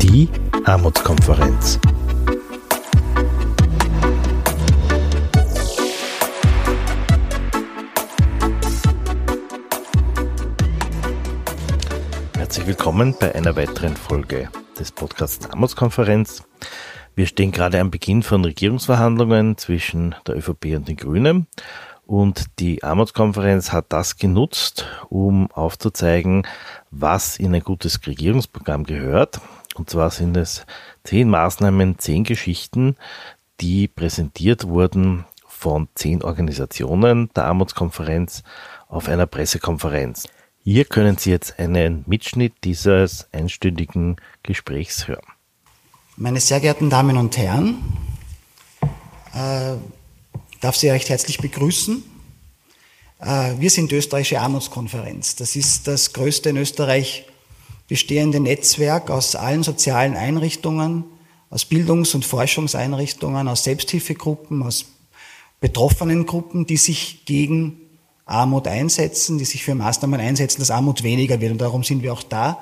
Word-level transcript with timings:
Die 0.00 0.28
Armutskonferenz. 0.64 1.80
Herzlich 12.36 12.66
willkommen 12.66 13.16
bei 13.18 13.34
einer 13.34 13.56
weiteren 13.56 13.96
Folge 13.96 14.48
des 14.78 14.92
Podcasts 14.92 15.50
Armutskonferenz. 15.50 16.44
Wir 17.14 17.26
stehen 17.26 17.52
gerade 17.52 17.78
am 17.80 17.90
Beginn 17.90 18.22
von 18.22 18.44
Regierungsverhandlungen 18.44 19.58
zwischen 19.58 20.14
der 20.26 20.36
ÖVP 20.36 20.76
und 20.76 20.88
den 20.88 20.96
Grünen. 20.96 21.46
Und 22.12 22.58
die 22.58 22.84
Armutskonferenz 22.84 23.72
hat 23.72 23.86
das 23.88 24.18
genutzt, 24.18 24.84
um 25.08 25.50
aufzuzeigen, 25.50 26.46
was 26.90 27.38
in 27.38 27.54
ein 27.54 27.62
gutes 27.62 28.06
Regierungsprogramm 28.06 28.84
gehört. 28.84 29.40
Und 29.76 29.88
zwar 29.88 30.10
sind 30.10 30.36
es 30.36 30.66
zehn 31.04 31.30
Maßnahmen, 31.30 31.98
zehn 31.98 32.24
Geschichten, 32.24 32.96
die 33.62 33.88
präsentiert 33.88 34.68
wurden 34.68 35.24
von 35.46 35.88
zehn 35.94 36.22
Organisationen 36.22 37.30
der 37.34 37.46
Armutskonferenz 37.46 38.42
auf 38.88 39.08
einer 39.08 39.24
Pressekonferenz. 39.24 40.28
Hier 40.62 40.84
können 40.84 41.16
Sie 41.16 41.30
jetzt 41.30 41.58
einen 41.58 42.04
Mitschnitt 42.06 42.52
dieses 42.62 43.26
einstündigen 43.32 44.16
Gesprächs 44.42 45.08
hören. 45.08 45.24
Meine 46.18 46.40
sehr 46.40 46.60
geehrten 46.60 46.90
Damen 46.90 47.16
und 47.16 47.38
Herren, 47.38 47.76
äh, 49.32 49.76
darf 50.62 50.76
Sie 50.76 50.88
recht 50.88 51.10
herzlich 51.10 51.38
begrüßen. 51.38 52.11
Äh, 53.22 53.54
wir 53.58 53.70
sind 53.70 53.90
die 53.90 53.96
Österreichische 53.96 54.40
Armutskonferenz. 54.40 55.36
Das 55.36 55.56
ist 55.56 55.86
das 55.86 56.12
größte 56.12 56.50
in 56.50 56.56
Österreich 56.56 57.26
bestehende 57.88 58.40
Netzwerk 58.40 59.10
aus 59.10 59.36
allen 59.36 59.62
sozialen 59.62 60.16
Einrichtungen, 60.16 61.04
aus 61.50 61.64
Bildungs- 61.64 62.14
und 62.14 62.24
Forschungseinrichtungen, 62.24 63.48
aus 63.48 63.64
Selbsthilfegruppen, 63.64 64.62
aus 64.62 64.86
betroffenen 65.60 66.26
Gruppen, 66.26 66.66
die 66.66 66.76
sich 66.76 67.24
gegen 67.24 67.78
Armut 68.24 68.66
einsetzen, 68.66 69.38
die 69.38 69.44
sich 69.44 69.62
für 69.62 69.74
Maßnahmen 69.74 70.20
einsetzen, 70.20 70.60
dass 70.60 70.70
Armut 70.70 71.02
weniger 71.02 71.40
wird. 71.40 71.52
Und 71.52 71.60
darum 71.60 71.84
sind 71.84 72.02
wir 72.02 72.12
auch 72.12 72.22
da, 72.22 72.60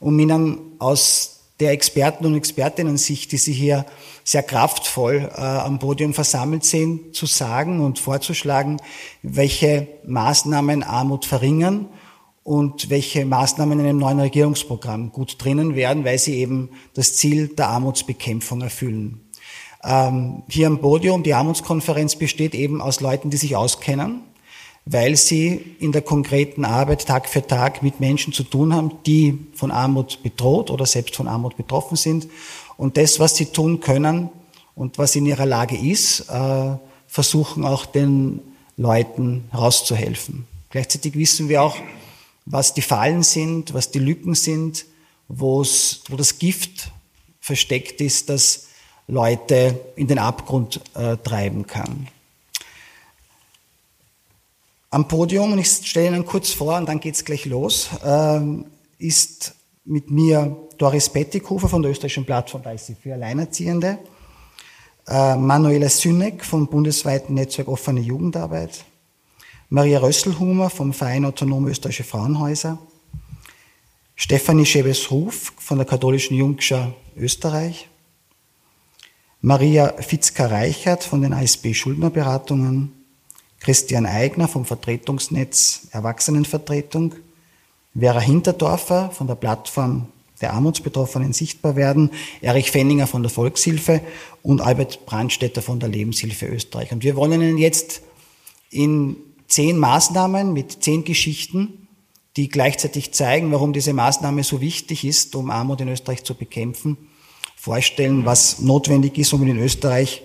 um 0.00 0.18
Ihnen 0.18 0.58
aus 0.78 1.31
der 1.62 1.70
Experten 1.70 2.26
und 2.26 2.34
Expertinnen-Sicht, 2.34 3.30
die 3.30 3.36
Sie 3.36 3.52
hier 3.52 3.86
sehr 4.24 4.42
kraftvoll 4.42 5.30
äh, 5.32 5.40
am 5.40 5.78
Podium 5.78 6.12
versammelt 6.12 6.64
sind, 6.64 7.14
zu 7.14 7.26
sagen 7.26 7.80
und 7.80 8.00
vorzuschlagen, 8.00 8.78
welche 9.22 9.86
Maßnahmen 10.04 10.82
Armut 10.82 11.24
verringern 11.24 11.88
und 12.42 12.90
welche 12.90 13.24
Maßnahmen 13.24 13.78
in 13.78 13.86
einem 13.86 13.98
neuen 13.98 14.18
Regierungsprogramm 14.18 15.12
gut 15.12 15.36
drinnen 15.38 15.76
werden, 15.76 16.04
weil 16.04 16.18
sie 16.18 16.36
eben 16.36 16.70
das 16.94 17.14
Ziel 17.16 17.48
der 17.48 17.68
Armutsbekämpfung 17.68 18.60
erfüllen. 18.62 19.20
Ähm, 19.84 20.42
hier 20.48 20.66
am 20.66 20.80
Podium, 20.80 21.22
die 21.22 21.34
Armutskonferenz 21.34 22.16
besteht 22.16 22.56
eben 22.56 22.80
aus 22.80 23.00
Leuten, 23.00 23.30
die 23.30 23.36
sich 23.36 23.54
auskennen, 23.54 24.22
weil 24.84 25.16
sie 25.16 25.76
in 25.78 25.92
der 25.92 26.02
konkreten 26.02 26.64
Arbeit 26.64 27.06
Tag 27.06 27.28
für 27.28 27.46
Tag 27.46 27.82
mit 27.82 28.00
Menschen 28.00 28.32
zu 28.32 28.42
tun 28.42 28.74
haben, 28.74 28.92
die 29.06 29.38
von 29.54 29.70
Armut 29.70 30.22
bedroht 30.22 30.70
oder 30.70 30.86
selbst 30.86 31.14
von 31.14 31.28
Armut 31.28 31.56
betroffen 31.56 31.96
sind. 31.96 32.28
Und 32.76 32.96
das, 32.96 33.20
was 33.20 33.36
sie 33.36 33.46
tun 33.46 33.80
können 33.80 34.30
und 34.74 34.98
was 34.98 35.14
in 35.14 35.26
ihrer 35.26 35.46
Lage 35.46 35.76
ist, 35.76 36.28
äh, 36.28 36.76
versuchen 37.06 37.64
auch 37.64 37.86
den 37.86 38.40
Leuten 38.76 39.44
herauszuhelfen. 39.50 40.46
Gleichzeitig 40.70 41.14
wissen 41.14 41.48
wir 41.48 41.62
auch, 41.62 41.76
was 42.46 42.74
die 42.74 42.82
Fallen 42.82 43.22
sind, 43.22 43.74
was 43.74 43.90
die 43.90 43.98
Lücken 43.98 44.34
sind, 44.34 44.86
wo 45.28 45.62
das 45.62 46.38
Gift 46.38 46.90
versteckt 47.40 48.00
ist, 48.00 48.28
das 48.28 48.68
Leute 49.06 49.78
in 49.96 50.06
den 50.06 50.18
Abgrund 50.18 50.80
äh, 50.94 51.16
treiben 51.18 51.66
kann. 51.66 52.08
Am 54.92 55.08
Podium, 55.08 55.54
und 55.54 55.58
ich 55.58 55.68
stelle 55.68 56.08
Ihnen 56.08 56.26
kurz 56.26 56.50
vor 56.50 56.76
und 56.76 56.86
dann 56.86 57.00
geht's 57.00 57.24
gleich 57.24 57.46
los, 57.46 57.88
äh, 58.04 58.40
ist 58.98 59.54
mit 59.86 60.10
mir 60.10 60.68
Doris 60.76 61.08
Pettighofer 61.08 61.66
von 61.70 61.80
der 61.80 61.92
österreichischen 61.92 62.26
Plattform 62.26 62.62
Leiste 62.62 62.94
für 62.94 63.14
Alleinerziehende, 63.14 63.98
äh, 65.08 65.36
Manuela 65.36 65.88
Sünneck 65.88 66.44
vom 66.44 66.66
bundesweiten 66.66 67.34
Netzwerk 67.34 67.68
Offene 67.68 68.00
Jugendarbeit, 68.00 68.84
Maria 69.70 69.98
Rösselhumer 69.98 70.68
vom 70.68 70.92
Verein 70.92 71.24
Autonome 71.24 71.70
Österreichische 71.70 72.04
Frauenhäuser, 72.04 72.78
Stefanie 74.14 74.66
Schebes-Ruf 74.66 75.54
von 75.56 75.78
der 75.78 75.86
Katholischen 75.86 76.36
Jungschar 76.36 76.92
Österreich, 77.16 77.88
Maria 79.40 79.94
Fitzka-Reichert 80.02 81.02
von 81.02 81.22
den 81.22 81.32
ASB 81.32 81.72
Schuldnerberatungen, 81.72 83.01
Christian 83.62 84.06
Eigner 84.06 84.48
vom 84.48 84.64
Vertretungsnetz 84.64 85.86
Erwachsenenvertretung, 85.92 87.14
Vera 87.96 88.18
Hinterdorfer 88.18 89.10
von 89.10 89.28
der 89.28 89.36
Plattform 89.36 90.08
der 90.40 90.52
Armutsbetroffenen 90.54 91.32
sichtbar 91.32 91.76
werden, 91.76 92.10
Erich 92.40 92.72
Fenninger 92.72 93.06
von 93.06 93.22
der 93.22 93.30
Volkshilfe 93.30 94.00
und 94.42 94.60
Albert 94.60 95.06
Brandstätter 95.06 95.62
von 95.62 95.78
der 95.78 95.88
Lebenshilfe 95.88 96.46
Österreich. 96.46 96.90
Und 96.90 97.04
wir 97.04 97.14
wollen 97.14 97.40
Ihnen 97.40 97.58
jetzt 97.58 98.02
in 98.70 99.16
zehn 99.46 99.78
Maßnahmen 99.78 100.52
mit 100.52 100.82
zehn 100.82 101.04
Geschichten, 101.04 101.86
die 102.36 102.48
gleichzeitig 102.48 103.12
zeigen, 103.12 103.52
warum 103.52 103.72
diese 103.72 103.92
Maßnahme 103.92 104.42
so 104.42 104.60
wichtig 104.60 105.04
ist, 105.04 105.36
um 105.36 105.50
Armut 105.50 105.80
in 105.80 105.88
Österreich 105.88 106.24
zu 106.24 106.34
bekämpfen, 106.34 106.96
vorstellen, 107.54 108.24
was 108.24 108.58
notwendig 108.58 109.18
ist, 109.18 109.32
um 109.32 109.46
in 109.46 109.58
Österreich 109.58 110.22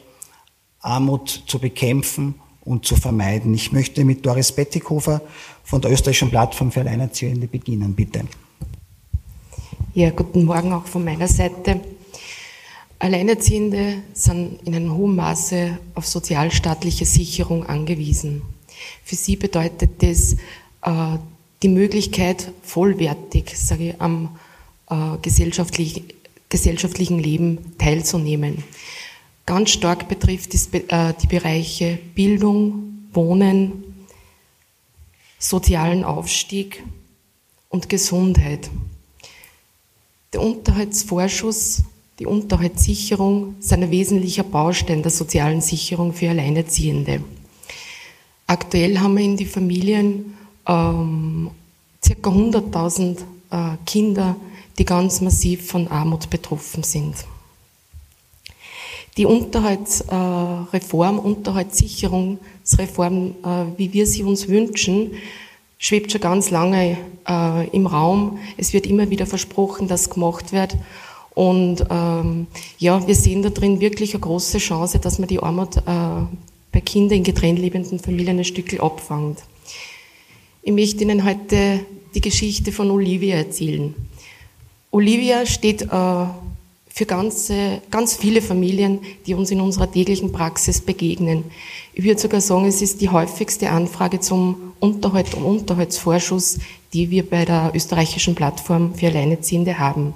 Armut 0.79 1.43
zu 1.45 1.59
bekämpfen 1.59 2.35
und 2.67 2.85
zu 2.85 2.95
vermeiden. 2.95 3.53
Ich 3.53 3.71
möchte 3.71 4.03
mit 4.03 4.25
Doris 4.25 4.51
Bettighofer 4.51 5.21
von 5.63 5.81
der 5.81 5.91
österreichischen 5.91 6.29
Plattform 6.29 6.71
für 6.71 6.81
Alleinerziehende 6.81 7.47
beginnen, 7.47 7.93
bitte. 7.93 8.21
Ja, 9.93 10.11
guten 10.11 10.45
Morgen 10.45 10.73
auch 10.73 10.85
von 10.85 11.03
meiner 11.03 11.27
Seite. 11.27 11.79
Alleinerziehende 12.99 14.03
sind 14.13 14.61
in 14.65 14.75
einem 14.75 14.95
hohen 14.95 15.15
Maße 15.15 15.77
auf 15.95 16.05
sozialstaatliche 16.05 17.05
Sicherung 17.05 17.65
angewiesen. 17.65 18.41
Für 19.03 19.15
sie 19.15 19.35
bedeutet 19.35 20.03
das 20.03 20.33
äh, 20.83 21.17
die 21.63 21.69
Möglichkeit, 21.69 22.51
vollwertig 22.63 23.55
sage 23.55 23.89
ich, 23.89 24.01
am 24.01 24.37
äh, 24.89 25.17
gesellschaftlich, 25.21 26.03
gesellschaftlichen 26.49 27.19
Leben 27.19 27.77
teilzunehmen. 27.77 28.63
Ganz 29.47 29.69
stark 29.69 30.09
betrifft 30.09 30.53
es 30.53 30.67
äh, 30.73 31.13
die 31.21 31.27
Bereiche 31.27 31.97
Bildung, 32.13 33.07
Wohnen, 33.13 34.05
sozialen 35.39 36.03
Aufstieg 36.03 36.83
und 37.69 37.87
Gesundheit. 37.87 38.69
Der 40.33 40.41
Unterhaltsvorschuss, 40.41 41.83
die 42.19 42.25
Unterhaltssicherung 42.25 43.55
sind 43.61 43.83
ein 43.83 43.91
wesentlicher 43.91 44.43
Baustein 44.43 45.01
der 45.01 45.11
sozialen 45.11 45.61
Sicherung 45.61 46.11
für 46.11 46.29
Alleinerziehende. 46.29 47.23
Aktuell 48.47 48.99
haben 48.99 49.15
wir 49.15 49.23
in 49.23 49.37
die 49.37 49.45
Familien 49.45 50.35
ähm, 50.67 51.51
ca. 52.01 52.29
100.000 52.29 53.19
äh, 53.51 53.77
Kinder, 53.85 54.35
die 54.77 54.83
ganz 54.83 55.21
massiv 55.21 55.67
von 55.67 55.87
Armut 55.87 56.29
betroffen 56.29 56.83
sind. 56.83 57.15
Die 59.17 59.25
Unterhaltsreform, 59.25 61.17
äh, 61.17 61.21
Unterhaltssicherungsreform, 61.21 63.35
äh, 63.43 63.65
wie 63.77 63.91
wir 63.91 64.05
sie 64.05 64.23
uns 64.23 64.47
wünschen, 64.47 65.13
schwebt 65.79 66.11
schon 66.11 66.21
ganz 66.21 66.51
lange 66.51 66.99
äh, 67.27 67.67
im 67.69 67.87
Raum. 67.87 68.37
Es 68.57 68.73
wird 68.73 68.85
immer 68.85 69.09
wieder 69.09 69.25
versprochen, 69.25 69.87
dass 69.87 70.11
gemacht 70.11 70.53
wird. 70.53 70.77
Und 71.33 71.83
ähm, 71.89 72.45
ja, 72.77 73.07
wir 73.07 73.15
sehen 73.15 73.41
da 73.41 73.49
drin 73.49 73.81
wirklich 73.81 74.13
eine 74.13 74.21
große 74.21 74.59
Chance, 74.59 74.99
dass 74.99 75.17
man 75.19 75.27
die 75.27 75.39
Armut 75.39 75.83
bei 75.85 76.81
Kindern 76.83 77.19
in 77.19 77.23
getrennt 77.23 77.59
lebenden 77.59 77.99
Familien 77.99 78.39
ein 78.39 78.43
Stück 78.43 78.77
abfangt. 78.79 79.43
Ich 80.63 80.73
möchte 80.73 81.03
Ihnen 81.03 81.23
heute 81.25 81.81
die 82.15 82.21
Geschichte 82.21 82.71
von 82.71 82.89
Olivia 82.89 83.37
erzählen. 83.37 83.93
Olivia 84.89 85.45
steht 85.45 85.87
für 86.97 87.05
ganze, 87.05 87.83
ganz 87.91 88.15
viele 88.15 88.41
Familien, 88.41 89.01
die 89.27 89.35
uns 89.35 89.51
in 89.51 89.61
unserer 89.61 89.91
täglichen 89.91 90.31
Praxis 90.31 90.81
begegnen. 90.81 91.43
Ich 91.93 92.03
würde 92.03 92.19
sogar 92.19 92.41
sagen, 92.41 92.65
es 92.65 92.81
ist 92.81 93.01
die 93.01 93.09
häufigste 93.09 93.69
Anfrage 93.69 94.19
zum 94.19 94.73
Unterhalt 94.79 95.35
und 95.35 95.43
Unterhaltsvorschuss, 95.43 96.57
die 96.93 97.11
wir 97.11 97.29
bei 97.29 97.45
der 97.45 97.71
österreichischen 97.75 98.33
Plattform 98.33 98.95
für 98.95 99.09
Alleinerziehende 99.09 99.77
haben. 99.77 100.15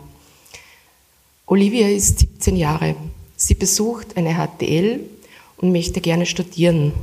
Olivia 1.46 1.88
ist 1.88 2.18
17 2.18 2.56
Jahre. 2.56 2.96
Sie 3.36 3.54
besucht 3.54 4.18
eine 4.18 4.34
HTL 4.34 5.02
und 5.58 5.72
möchte 5.72 6.02
gerne 6.02 6.26
studieren. 6.26 6.94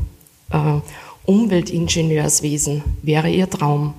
Äh, 0.51 0.81
Umweltingenieurswesen 1.25 2.83
wäre 3.03 3.31
ihr 3.31 3.49
Traum. 3.49 3.95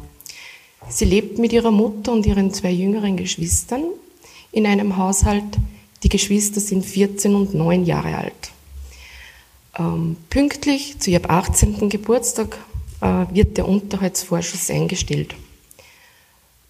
Sie 0.90 1.06
lebt 1.06 1.38
mit 1.40 1.54
ihrer 1.54 1.72
Mutter 1.72 2.12
und 2.12 2.26
ihren 2.26 2.54
zwei 2.54 2.72
jüngeren 2.72 3.16
Geschwistern 3.16 3.84
in 4.52 4.66
einem 4.66 4.98
Haushalt. 4.98 5.58
Die 6.04 6.10
Geschwister 6.10 6.60
sind 6.60 6.86
14 6.86 7.36
und 7.36 7.54
9 7.54 7.86
Jahre 7.86 8.16
alt. 8.16 8.52
Ähm, 9.78 10.18
pünktlich 10.30 11.00
zu 11.00 11.12
ihrem 11.12 11.30
18. 11.30 11.90
Geburtstag 11.90 12.58
äh, 13.02 13.26
wird 13.34 13.58
der 13.58 13.68
Unterhaltsvorschuss 13.68 14.70
eingestellt. 14.70 15.36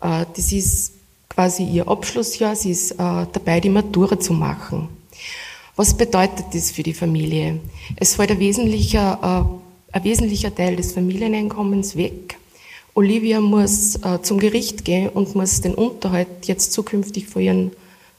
Äh, 0.02 0.26
das 0.36 0.52
ist 0.52 0.94
quasi 1.30 1.64
ihr 1.64 1.88
Abschlussjahr. 1.88 2.56
Sie 2.56 2.72
ist 2.72 2.92
äh, 2.92 2.96
dabei, 2.98 3.60
die 3.60 3.70
Matura 3.70 4.20
zu 4.20 4.34
machen. 4.34 4.90
Was 5.76 5.96
bedeutet 5.96 6.48
das 6.54 6.72
für 6.72 6.84
die 6.84 6.94
Familie? 6.94 7.60
Es 7.96 8.16
fällt 8.16 8.32
ein 8.32 8.40
wesentlicher, 8.40 9.60
äh, 9.92 9.96
ein 9.96 10.04
wesentlicher 10.04 10.54
Teil 10.54 10.76
des 10.76 10.92
Familieneinkommens 10.92 11.96
weg. 11.96 12.38
Olivia 13.00 13.40
muss 13.40 13.96
äh, 14.04 14.22
zum 14.24 14.40
Gericht 14.40 14.84
gehen 14.84 15.08
und 15.08 15.34
muss 15.34 15.62
den 15.62 15.74
Unterhalt 15.74 16.28
jetzt 16.48 16.74
zukünftig 16.74 17.28
von 17.28 17.42
ihrem 17.42 17.72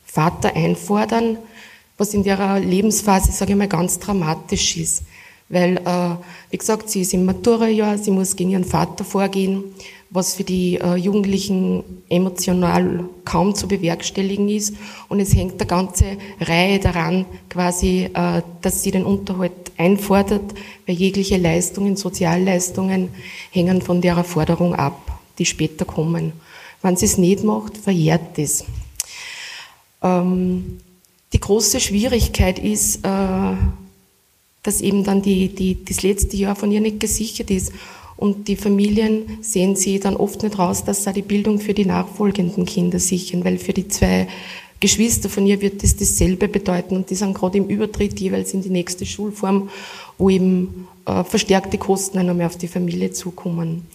Vater 0.07 0.57
einfordern, 0.57 1.37
was 1.99 2.15
in 2.15 2.25
ihrer 2.25 2.59
Lebensphase, 2.59 3.31
sage 3.31 3.53
ich 3.53 3.59
mal, 3.59 3.69
ganz 3.69 3.99
dramatisch 3.99 4.79
ist. 4.79 5.03
Weil, 5.51 5.77
äh, 5.85 6.17
wie 6.49 6.57
gesagt, 6.57 6.89
sie 6.89 7.03
ist 7.03 7.13
im 7.13 7.27
Maturajahr, 7.27 7.99
sie 7.99 8.11
muss 8.11 8.37
gegen 8.37 8.53
ihren 8.53 8.65
Vater 8.65 9.05
vorgehen 9.05 9.65
was 10.11 10.35
für 10.35 10.43
die 10.43 10.77
äh, 10.77 10.97
Jugendlichen 10.97 12.03
emotional 12.09 13.05
kaum 13.25 13.55
zu 13.55 13.69
bewerkstelligen 13.69 14.49
ist. 14.49 14.75
Und 15.09 15.21
es 15.21 15.35
hängt 15.35 15.61
eine 15.61 15.67
ganze 15.67 16.19
Reihe 16.41 16.81
daran, 16.81 17.27
quasi, 17.49 18.11
äh, 18.13 18.43
dass 18.61 18.83
sie 18.83 18.91
den 18.91 19.05
Unterhalt 19.05 19.71
einfordert, 19.77 20.55
weil 20.87 20.97
jegliche 20.97 21.37
Leistungen, 21.37 21.97
Sozialleistungen 21.97 23.11
hängen 23.53 23.83
von 23.83 24.01
der 24.01 24.25
Forderung 24.25 24.75
ab, 24.75 25.21
die 25.39 25.47
später 25.47 25.85
kommen. 25.85 26.33
Wenn 26.83 26.97
sie 26.97 27.07
es 27.07 27.17
nicht 27.17 27.45
macht, 27.45 27.77
verjährt 27.77 28.37
es. 28.37 28.65
Ähm, 30.03 30.79
die 31.33 31.41
große 31.41 31.79
Schwierigkeit 31.79 32.59
ist, 32.59 33.05
äh, 33.05 33.53
dass 34.63 34.81
eben 34.81 35.05
dann 35.05 35.23
die, 35.23 35.49
die, 35.49 35.85
das 35.85 36.03
letzte 36.03 36.37
Jahr 36.37 36.57
von 36.57 36.73
ihr 36.73 36.81
nicht 36.81 36.99
gesichert 36.99 37.51
ist. 37.51 37.73
Und 38.21 38.49
die 38.49 38.57
Familien 38.57 39.39
sehen 39.41 39.77
sie 39.77 39.99
dann 39.99 40.15
oft 40.15 40.43
nicht 40.43 40.59
raus, 40.59 40.85
dass 40.85 41.05
sie 41.05 41.13
die 41.15 41.23
Bildung 41.23 41.59
für 41.59 41.73
die 41.73 41.87
nachfolgenden 41.87 42.67
Kinder 42.67 42.99
sichern, 42.99 43.47
weil 43.47 43.57
für 43.57 43.73
die 43.73 43.89
zwei 43.89 44.29
Geschwister 44.79 45.31
von 45.31 45.47
ihr 45.47 45.63
wird 45.63 45.83
das 45.83 45.97
dasselbe 45.97 46.47
bedeuten 46.47 46.97
und 46.97 47.09
die 47.09 47.15
sind 47.15 47.33
gerade 47.33 47.57
im 47.57 47.69
Übertritt 47.69 48.21
jeweils 48.21 48.53
in 48.53 48.61
die 48.61 48.69
nächste 48.69 49.07
Schulform, 49.07 49.71
wo 50.19 50.29
eben 50.29 50.87
äh, 51.07 51.25
verstärkte 51.25 51.79
Kosten 51.79 52.19
einmal 52.19 52.35
mehr 52.35 52.47
auf 52.47 52.59
die 52.59 52.69
Familie 52.69 53.11
zukommen. 53.11 53.87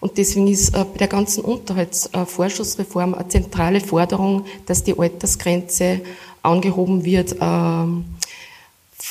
Und 0.00 0.18
deswegen 0.18 0.48
ist 0.48 0.74
äh, 0.74 0.84
bei 0.84 0.98
der 0.98 1.08
ganzen 1.08 1.42
Unterhaltsvorschussreform 1.42 3.14
eine 3.14 3.28
zentrale 3.28 3.80
Forderung, 3.80 4.44
dass 4.66 4.84
die 4.84 4.98
Altersgrenze 4.98 6.02
angehoben 6.42 7.06
wird, 7.06 7.36
äh, 7.40 7.84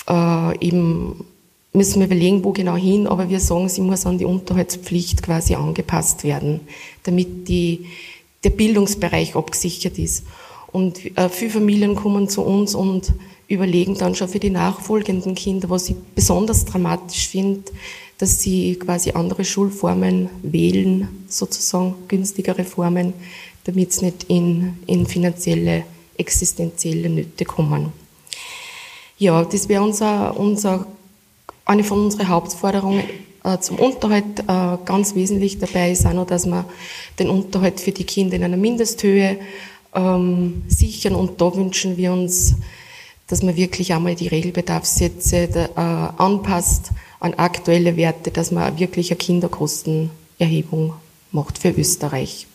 äh, 0.08 0.58
eben 0.60 1.26
müssen 1.74 2.00
wir 2.00 2.08
überlegen, 2.08 2.44
wo 2.44 2.52
genau 2.52 2.76
hin, 2.76 3.08
aber 3.08 3.30
wir 3.30 3.40
sagen, 3.40 3.70
sie 3.70 3.82
muss 3.82 4.06
an 4.06 4.18
die 4.18 4.26
Unterhaltspflicht 4.26 5.24
quasi 5.24 5.56
angepasst 5.56 6.24
werden, 6.24 6.62
damit 7.04 7.48
die, 7.48 7.86
der 8.44 8.50
Bildungsbereich 8.50 9.36
abgesichert 9.36 9.98
ist. 9.98 10.26
Und 10.72 11.18
äh, 11.18 11.30
viele 11.30 11.52
Familien 11.52 11.96
kommen 11.96 12.30
zu 12.30 12.42
uns 12.42 12.76
und 12.76 13.14
überlegen 13.48 13.96
dann 13.98 14.16
schon 14.16 14.30
für 14.30 14.40
die 14.40 14.50
nachfolgenden 14.50 15.36
Kinder, 15.36 15.70
was 15.70 15.90
ich 15.90 15.96
besonders 16.16 16.66
dramatisch 16.66 17.28
finde, 17.28 17.64
dass 18.18 18.42
sie 18.42 18.76
quasi 18.76 19.12
andere 19.12 19.44
Schulformen 19.44 20.30
wählen, 20.44 21.08
sozusagen 21.28 21.96
günstigere 22.08 22.64
Formen, 22.64 23.14
damit 23.64 23.94
sie 23.94 24.06
nicht 24.06 24.26
in, 24.26 24.78
in 24.88 25.06
finanzielle, 25.06 25.84
existenzielle 26.18 27.10
Nöte 27.10 27.46
kommen. 27.46 27.92
Ja, 29.18 29.44
das 29.44 29.68
wäre 29.70 29.84
unser, 29.84 30.38
unser 30.40 30.88
eine 31.66 31.84
von 31.84 32.06
unseren 32.06 32.30
Hauptforderungen 32.30 33.04
äh, 33.44 33.58
zum 33.60 33.80
Unterhalt 33.80 34.40
äh, 34.40 34.78
ganz 34.86 35.16
wesentlich 35.16 35.58
dabei 35.58 35.92
ist 35.92 36.06
auch 36.06 36.14
noch, 36.14 36.28
dass 36.28 36.46
wir 36.46 36.66
den 37.18 37.30
Unterhalt 37.30 37.80
für 37.80 37.92
die 37.92 38.04
Kinder 38.04 38.36
in 38.36 38.44
einer 38.44 38.58
Mindesthöhe 38.58 39.40
ähm, 39.96 40.64
sichern 40.68 41.16
und 41.16 41.42
da 41.42 41.56
wünschen 41.56 41.98
wir 41.98 42.14
uns, 42.14 42.56
dass 43.28 43.42
man 43.42 43.56
wirklich 43.56 43.94
einmal 43.94 44.14
die 44.14 44.28
Regelbedarfssätze 44.28 45.50
äh, 45.54 45.70
anpasst 45.76 46.92
an 47.20 47.34
aktuelle 47.34 47.98
Werte, 47.98 48.30
dass 48.30 48.52
man 48.52 48.78
wirklich 48.78 49.10
eine 49.10 49.18
Kinderkostenerhebung 49.18 50.94
macht 51.32 51.58
für 51.58 51.70
Österreich. 51.70 52.46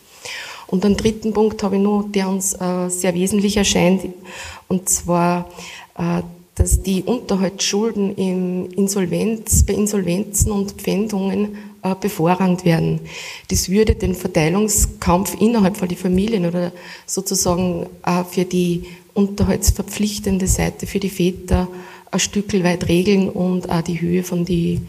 Und 0.67 0.85
einen 0.85 0.97
dritten 0.97 1.33
Punkt 1.33 1.63
habe 1.63 1.77
ich 1.77 1.81
noch, 1.81 2.03
der 2.09 2.27
uns 2.27 2.51
sehr 2.51 3.13
wesentlich 3.13 3.55
erscheint, 3.55 4.01
und 4.67 4.89
zwar 4.89 5.49
dass 6.57 6.81
die 6.81 7.03
Unterhaltsschulden 7.03 8.15
in 8.15 8.71
Insolvenz, 8.71 9.63
bei 9.63 9.73
Insolvenzen 9.73 10.51
und 10.51 10.71
Pfändungen 10.73 11.55
äh, 11.83 11.93
bevorrangt 11.99 12.65
werden. 12.65 13.01
Das 13.49 13.69
würde 13.69 13.95
den 13.95 14.15
Verteilungskampf 14.15 15.39
innerhalb 15.39 15.77
von 15.77 15.87
den 15.87 15.97
Familien 15.97 16.45
oder 16.45 16.71
sozusagen 17.05 17.85
auch 18.01 18.25
für 18.25 18.45
die 18.45 18.85
unterhaltsverpflichtende 19.13 20.47
Seite 20.47 20.87
für 20.87 20.99
die 20.99 21.09
Väter 21.09 21.67
ein 22.11 22.19
Stück 22.19 22.51
weit 22.63 22.87
regeln 22.87 23.29
und 23.29 23.69
auch 23.69 23.81
die 23.81 24.01
Höhe 24.01 24.23
von 24.23 24.43
die, 24.43 24.81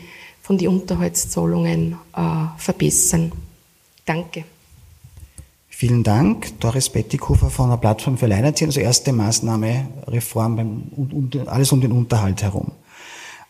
von 0.42 0.56
die 0.56 0.68
Unterhaltszahlungen 0.68 1.96
äh, 2.16 2.20
verbessern. 2.56 3.32
Danke. 4.06 4.44
Vielen 5.80 6.02
Dank. 6.02 6.58
Doris 6.58 6.88
Bettighofer 6.88 7.50
von 7.50 7.70
der 7.70 7.76
Plattform 7.76 8.18
für 8.18 8.24
Alleinerziehende, 8.24 8.70
also 8.70 8.80
erste 8.80 9.12
Maßnahme, 9.12 9.86
Reform, 10.08 10.56
beim, 10.56 10.82
und, 10.96 11.46
alles 11.46 11.70
um 11.70 11.80
den 11.80 11.92
Unterhalt 11.92 12.42
herum. 12.42 12.72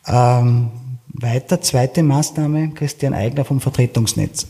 Ähm, 0.07 0.69
weiter, 1.09 1.63
zweite 1.63 2.03
Maßnahme, 2.03 2.73
Christian 2.75 3.15
Eigner 3.15 3.47
vom 3.47 3.63
Vertretungsnetz. 3.63 4.47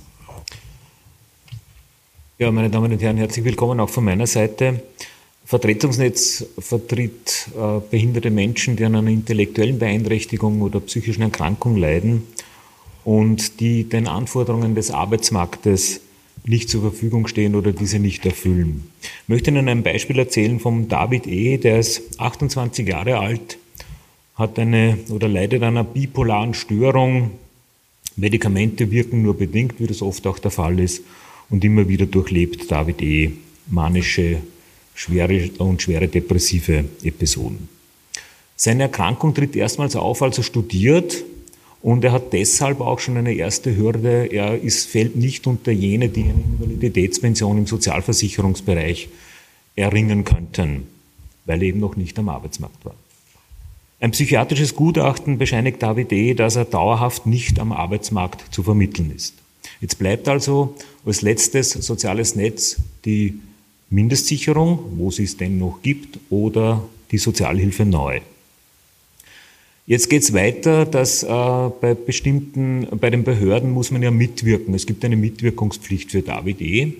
Ja, 2.41 2.51
meine 2.51 2.69
Damen 2.69 2.91
und 2.91 3.01
Herren, 3.01 3.17
herzlich 3.17 3.45
willkommen 3.45 3.79
auch 3.79 3.91
von 3.91 4.05
meiner 4.05 4.27
Seite. 4.27 4.83
Vertretungsnetz 5.45 6.47
vertritt 6.59 7.49
äh, 7.57 7.79
behinderte 7.89 8.31
Menschen, 8.33 8.75
die 8.75 8.85
an 8.87 8.97
einer 8.97 9.11
intellektuellen 9.11 9.79
Beeinträchtigung 9.79 10.63
oder 10.63 10.81
psychischen 10.81 11.23
Erkrankung 11.23 11.77
leiden 11.77 12.27
und 13.05 13.61
die 13.61 13.85
den 13.89 14.09
Anforderungen 14.09 14.75
des 14.75 14.91
Arbeitsmarktes 14.91 16.01
nicht 16.49 16.69
zur 16.69 16.81
Verfügung 16.83 17.27
stehen 17.27 17.55
oder 17.55 17.73
diese 17.73 17.99
nicht 17.99 18.25
erfüllen. 18.27 18.91
Ich 19.03 19.29
möchte 19.29 19.51
Ihnen 19.51 19.69
ein 19.69 19.83
Beispiel 19.83 20.19
erzählen 20.19 20.61
vom 20.61 20.89
David 20.89 21.27
E., 21.27 21.59
der 21.59 21.79
ist 21.79 22.21
28 22.21 22.89
Jahre 22.89 23.19
alt, 23.19 23.59
hat 24.35 24.59
eine 24.59 24.99
oder 25.11 25.29
leidet 25.29 25.63
an 25.63 25.77
einer 25.77 25.85
bipolaren 25.85 26.55
Störung. 26.55 27.33
Medikamente 28.17 28.91
wirken 28.91 29.23
nur 29.23 29.37
bedingt, 29.37 29.79
wie 29.79 29.87
das 29.87 30.03
oft 30.03 30.27
auch 30.27 30.39
der 30.39 30.51
Fall 30.51 30.81
ist, 30.81 31.03
und 31.51 31.65
immer 31.65 31.89
wieder 31.89 32.07
durchlebt 32.07 32.71
David 32.71 33.01
E. 33.03 33.33
manische, 33.67 34.39
schwere 34.95 35.51
und 35.59 35.83
schwere 35.83 36.09
depressive 36.09 36.85
Episoden. 37.03 37.69
Seine 38.57 38.85
Erkrankung 38.85 39.35
tritt 39.35 39.55
erstmals 39.55 39.95
auf, 39.97 40.21
als 40.21 40.39
er 40.39 40.45
studiert 40.45 41.25
und 41.81 42.05
er 42.05 42.13
hat 42.13 42.33
deshalb 42.33 42.81
auch 42.81 42.99
schon 42.99 43.17
eine 43.17 43.35
erste 43.35 43.77
Hürde. 43.77 44.27
Er 44.27 44.61
ist, 44.61 44.89
fällt 44.89 45.17
nicht 45.17 45.47
unter 45.47 45.71
jene, 45.71 46.09
die 46.09 46.25
eine 46.25 46.33
Invaliditätspension 46.33 47.59
im 47.59 47.67
Sozialversicherungsbereich 47.67 49.09
erringen 49.77 50.25
könnten, 50.25 50.89
weil 51.47 51.63
er 51.63 51.69
eben 51.69 51.81
noch 51.81 51.97
nicht 51.97 52.19
am 52.19 52.29
Arbeitsmarkt 52.29 52.85
war. 52.85 52.95
Ein 54.01 54.13
psychiatrisches 54.13 54.75
Gutachten 54.75 55.39
bescheinigt 55.39 55.83
David 55.83 56.13
E., 56.13 56.35
dass 56.35 56.57
er 56.57 56.65
dauerhaft 56.65 57.27
nicht 57.27 57.59
am 57.59 57.73
Arbeitsmarkt 57.73 58.55
zu 58.55 58.63
vermitteln 58.63 59.13
ist. 59.15 59.35
Jetzt 59.81 59.99
bleibt 59.99 60.29
also 60.29 60.77
als 61.05 61.23
letztes 61.23 61.71
soziales 61.71 62.35
Netz 62.35 62.77
die 63.05 63.41
Mindestsicherung, 63.91 64.79
wo 64.97 65.11
sie 65.11 65.25
es 65.25 65.37
denn 65.37 65.59
noch 65.59 65.83
gibt, 65.83 66.19
oder 66.31 66.83
die 67.11 67.19
Sozialhilfe 67.19 67.85
neu. 67.85 68.21
Jetzt 69.89 70.11
geht 70.11 70.21
es 70.21 70.35
weiter, 70.35 70.85
dass 70.85 71.23
äh, 71.23 71.27
bei 71.27 71.95
bestimmten, 71.95 72.87
bei 73.01 73.09
den 73.09 73.25
Behörden 73.25 73.71
muss 73.71 73.91
man 73.91 74.03
ja 74.03 74.11
mitwirken. 74.11 74.75
Es 74.75 74.85
gibt 74.85 75.03
eine 75.03 75.17
Mitwirkungspflicht 75.17 76.11
für 76.11 76.21
David 76.21 76.61
E. 76.61 76.93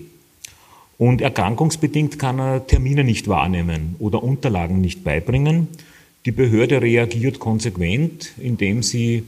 Und 0.97 1.21
erkrankungsbedingt 1.21 2.17
kann 2.17 2.39
er 2.39 2.65
Termine 2.65 3.03
nicht 3.03 3.27
wahrnehmen 3.27 3.95
oder 3.99 4.23
Unterlagen 4.23 4.81
nicht 4.81 5.03
beibringen. 5.03 5.67
Die 6.25 6.31
Behörde 6.31 6.81
reagiert 6.81 7.37
konsequent, 7.37 8.31
indem 8.39 8.81
sie 8.81 9.21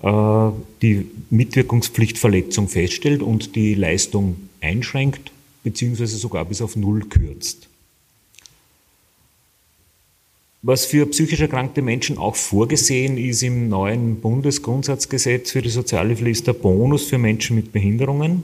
äh, 0.00 0.50
die 0.80 1.06
Mitwirkungspflichtverletzung 1.30 2.68
feststellt 2.68 3.20
und 3.20 3.56
die 3.56 3.74
Leistung 3.74 4.36
einschränkt 4.60 5.32
beziehungsweise 5.64 6.18
sogar 6.18 6.44
bis 6.44 6.62
auf 6.62 6.76
Null 6.76 7.00
kürzt. 7.06 7.67
Was 10.62 10.86
für 10.86 11.06
psychisch 11.06 11.40
erkrankte 11.40 11.82
Menschen 11.82 12.18
auch 12.18 12.34
vorgesehen 12.34 13.16
ist 13.16 13.44
im 13.44 13.68
neuen 13.68 14.20
Bundesgrundsatzgesetz 14.20 15.52
für 15.52 15.62
die 15.62 15.68
Sozialhilfe, 15.68 16.28
ist 16.28 16.48
der 16.48 16.52
Bonus 16.52 17.04
für 17.04 17.18
Menschen 17.18 17.54
mit 17.54 17.72
Behinderungen 17.72 18.42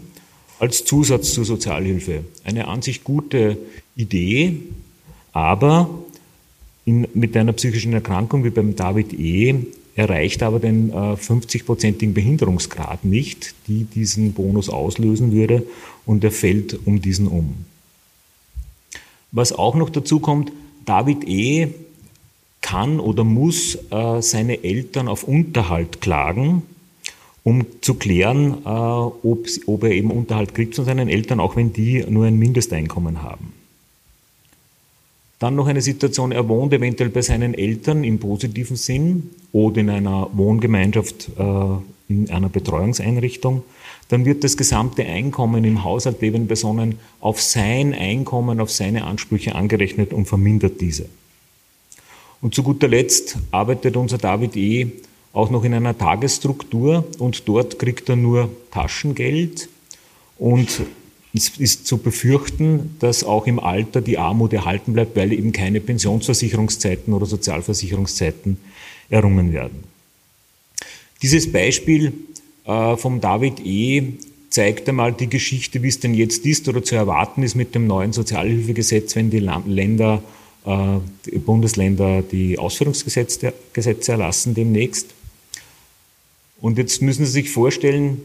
als 0.61 0.85
Zusatz 0.85 1.33
zur 1.35 1.45
Sozialhilfe. 1.45 2.25
Eine 2.45 2.69
an 2.69 2.83
sich 2.83 3.03
gute 3.03 3.59
Idee, 3.97 4.61
aber 5.33 5.91
in, 6.85 7.09
mit 7.15 7.37
einer 7.37 7.53
psychischen 7.53 7.93
Erkrankung 7.93 8.45
wie 8.45 8.51
beim 8.51 8.77
David 8.77 9.13
E. 9.13 9.57
erreicht 9.97 10.45
aber 10.45 10.61
den 10.61 10.91
äh, 10.91 10.93
50-prozentigen 10.93 12.15
Behinderungsgrad 12.15 13.05
nicht, 13.05 13.57
die 13.67 13.85
diesen 13.85 14.35
Bonus 14.35 14.69
auslösen 14.69 15.33
würde 15.33 15.67
und 16.07 16.23
er 16.23 16.31
fällt 16.31 16.79
um 16.87 17.03
diesen 17.03 17.27
um. 17.27 17.65
Was 19.33 19.53
auch 19.53 19.75
noch 19.75 19.91
dazu 19.91 20.21
kommt, 20.21 20.53
David 20.85 21.27
E. 21.27 21.69
kann 22.65 22.99
oder 22.99 23.25
muss 23.25 23.79
äh, 23.91 24.23
seine 24.23 24.65
Eltern 24.65 25.07
auf 25.07 25.25
Unterhalt 25.25 26.01
klagen, 26.01 26.63
um 27.43 27.67
zu 27.83 27.95
klären, 27.95 28.55
äh, 28.65 28.69
ob, 28.69 29.47
ob 29.67 29.85
er 29.85 29.91
eben 29.91 30.11
Unterhalt 30.11 30.55
kriegt 30.55 30.75
von 30.75 30.87
seinen 30.87 31.11
Eltern, 31.11 31.41
auch 31.41 31.57
wenn 31.57 31.75
die 31.75 32.03
nur 32.09 32.25
ein 32.25 32.39
Mindesteinkommen 32.39 33.23
haben. 33.23 33.53
Dann 35.39 35.57
noch 35.57 35.67
eine 35.67 35.83
Situation, 35.83 36.33
er 36.33 36.49
wohnt 36.49 36.73
eventuell 36.73 37.11
bei 37.11 37.21
seinen 37.21 37.53
Eltern 37.53 38.03
im 38.03 38.19
positiven 38.19 38.77
Sinn 38.77 39.31
oder 39.53 39.83
in 39.83 39.91
einer 39.91 40.31
Wohngemeinschaft, 40.33 41.29
äh, 41.39 42.13
in 42.13 42.31
einer 42.31 42.49
Betreuungseinrichtung. 42.49 43.63
Dann 44.09 44.25
wird 44.25 44.43
das 44.43 44.57
gesamte 44.57 45.05
Einkommen 45.05 45.65
im 45.65 45.85
Haushalt 45.85 46.23
lebenden 46.23 46.49
Personen 46.49 46.99
auf 47.21 47.43
sein 47.43 47.93
Einkommen, 47.93 48.59
auf 48.59 48.71
seine 48.71 49.05
Ansprüche 49.05 49.55
angerechnet 49.55 50.15
und 50.15 50.25
vermindert 50.25 50.81
diese. 50.81 51.11
Und 52.45 52.55
zu 52.55 52.63
guter 52.63 52.89
Letzt 52.89 53.39
arbeitet 53.53 53.97
unser 53.97 54.19
David 54.19 54.55
E. 54.55 54.89
auch 55.33 55.49
noch 55.49 55.65
in 55.65 55.73
einer 55.73 55.97
Tagesstruktur 55.97 57.07
und 57.19 57.49
dort 57.49 57.79
kriegt 57.79 58.11
er 58.11 58.17
nur 58.17 58.51
Taschengeld 58.71 59.71
und 60.39 60.83
es 61.33 61.57
ist 61.57 61.87
zu 61.87 61.97
befürchten, 61.97 62.97
dass 62.99 63.25
auch 63.25 63.47
im 63.47 63.59
Alter 63.59 64.03
die 64.03 64.19
Armut 64.19 64.53
erhalten 64.53 64.93
bleibt, 64.93 65.17
weil 65.17 65.33
eben 65.33 65.53
keine 65.53 65.81
Pensionsversicherungszeiten 65.81 67.15
oder 67.15 67.25
Sozialversicherungszeiten 67.25 68.59
errungen 69.09 69.55
werden. 69.55 69.83
Dieses 71.23 71.51
Beispiel 71.51 72.13
äh, 72.67 72.99
vom 72.99 73.23
David 73.23 73.65
E. 73.65 74.03
zeigt 74.51 74.87
einmal 74.87 75.15
die 75.15 75.31
Geschichte, 75.31 75.83
wie 75.83 75.89
es 75.89 75.99
denn 75.99 76.13
jetzt 76.13 76.45
ist 76.45 76.69
oder 76.69 76.83
zu 76.83 76.95
erwarten 76.95 77.43
ist 77.43 77.55
mit 77.55 77.75
dem 77.75 77.87
neuen 77.87 78.13
Sozialhilfegesetz, 78.13 79.17
wenn 79.17 79.31
die 79.31 79.39
Länder, 79.39 80.23
die 80.67 81.39
Bundesländer 81.39 82.23
die 82.23 82.59
Ausführungsgesetze 82.59 83.53
erlassen 84.09 84.55
demnächst. 84.55 85.09
Und 86.61 86.79
jetzt 86.79 87.03
müssen 87.03 87.27
Sie 87.27 87.33
sich 87.33 87.51
vorstellen, 87.51 88.23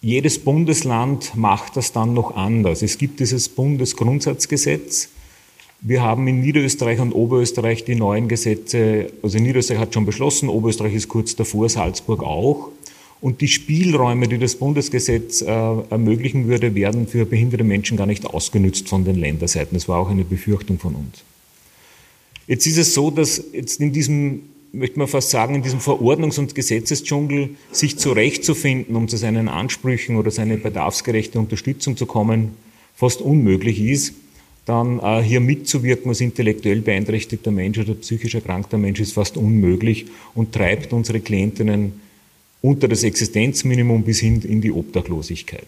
jedes 0.00 0.40
Bundesland 0.40 1.36
macht 1.36 1.76
das 1.76 1.92
dann 1.92 2.12
noch 2.12 2.34
anders. 2.34 2.82
Es 2.82 2.98
gibt 2.98 3.20
dieses 3.20 3.48
Bundesgrundsatzgesetz. 3.48 5.10
Wir 5.80 6.02
haben 6.02 6.26
in 6.26 6.40
Niederösterreich 6.40 6.98
und 6.98 7.12
Oberösterreich 7.12 7.84
die 7.84 7.94
neuen 7.94 8.26
Gesetze, 8.26 9.12
also 9.22 9.38
Niederösterreich 9.38 9.80
hat 9.80 9.94
schon 9.94 10.04
beschlossen, 10.04 10.48
Oberösterreich 10.48 10.94
ist 10.94 11.08
kurz 11.08 11.36
davor, 11.36 11.68
Salzburg 11.68 12.24
auch. 12.24 12.70
Und 13.22 13.40
die 13.40 13.48
Spielräume, 13.48 14.26
die 14.26 14.36
das 14.36 14.56
Bundesgesetz 14.56 15.42
äh, 15.42 15.46
ermöglichen 15.46 16.48
würde, 16.48 16.74
werden 16.74 17.06
für 17.06 17.24
behinderte 17.24 17.62
Menschen 17.62 17.96
gar 17.96 18.06
nicht 18.06 18.26
ausgenützt 18.26 18.88
von 18.88 19.04
den 19.04 19.14
Länderseiten. 19.14 19.74
Das 19.74 19.88
war 19.88 20.00
auch 20.00 20.10
eine 20.10 20.24
Befürchtung 20.24 20.78
von 20.80 20.96
uns. 20.96 21.22
Jetzt 22.48 22.66
ist 22.66 22.78
es 22.78 22.94
so, 22.94 23.12
dass 23.12 23.42
jetzt 23.52 23.80
in 23.80 23.92
diesem 23.92 24.42
möchte 24.72 24.98
man 24.98 25.06
fast 25.06 25.30
sagen, 25.30 25.54
in 25.54 25.62
diesem 25.62 25.80
Verordnungs- 25.80 26.38
und 26.38 26.54
Gesetzesdschungel 26.54 27.50
sich 27.70 27.98
zurechtzufinden, 27.98 28.96
um 28.96 29.06
zu 29.06 29.16
seinen 29.16 29.48
Ansprüchen 29.48 30.16
oder 30.16 30.30
seine 30.30 30.56
bedarfsgerechte 30.56 31.38
Unterstützung 31.38 31.96
zu 31.96 32.06
kommen, 32.06 32.56
fast 32.94 33.20
unmöglich 33.20 33.80
ist, 33.80 34.14
dann 34.64 34.98
äh, 35.00 35.22
hier 35.22 35.40
mitzuwirken 35.40 36.08
als 36.08 36.20
intellektuell 36.20 36.80
beeinträchtigter 36.80 37.50
Mensch 37.50 37.78
oder 37.78 37.94
psychisch 37.94 38.34
erkrankter 38.34 38.78
Mensch 38.78 39.00
ist 39.00 39.12
fast 39.12 39.36
unmöglich 39.36 40.06
und 40.34 40.52
treibt 40.52 40.92
unsere 40.92 41.20
Klientinnen 41.20 42.00
unter 42.62 42.88
das 42.88 43.02
Existenzminimum 43.02 44.04
bis 44.04 44.20
hin 44.20 44.40
in 44.42 44.60
die 44.60 44.72
Obdachlosigkeit. 44.72 45.66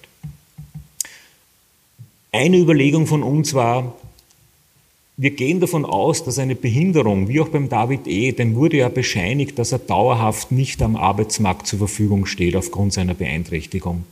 Eine 2.32 2.58
Überlegung 2.58 3.06
von 3.06 3.22
uns 3.22 3.52
war, 3.54 3.94
wir 5.16 5.30
gehen 5.30 5.60
davon 5.60 5.84
aus, 5.84 6.24
dass 6.24 6.40
eine 6.40 6.56
Behinderung, 6.56 7.28
wie 7.28 7.40
auch 7.40 7.48
beim 7.48 7.68
David 7.68 8.08
E., 8.08 8.32
dem 8.32 8.56
wurde 8.56 8.78
ja 8.78 8.88
bescheinigt, 8.88 9.58
dass 9.58 9.70
er 9.70 9.78
dauerhaft 9.78 10.50
nicht 10.50 10.82
am 10.82 10.96
Arbeitsmarkt 10.96 11.68
zur 11.68 11.78
Verfügung 11.78 12.26
steht 12.26 12.56
aufgrund 12.56 12.92
seiner 12.92 13.14
Beeinträchtigung. 13.14 14.04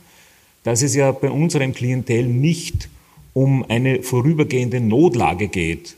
Dass 0.63 0.81
es 0.81 0.95
ja 0.95 1.11
bei 1.11 1.29
unserem 1.29 1.73
Klientel 1.73 2.25
nicht 2.25 2.87
um 3.33 3.65
eine 3.67 4.01
vorübergehende 4.01 4.79
Notlage 4.79 5.49
geht. 5.49 5.95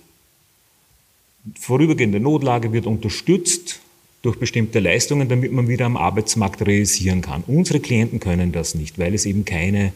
Vorübergehende 1.60 2.20
Notlage 2.20 2.74
wird 2.74 2.88
unterstützt 2.88 3.82
durch 4.26 4.38
bestimmte 4.40 4.80
Leistungen, 4.80 5.30
damit 5.30 5.52
man 5.52 5.68
wieder 5.68 5.86
am 5.86 5.98
Arbeitsmarkt 5.98 6.66
realisieren 6.66 7.22
kann. 7.22 7.44
Unsere 7.46 7.80
Klienten 7.80 8.20
können 8.20 8.52
das 8.52 8.74
nicht, 8.74 8.98
weil 8.98 9.14
es 9.14 9.26
eben 9.26 9.46
keine 9.46 9.94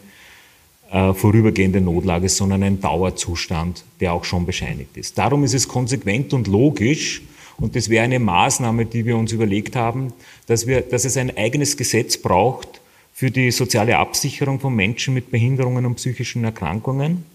äh, 0.92 1.14
vorübergehende 1.14 1.82
Notlage, 1.82 2.30
sondern 2.30 2.64
ein 2.64 2.80
Dauerzustand, 2.80 3.84
der 4.00 4.14
auch 4.14 4.26
schon 4.26 4.46
bescheinigt 4.46 4.98
ist. 4.98 5.18
Darum 5.18 5.44
ist 5.44 5.54
es 5.54 5.68
konsequent 5.68 6.34
und 6.34 6.48
logisch, 6.48 7.24
und 7.58 7.76
das 7.76 7.90
wäre 7.90 8.06
eine 8.06 8.20
Maßnahme, 8.20 8.86
die 8.86 9.06
wir 9.06 9.18
uns 9.18 9.34
überlegt 9.34 9.76
haben, 9.76 10.14
dass, 10.48 10.66
wir, 10.66 10.82
dass 10.82 11.04
es 11.04 11.18
ein 11.18 11.36
eigenes 11.36 11.76
Gesetz 11.76 12.18
braucht 12.18 12.80
für 13.14 13.32
die 13.32 13.52
soziale 13.52 13.98
Absicherung 13.98 14.60
von 14.60 14.74
Menschen 14.74 15.14
mit 15.14 15.30
Behinderungen 15.30 15.86
und 15.86 15.96
psychischen 15.96 16.46
Erkrankungen, 16.46 17.26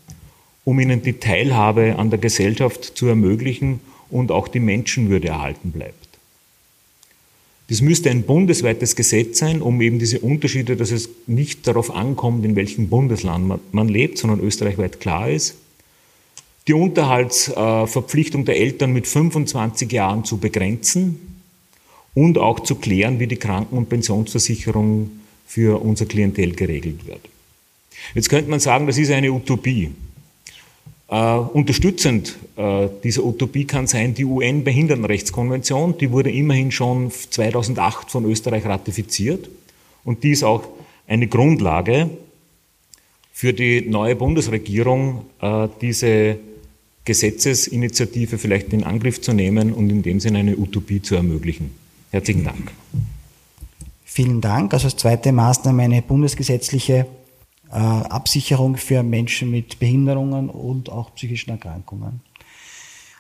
um 0.65 0.81
ihnen 0.81 1.03
die 1.03 1.15
Teilhabe 1.15 1.97
an 1.99 2.09
der 2.09 2.19
Gesellschaft 2.19 2.97
zu 2.97 3.07
ermöglichen 3.07 3.81
und 4.11 4.33
auch 4.33 4.49
die 4.49 4.61
Menschenwürde 4.61 5.29
erhalten 5.29 5.73
bleibt. 5.73 6.04
Das 7.68 7.80
müsste 7.80 8.11
ein 8.11 8.25
bundesweites 8.25 8.94
Gesetz 8.94 9.38
sein, 9.38 9.62
um 9.62 9.80
eben 9.80 9.99
diese 9.99 10.21
Unterschiede, 10.21 10.76
dass 10.76 10.90
es 10.90 11.09
nicht 11.26 11.66
darauf 11.66 11.94
ankommt, 11.94 12.44
in 12.44 12.56
welchem 12.56 12.88
Bundesland 12.88 13.73
man, 13.73 13.88
lebt, 13.88 14.18
sondern 14.18 14.40
österreichweit 14.40 15.00
klar 15.00 15.30
ist. 15.30 15.56
Die 16.66 16.75
Unterhaltsverpflichtung 16.75 18.44
der 18.44 18.56
Eltern 18.56 18.92
mit 18.92 19.06
25 19.06 19.90
Jahren 19.92 20.25
zu 20.25 20.38
begrenzen 20.38 21.40
und 22.14 22.38
auch 22.38 22.61
zu 22.61 22.75
klären, 22.76 23.18
wie 23.18 23.26
die 23.26 23.37
Kranken- 23.37 23.76
und 23.76 23.88
Pensionsversicherung 23.88 25.11
für 25.47 25.83
unser 25.83 26.06
Klientel 26.06 26.54
geregelt 26.54 27.06
wird. 27.06 27.21
Jetzt 28.14 28.28
könnte 28.28 28.50
man 28.50 28.61
sagen, 28.61 28.87
das 28.87 28.99
ist 28.99 29.11
eine 29.11 29.33
Utopie. 29.33 29.90
Äh, 31.14 31.37
unterstützend 31.37 32.37
äh, 32.56 32.88
dieser 33.04 33.25
Utopie 33.25 33.66
kann 33.66 33.87
sein 33.87 34.14
die 34.14 34.25
UN-Behindertenrechtskonvention, 34.25 35.97
die 35.97 36.11
wurde 36.11 36.33
immerhin 36.33 36.73
schon 36.73 37.12
2008 37.12 38.11
von 38.11 38.25
Österreich 38.25 38.64
ratifiziert 38.64 39.49
und 40.02 40.25
die 40.25 40.33
ist 40.33 40.42
auch 40.42 40.64
eine 41.06 41.28
Grundlage 41.28 42.11
für 43.33 43.52
die 43.52 43.83
neue 43.83 44.16
Bundesregierung, 44.16 45.25
äh, 45.40 45.68
diese 45.80 46.37
Gesetzesinitiative 47.04 48.37
vielleicht 48.37 48.73
in 48.73 48.83
Angriff 48.83 49.21
zu 49.21 49.35
nehmen 49.35 49.73
und 49.73 49.90
in 49.90 50.02
dem 50.02 50.18
Sinne 50.18 50.38
eine 50.38 50.56
Utopie 50.56 51.00
zu 51.00 51.14
ermöglichen. 51.14 51.71
Herzlichen 52.11 52.42
Dank. 52.42 52.73
Vielen 54.04 54.40
Dank. 54.40 54.75
Also 54.75 54.87
als 54.87 54.97
zweite 54.97 55.30
Maßnahme 55.30 55.85
eine 55.85 56.02
bundesgesetzliche 56.02 57.06
Absicherung 57.78 58.76
für 58.76 59.02
Menschen 59.02 59.50
mit 59.50 59.78
Behinderungen 59.78 60.49
und 60.49 60.90
auch 60.90 61.14
psychischen 61.14 61.50
Erkrankungen. 61.50 62.21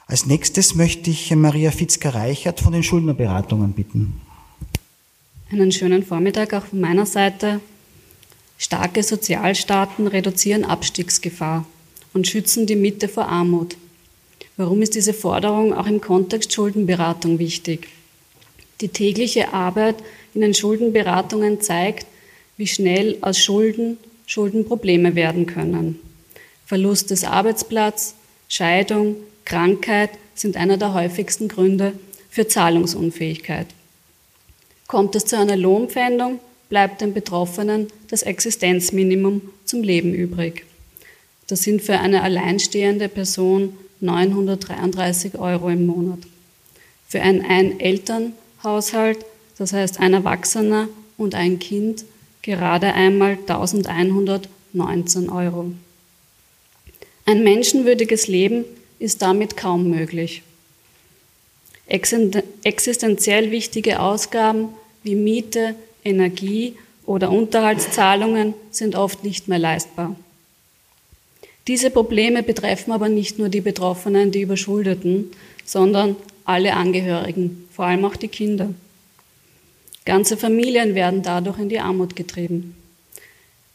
Als 0.06 0.26
nächstes 0.26 0.74
möchte 0.74 1.10
ich 1.10 1.34
Maria 1.34 1.70
Fitzger-Reichert 1.70 2.60
von 2.60 2.72
den 2.72 2.82
Schuldnerberatungen 2.82 3.72
bitten. 3.72 4.20
Einen 5.50 5.72
schönen 5.72 6.04
Vormittag 6.04 6.52
auch 6.52 6.64
von 6.64 6.80
meiner 6.80 7.06
Seite. 7.06 7.60
Starke 8.58 9.02
Sozialstaaten 9.02 10.06
reduzieren 10.06 10.64
Abstiegsgefahr 10.64 11.66
und 12.12 12.26
schützen 12.26 12.66
die 12.66 12.76
Mitte 12.76 13.08
vor 13.08 13.28
Armut. 13.28 13.76
Warum 14.56 14.82
ist 14.82 14.94
diese 14.94 15.14
Forderung 15.14 15.72
auch 15.74 15.86
im 15.86 16.00
Kontext 16.00 16.52
Schuldenberatung 16.52 17.38
wichtig? 17.38 17.88
Die 18.80 18.88
tägliche 18.88 19.52
Arbeit 19.52 19.96
in 20.34 20.42
den 20.42 20.54
Schuldenberatungen 20.54 21.60
zeigt, 21.60 22.06
wie 22.56 22.66
schnell 22.66 23.18
aus 23.20 23.38
Schulden 23.38 23.98
Schulden 24.26 24.64
Probleme 24.64 25.14
werden 25.14 25.46
können. 25.46 25.98
Verlust 26.66 27.10
des 27.10 27.24
Arbeitsplatzes, 27.24 28.14
Scheidung, 28.48 29.16
Krankheit 29.44 30.10
sind 30.34 30.56
einer 30.56 30.76
der 30.76 30.94
häufigsten 30.94 31.48
Gründe 31.48 31.92
für 32.30 32.48
Zahlungsunfähigkeit. 32.48 33.66
Kommt 34.86 35.14
es 35.14 35.26
zu 35.26 35.38
einer 35.38 35.56
Lohnpfändung, 35.56 36.40
bleibt 36.68 37.00
dem 37.00 37.14
Betroffenen 37.14 37.88
das 38.08 38.22
Existenzminimum 38.22 39.42
zum 39.64 39.82
Leben 39.82 40.14
übrig. 40.14 40.64
Das 41.46 41.62
sind 41.62 41.82
für 41.82 41.98
eine 41.98 42.22
alleinstehende 42.22 43.08
Person 43.08 43.76
933 44.00 45.38
Euro 45.38 45.68
im 45.68 45.86
Monat. 45.86 46.20
Für 47.06 47.20
einen 47.20 47.44
Ein-Eltern-Haushalt, 47.44 49.24
das 49.58 49.72
heißt 49.72 50.00
ein 50.00 50.14
Erwachsener 50.14 50.88
und 51.16 51.34
ein 51.34 51.58
Kind, 51.58 52.04
gerade 52.44 52.92
einmal 52.92 53.38
1119 53.46 55.28
Euro. 55.30 55.72
Ein 57.26 57.42
menschenwürdiges 57.42 58.28
Leben 58.28 58.64
ist 58.98 59.22
damit 59.22 59.56
kaum 59.56 59.88
möglich. 59.88 60.42
Existenziell 61.86 63.50
wichtige 63.50 64.00
Ausgaben 64.00 64.68
wie 65.02 65.14
Miete, 65.14 65.74
Energie 66.04 66.76
oder 67.06 67.30
Unterhaltszahlungen 67.30 68.54
sind 68.70 68.94
oft 68.94 69.24
nicht 69.24 69.48
mehr 69.48 69.58
leistbar. 69.58 70.14
Diese 71.66 71.90
Probleme 71.90 72.42
betreffen 72.42 72.92
aber 72.92 73.08
nicht 73.08 73.38
nur 73.38 73.48
die 73.48 73.62
Betroffenen, 73.62 74.30
die 74.30 74.42
Überschuldeten, 74.42 75.30
sondern 75.64 76.16
alle 76.44 76.74
Angehörigen, 76.74 77.66
vor 77.72 77.86
allem 77.86 78.04
auch 78.04 78.16
die 78.16 78.28
Kinder. 78.28 78.74
Ganze 80.04 80.36
Familien 80.36 80.94
werden 80.94 81.22
dadurch 81.22 81.58
in 81.58 81.68
die 81.68 81.80
Armut 81.80 82.14
getrieben. 82.14 82.76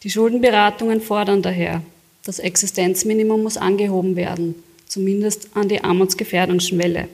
Die 0.03 0.11
Schuldenberatungen 0.11 1.01
fordern 1.01 1.41
daher, 1.41 1.81
das 2.23 2.39
Existenzminimum 2.39 3.41
muss 3.41 3.57
angehoben 3.57 4.15
werden, 4.15 4.55
zumindest 4.87 5.49
an 5.55 5.67
die 5.67 5.83
Armutsgefährdungsschwelle. 5.83 7.07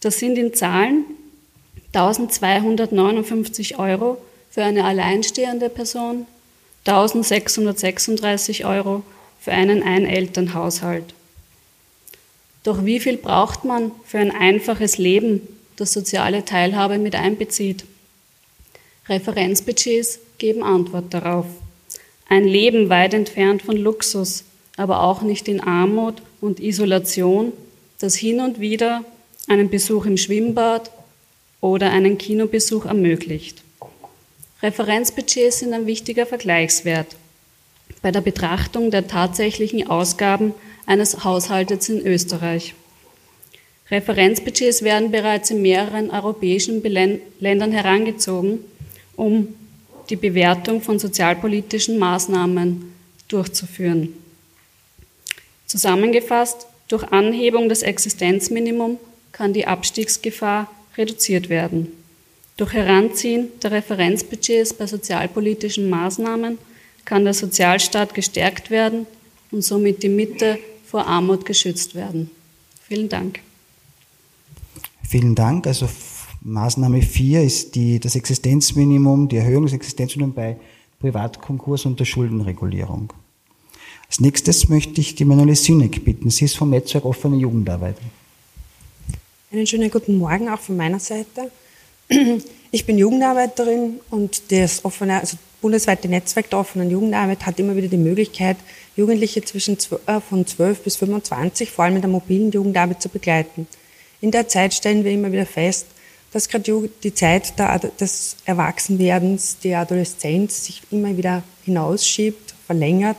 Das 0.00 0.18
sind 0.18 0.38
in 0.38 0.54
Zahlen 0.54 1.04
1259 1.92 3.78
Euro 3.78 4.18
für 4.50 4.62
eine 4.62 4.84
alleinstehende 4.84 5.68
Person, 5.68 6.26
1636 6.86 8.64
Euro 8.64 9.02
für 9.40 9.52
einen 9.52 9.82
Einelternhaushalt. 9.82 11.14
Doch 12.62 12.84
wie 12.84 13.00
viel 13.00 13.16
braucht 13.16 13.64
man 13.64 13.90
für 14.06 14.18
ein 14.18 14.30
einfaches 14.30 14.98
Leben, 14.98 15.40
das 15.76 15.92
soziale 15.92 16.44
Teilhabe 16.44 16.98
mit 16.98 17.14
einbezieht? 17.14 17.84
Referenzbudgets 19.08 20.20
geben 20.38 20.62
Antwort 20.62 21.12
darauf. 21.14 21.46
Ein 22.28 22.44
Leben 22.44 22.88
weit 22.90 23.14
entfernt 23.14 23.62
von 23.62 23.76
Luxus, 23.76 24.44
aber 24.76 25.02
auch 25.02 25.22
nicht 25.22 25.48
in 25.48 25.60
Armut 25.60 26.22
und 26.40 26.60
Isolation, 26.60 27.52
das 27.98 28.14
hin 28.14 28.40
und 28.40 28.60
wieder 28.60 29.04
einen 29.48 29.70
Besuch 29.70 30.06
im 30.06 30.16
Schwimmbad 30.16 30.90
oder 31.60 31.90
einen 31.90 32.18
Kinobesuch 32.18 32.84
ermöglicht. 32.84 33.62
Referenzbudgets 34.62 35.60
sind 35.60 35.72
ein 35.72 35.86
wichtiger 35.86 36.26
Vergleichswert 36.26 37.16
bei 38.02 38.10
der 38.10 38.20
Betrachtung 38.20 38.90
der 38.90 39.08
tatsächlichen 39.08 39.88
Ausgaben 39.88 40.54
eines 40.86 41.24
Haushaltes 41.24 41.88
in 41.88 42.06
Österreich. 42.06 42.74
Referenzbudgets 43.90 44.82
werden 44.82 45.10
bereits 45.10 45.50
in 45.50 45.62
mehreren 45.62 46.10
europäischen 46.10 46.82
Ländern 47.40 47.72
herangezogen, 47.72 48.60
um 49.18 49.48
die 50.08 50.16
Bewertung 50.16 50.80
von 50.80 50.98
sozialpolitischen 50.98 51.98
Maßnahmen 51.98 52.92
durchzuführen. 53.26 54.14
Zusammengefasst, 55.66 56.66
durch 56.86 57.04
Anhebung 57.12 57.68
des 57.68 57.82
Existenzminimums 57.82 58.98
kann 59.32 59.52
die 59.52 59.66
Abstiegsgefahr 59.66 60.70
reduziert 60.96 61.50
werden. 61.50 61.88
Durch 62.56 62.72
Heranziehen 62.72 63.48
der 63.62 63.72
Referenzbudgets 63.72 64.72
bei 64.72 64.86
sozialpolitischen 64.86 65.90
Maßnahmen 65.90 66.58
kann 67.04 67.24
der 67.24 67.34
Sozialstaat 67.34 68.14
gestärkt 68.14 68.70
werden 68.70 69.06
und 69.50 69.62
somit 69.62 70.02
die 70.02 70.08
Mitte 70.08 70.58
vor 70.86 71.06
Armut 71.06 71.44
geschützt 71.44 71.94
werden. 71.94 72.30
Vielen 72.88 73.08
Dank. 73.08 73.40
Vielen 75.06 75.34
Dank. 75.34 75.66
Also 75.66 75.88
Maßnahme 76.48 77.02
4 77.02 77.42
ist 77.42 77.74
die, 77.74 78.00
das 78.00 78.16
Existenzminimum, 78.16 79.28
die 79.28 79.36
Erhöhung 79.36 79.64
des 79.64 79.74
Existenzminimums 79.74 80.34
bei 80.34 80.56
Privatkonkurs 80.98 81.84
und 81.84 82.00
der 82.00 82.06
Schuldenregulierung. 82.06 83.12
Als 84.06 84.20
nächstes 84.20 84.68
möchte 84.68 85.00
ich 85.00 85.14
die 85.14 85.26
Manuele 85.26 85.54
Sünek 85.54 86.04
bitten. 86.04 86.30
Sie 86.30 86.46
ist 86.46 86.56
vom 86.56 86.70
Netzwerk 86.70 87.04
Offene 87.04 87.36
Jugendarbeit. 87.36 87.96
Einen 89.52 89.66
schönen 89.66 89.90
guten 89.90 90.16
Morgen 90.16 90.48
auch 90.48 90.58
von 90.58 90.76
meiner 90.76 90.98
Seite. 90.98 91.50
Ich 92.70 92.84
bin 92.84 92.98
Jugendarbeiterin 92.98 94.00
und 94.10 94.50
das 94.50 94.84
offene, 94.84 95.20
also 95.20 95.36
bundesweite 95.60 96.08
Netzwerk 96.08 96.50
der 96.50 96.58
offenen 96.58 96.90
Jugendarbeit 96.90 97.46
hat 97.46 97.58
immer 97.58 97.76
wieder 97.76 97.88
die 97.88 97.96
Möglichkeit, 97.96 98.56
Jugendliche 98.96 99.42
zwischen 99.42 99.78
äh, 100.06 100.20
von 100.20 100.46
12 100.46 100.82
bis 100.82 100.96
25, 100.96 101.70
vor 101.70 101.86
allem 101.86 101.96
in 101.96 102.02
der 102.02 102.10
mobilen 102.10 102.50
Jugendarbeit 102.50 103.00
zu 103.00 103.08
begleiten. 103.08 103.66
In 104.20 104.30
der 104.30 104.48
Zeit 104.48 104.74
stellen 104.74 105.04
wir 105.04 105.12
immer 105.12 105.32
wieder 105.32 105.46
fest, 105.46 105.86
dass 106.32 106.48
gerade 106.48 106.90
die 107.02 107.14
Zeit 107.14 107.54
des 108.00 108.36
Erwachsenwerdens, 108.44 109.58
der 109.62 109.80
Adoleszenz 109.80 110.66
sich 110.66 110.82
immer 110.90 111.16
wieder 111.16 111.42
hinausschiebt, 111.64 112.54
verlängert, 112.66 113.16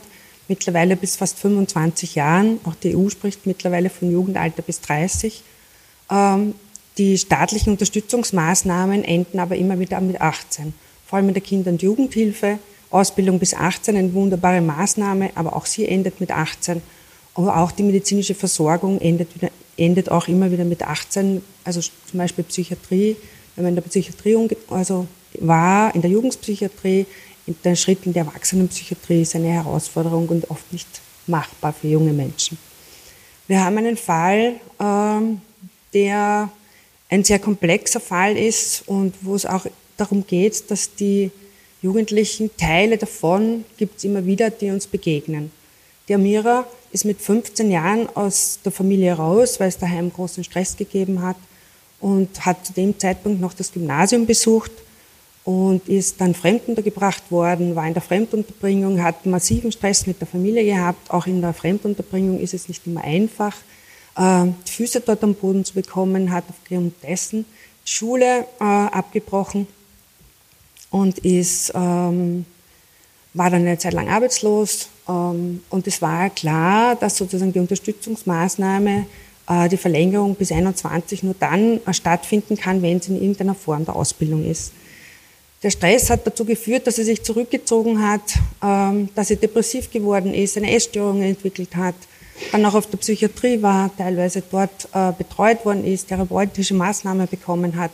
mittlerweile 0.48 0.96
bis 0.96 1.16
fast 1.16 1.38
25 1.38 2.14
Jahren. 2.14 2.60
Auch 2.64 2.74
die 2.74 2.96
EU 2.96 3.08
spricht 3.08 3.46
mittlerweile 3.46 3.90
von 3.90 4.10
Jugendalter 4.10 4.62
bis 4.62 4.80
30. 4.80 5.42
Ähm, 6.10 6.54
die 6.98 7.18
staatlichen 7.18 7.72
Unterstützungsmaßnahmen 7.72 9.04
enden 9.04 9.38
aber 9.38 9.56
immer 9.56 9.78
wieder 9.78 10.00
mit 10.00 10.20
18. 10.20 10.74
Vor 11.06 11.16
allem 11.16 11.28
in 11.28 11.34
der 11.34 11.42
Kinder- 11.42 11.70
und 11.70 11.82
Jugendhilfe. 11.82 12.58
Ausbildung 12.90 13.38
bis 13.38 13.54
18, 13.54 13.96
eine 13.96 14.12
wunderbare 14.12 14.60
Maßnahme, 14.60 15.30
aber 15.36 15.54
auch 15.54 15.66
sie 15.66 15.86
endet 15.86 16.20
mit 16.20 16.32
18. 16.32 16.82
Aber 17.34 17.56
auch 17.58 17.70
die 17.70 17.84
medizinische 17.84 18.34
Versorgung 18.34 19.00
endet, 19.00 19.32
wieder, 19.34 19.50
endet 19.80 20.10
auch 20.10 20.28
immer 20.28 20.50
wieder 20.50 20.64
mit 20.64 20.82
18. 20.82 21.42
Also 21.64 21.80
zum 21.80 22.18
Beispiel 22.18 22.44
Psychiatrie, 22.44 23.16
wenn 23.56 23.64
man 23.64 23.70
in 23.70 23.76
der 23.76 23.82
Psychiatrie 23.82 24.36
also 24.68 25.06
war, 25.38 25.94
in 25.94 26.02
der 26.02 26.10
Jugendpsychiatrie, 26.10 27.06
in 27.46 27.56
der 27.64 27.74
Schritt 27.74 28.04
in 28.04 28.12
der 28.12 28.24
Erwachsenenpsychiatrie 28.26 29.22
ist 29.22 29.34
eine 29.34 29.48
Herausforderung 29.48 30.28
und 30.28 30.50
oft 30.50 30.72
nicht 30.72 30.88
machbar 31.26 31.72
für 31.72 31.88
junge 31.88 32.12
Menschen. 32.12 32.58
Wir 33.48 33.64
haben 33.64 33.78
einen 33.78 33.96
Fall, 33.96 34.54
ähm, 34.78 35.40
der 35.92 36.50
ein 37.08 37.24
sehr 37.24 37.38
komplexer 37.38 38.00
Fall 38.00 38.36
ist 38.36 38.84
und 38.86 39.14
wo 39.22 39.34
es 39.34 39.46
auch 39.46 39.66
darum 39.96 40.26
geht, 40.26 40.70
dass 40.70 40.94
die 40.94 41.30
Jugendlichen, 41.82 42.50
Teile 42.56 42.98
davon 42.98 43.64
gibt 43.78 43.98
es 43.98 44.04
immer 44.04 44.24
wieder, 44.26 44.50
die 44.50 44.70
uns 44.70 44.86
begegnen. 44.86 45.50
Die 46.08 46.14
Amira 46.14 46.66
ist 46.92 47.04
mit 47.04 47.20
15 47.20 47.70
Jahren 47.70 48.08
aus 48.14 48.58
der 48.64 48.72
Familie 48.72 49.12
raus, 49.12 49.60
weil 49.60 49.68
es 49.68 49.78
daheim 49.78 50.12
großen 50.12 50.44
Stress 50.44 50.76
gegeben 50.76 51.22
hat 51.22 51.36
und 52.00 52.44
hat 52.44 52.66
zu 52.66 52.72
dem 52.72 52.98
Zeitpunkt 52.98 53.40
noch 53.40 53.54
das 53.54 53.72
Gymnasium 53.72 54.26
besucht 54.26 54.72
und 55.44 55.88
ist 55.88 56.20
dann 56.20 56.34
fremduntergebracht 56.34 57.30
worden, 57.30 57.74
war 57.74 57.86
in 57.86 57.94
der 57.94 58.02
Fremdunterbringung, 58.02 59.02
hat 59.02 59.24
massiven 59.26 59.72
Stress 59.72 60.06
mit 60.06 60.20
der 60.20 60.28
Familie 60.28 60.64
gehabt. 60.64 61.10
Auch 61.10 61.26
in 61.26 61.40
der 61.40 61.54
Fremdunterbringung 61.54 62.40
ist 62.40 62.54
es 62.54 62.68
nicht 62.68 62.86
immer 62.86 63.02
einfach 63.02 63.54
äh, 64.16 64.46
die 64.66 64.72
Füße 64.72 65.00
dort 65.00 65.22
am 65.22 65.34
Boden 65.34 65.64
zu 65.64 65.74
bekommen, 65.74 66.30
hat 66.30 66.44
aufgrund 66.48 66.94
dessen 67.02 67.44
Schule 67.84 68.46
äh, 68.60 68.64
abgebrochen 68.64 69.66
und 70.90 71.18
ist, 71.20 71.72
ähm, 71.74 72.44
war 73.34 73.50
dann 73.50 73.62
eine 73.62 73.78
Zeit 73.78 73.92
lang 73.92 74.08
arbeitslos. 74.08 74.88
Ähm, 75.08 75.62
und 75.70 75.86
es 75.86 76.02
war 76.02 76.30
klar, 76.30 76.96
dass 76.96 77.16
sozusagen 77.16 77.52
die 77.52 77.58
Unterstützungsmaßnahme, 77.58 79.06
äh, 79.48 79.68
die 79.68 79.76
Verlängerung 79.76 80.34
bis 80.34 80.52
21 80.52 81.22
nur 81.22 81.34
dann 81.38 81.80
äh, 81.86 81.92
stattfinden 81.92 82.56
kann, 82.56 82.82
wenn 82.82 83.00
sie 83.00 83.12
in 83.12 83.20
irgendeiner 83.20 83.54
Form 83.54 83.84
der 83.84 83.96
Ausbildung 83.96 84.44
ist. 84.44 84.72
Der 85.62 85.70
Stress 85.70 86.08
hat 86.08 86.26
dazu 86.26 86.46
geführt, 86.46 86.86
dass 86.86 86.96
sie 86.96 87.04
sich 87.04 87.22
zurückgezogen 87.22 88.02
hat, 88.02 88.22
ähm, 88.62 89.10
dass 89.14 89.28
sie 89.28 89.36
depressiv 89.36 89.90
geworden 89.90 90.32
ist, 90.32 90.56
eine 90.56 90.74
Essstörung 90.74 91.22
entwickelt 91.22 91.76
hat, 91.76 91.94
dann 92.52 92.64
auch 92.64 92.74
auf 92.74 92.86
der 92.86 92.96
Psychiatrie 92.96 93.60
war, 93.60 93.94
teilweise 93.96 94.42
dort 94.50 94.88
äh, 94.94 95.12
betreut 95.12 95.64
worden 95.66 95.84
ist, 95.84 96.08
therapeutische 96.08 96.72
Maßnahmen 96.74 97.28
bekommen 97.28 97.76
hat, 97.76 97.90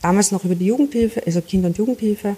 damals 0.00 0.30
noch 0.32 0.44
über 0.44 0.54
die 0.54 0.66
Jugendhilfe, 0.66 1.22
also 1.26 1.42
Kinder- 1.42 1.68
und 1.68 1.76
Jugendhilfe. 1.76 2.36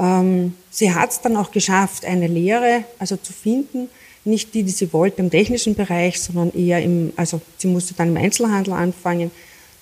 Ähm, 0.00 0.54
sie 0.70 0.94
hat 0.94 1.10
es 1.10 1.20
dann 1.20 1.36
auch 1.36 1.50
geschafft, 1.50 2.04
eine 2.04 2.26
Lehre 2.26 2.84
also 2.98 3.16
zu 3.16 3.32
finden, 3.32 3.88
nicht 4.24 4.54
die, 4.54 4.62
die 4.62 4.70
sie 4.70 4.92
wollte 4.92 5.20
im 5.20 5.30
technischen 5.30 5.74
Bereich, 5.74 6.20
sondern 6.20 6.52
eher 6.52 6.82
im, 6.82 7.12
also 7.16 7.40
sie 7.58 7.68
musste 7.68 7.94
dann 7.94 8.08
im 8.08 8.16
Einzelhandel 8.16 8.72
anfangen. 8.72 9.30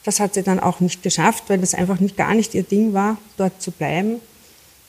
Das 0.04 0.20
hat 0.20 0.34
sie 0.34 0.42
dann 0.42 0.60
auch 0.60 0.80
nicht 0.80 1.02
geschafft, 1.02 1.44
weil 1.48 1.58
das 1.58 1.74
einfach 1.74 2.00
nicht 2.00 2.16
gar 2.16 2.34
nicht 2.34 2.54
ihr 2.54 2.62
Ding 2.62 2.92
war, 2.92 3.16
dort 3.36 3.60
zu 3.62 3.70
bleiben 3.70 4.20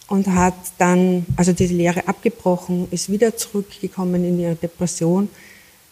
und 0.08 0.28
hat 0.28 0.56
dann 0.78 1.26
also 1.36 1.54
diese 1.54 1.74
Lehre 1.74 2.08
abgebrochen, 2.08 2.88
ist 2.92 3.12
wieder 3.12 3.38
zurückgekommen 3.38 4.24
in 4.26 4.40
ihre 4.40 4.56
Depression 4.56 5.30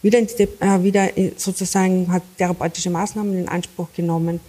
wieder, 0.02 0.22
die, 0.22 0.44
äh, 0.44 0.84
wieder 0.84 1.10
sozusagen 1.38 2.12
hat 2.12 2.24
therapeutische 2.38 2.90
Maßnahmen 2.90 3.38
in 3.38 3.50
Anspruch 3.50 3.88
genommen. 3.96 4.40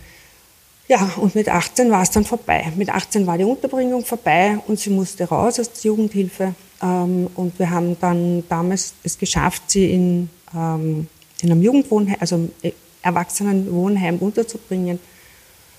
Ja, 0.88 1.10
und 1.16 1.34
mit 1.34 1.48
18 1.48 1.90
war 1.90 2.02
es 2.02 2.10
dann 2.10 2.24
vorbei. 2.24 2.72
Mit 2.76 2.88
18 2.88 3.26
war 3.26 3.36
die 3.36 3.44
Unterbringung 3.44 4.04
vorbei 4.04 4.58
und 4.66 4.80
sie 4.80 4.90
musste 4.90 5.24
raus 5.24 5.60
aus 5.60 5.70
der 5.70 5.82
Jugendhilfe. 5.90 6.54
Ähm, 6.82 7.28
und 7.34 7.58
wir 7.58 7.70
haben 7.70 7.96
dann 8.00 8.44
damals 8.48 8.94
es 9.02 9.18
geschafft, 9.18 9.62
sie 9.66 9.92
in, 9.92 10.30
ähm, 10.54 11.06
in 11.42 11.52
einem 11.52 11.62
Jugendwohnheim, 11.62 12.16
also 12.20 12.36
im 12.36 12.72
Erwachsenenwohnheim 13.02 14.16
unterzubringen. 14.18 14.98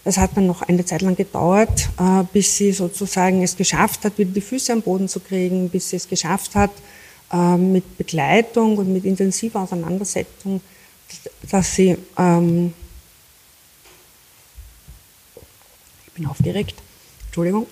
Es 0.04 0.18
hat 0.18 0.32
dann 0.36 0.48
noch 0.48 0.62
eine 0.62 0.86
Zeit 0.86 1.02
lang 1.02 1.16
gedauert, 1.16 1.90
äh, 2.00 2.24
bis 2.32 2.58
sie 2.58 2.72
sozusagen 2.72 3.44
es 3.44 3.58
geschafft 3.58 4.06
hat, 4.06 4.18
wieder 4.18 4.32
die 4.32 4.42
Füße 4.42 4.72
am 4.72 4.82
Boden 4.82 5.08
zu 5.08 5.20
kriegen, 5.20 5.70
bis 5.70 5.90
sie 5.90 5.98
es 5.98 6.08
geschafft 6.08 6.56
hat, 6.56 6.72
äh, 7.32 7.58
mit 7.58 7.98
Begleitung 7.98 8.78
und 8.78 8.92
mit 8.92 9.06
intensiver 9.06 9.62
Auseinandersetzung, 9.62 10.62
dass 11.50 11.76
sie, 11.76 11.98
ähm, 12.18 12.74
ich 16.08 16.09
bin 16.20 16.28
aufgeregt, 16.28 16.76
Entschuldigung, 17.28 17.66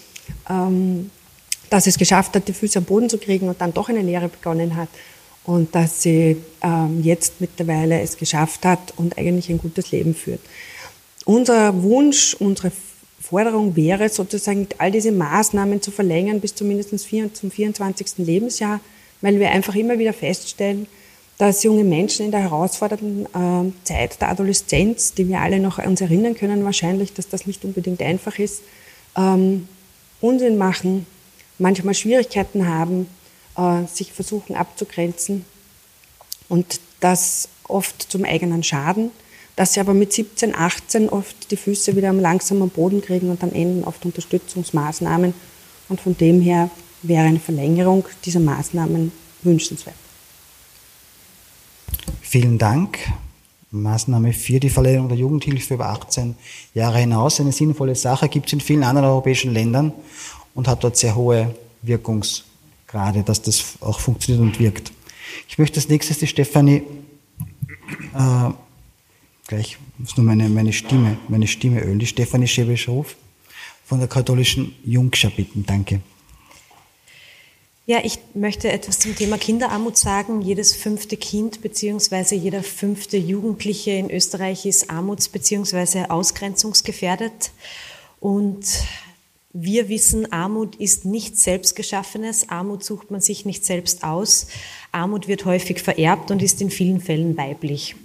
ähm, 0.50 1.10
dass 1.70 1.86
es 1.86 1.98
geschafft 1.98 2.36
hat, 2.36 2.46
die 2.46 2.52
Füße 2.52 2.78
am 2.78 2.84
Boden 2.84 3.08
zu 3.08 3.18
kriegen 3.18 3.48
und 3.48 3.60
dann 3.60 3.72
doch 3.72 3.88
eine 3.88 4.02
Lehre 4.02 4.28
begonnen 4.28 4.76
hat 4.76 4.88
und 5.44 5.74
dass 5.74 6.02
sie 6.02 6.36
ähm, 6.62 7.02
jetzt 7.02 7.40
mittlerweile 7.40 8.00
es 8.00 8.16
geschafft 8.16 8.64
hat 8.64 8.94
und 8.96 9.18
eigentlich 9.18 9.48
ein 9.50 9.58
gutes 9.58 9.90
Leben 9.90 10.14
führt. 10.14 10.40
Unser 11.24 11.82
Wunsch, 11.82 12.34
unsere 12.38 12.70
Forderung 13.20 13.74
wäre 13.76 14.10
sozusagen, 14.10 14.68
all 14.76 14.90
diese 14.90 15.10
Maßnahmen 15.10 15.80
zu 15.80 15.90
verlängern 15.90 16.40
bis 16.40 16.54
zumindest 16.54 16.90
zum 16.98 17.50
24. 17.50 18.18
Lebensjahr, 18.18 18.80
weil 19.22 19.40
wir 19.40 19.50
einfach 19.50 19.74
immer 19.74 19.98
wieder 19.98 20.12
feststellen, 20.12 20.86
dass 21.38 21.62
junge 21.64 21.84
Menschen 21.84 22.26
in 22.26 22.30
der 22.30 22.40
herausfordernden 22.40 23.26
äh, 23.26 23.72
Zeit 23.84 24.20
der 24.20 24.30
Adoleszenz, 24.30 25.14
die 25.14 25.28
wir 25.28 25.40
alle 25.40 25.58
noch 25.58 25.78
uns 25.78 26.00
erinnern 26.00 26.34
können 26.34 26.64
wahrscheinlich, 26.64 27.12
dass 27.12 27.28
das 27.28 27.46
nicht 27.46 27.64
unbedingt 27.64 28.00
einfach 28.02 28.38
ist, 28.38 28.62
ähm, 29.16 29.68
Unsinn 30.20 30.56
machen, 30.56 31.06
manchmal 31.58 31.94
Schwierigkeiten 31.94 32.68
haben, 32.68 33.08
äh, 33.56 33.84
sich 33.86 34.12
versuchen 34.12 34.54
abzugrenzen 34.54 35.44
und 36.48 36.80
das 37.00 37.48
oft 37.68 38.10
zum 38.10 38.24
eigenen 38.24 38.62
Schaden, 38.62 39.10
dass 39.56 39.74
sie 39.74 39.80
aber 39.80 39.94
mit 39.94 40.12
17, 40.12 40.54
18 40.54 41.08
oft 41.08 41.50
die 41.50 41.56
Füße 41.56 41.96
wieder 41.96 42.10
am 42.10 42.20
Boden 42.70 43.02
kriegen 43.02 43.30
und 43.30 43.42
dann 43.42 43.52
enden 43.52 43.84
oft 43.84 44.04
Unterstützungsmaßnahmen 44.04 45.34
und 45.88 46.00
von 46.00 46.16
dem 46.16 46.40
her 46.40 46.70
wäre 47.02 47.26
eine 47.26 47.40
Verlängerung 47.40 48.04
dieser 48.24 48.40
Maßnahmen 48.40 49.12
wünschenswert. 49.42 50.03
Vielen 52.26 52.56
Dank. 52.56 52.98
Maßnahme 53.70 54.32
4, 54.32 54.58
die 54.58 54.70
Verlängerung 54.70 55.08
der 55.08 55.18
Jugendhilfe 55.18 55.74
über 55.74 55.90
18 55.90 56.34
Jahre 56.72 56.98
hinaus. 56.98 57.38
Eine 57.38 57.52
sinnvolle 57.52 57.94
Sache 57.94 58.28
gibt 58.28 58.46
es 58.46 58.54
in 58.54 58.60
vielen 58.60 58.82
anderen 58.82 59.06
europäischen 59.08 59.52
Ländern 59.52 59.92
und 60.54 60.66
hat 60.66 60.82
dort 60.82 60.96
sehr 60.96 61.14
hohe 61.14 61.54
Wirkungs 61.82 62.44
gerade, 62.86 63.22
dass 63.22 63.42
das 63.42 63.74
auch 63.80 64.00
funktioniert 64.00 64.42
und 64.42 64.58
wirkt. 64.58 64.90
Ich 65.48 65.58
möchte 65.58 65.76
als 65.76 65.88
nächstes 65.88 66.18
die 66.18 66.26
Stefanie, 66.26 66.82
äh, 68.14 68.50
gleich 69.46 69.76
muss 69.98 70.16
nur 70.16 70.24
meine, 70.24 70.48
meine 70.48 70.72
Stimme, 70.72 71.18
meine 71.28 71.46
Stimme 71.46 71.82
ölen, 71.82 71.98
die 71.98 72.06
Stefanie 72.06 72.48
Schebesch-Ruf 72.48 73.16
von 73.84 73.98
der 73.98 74.08
katholischen 74.08 74.74
Jungschar 74.84 75.30
bitten. 75.30 75.64
Danke. 75.66 76.00
Ja, 77.86 77.98
ich 78.02 78.18
möchte 78.32 78.72
etwas 78.72 78.98
zum 78.98 79.14
Thema 79.14 79.36
Kinderarmut 79.36 79.98
sagen. 79.98 80.40
Jedes 80.40 80.74
fünfte 80.74 81.18
Kind 81.18 81.60
bzw. 81.60 82.34
jeder 82.34 82.62
fünfte 82.62 83.18
Jugendliche 83.18 83.90
in 83.90 84.10
Österreich 84.10 84.64
ist 84.64 84.88
armuts- 84.88 85.28
bzw. 85.28 86.06
ausgrenzungsgefährdet. 86.08 87.50
Und 88.20 88.64
wir 89.52 89.90
wissen, 89.90 90.32
Armut 90.32 90.76
ist 90.76 91.04
nichts 91.04 91.44
Selbstgeschaffenes. 91.44 92.48
Armut 92.48 92.82
sucht 92.82 93.10
man 93.10 93.20
sich 93.20 93.44
nicht 93.44 93.66
selbst 93.66 94.02
aus. 94.02 94.46
Armut 94.90 95.28
wird 95.28 95.44
häufig 95.44 95.82
vererbt 95.82 96.30
und 96.30 96.40
ist 96.40 96.62
in 96.62 96.70
vielen 96.70 97.02
Fällen 97.02 97.36
weiblich. 97.36 97.96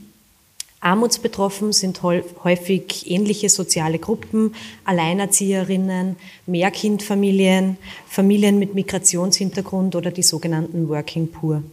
Armutsbetroffen 0.81 1.73
sind 1.73 2.01
häufig 2.03 3.11
ähnliche 3.11 3.49
soziale 3.49 3.99
Gruppen, 3.99 4.55
Alleinerzieherinnen, 4.85 6.15
Mehrkindfamilien, 6.45 7.77
Familien 8.07 8.59
mit 8.59 8.75
Migrationshintergrund 8.75 9.95
oder 9.95 10.11
die 10.11 10.23
sogenannten 10.23 10.87
Working 10.87 11.31
Poor. 11.31 11.63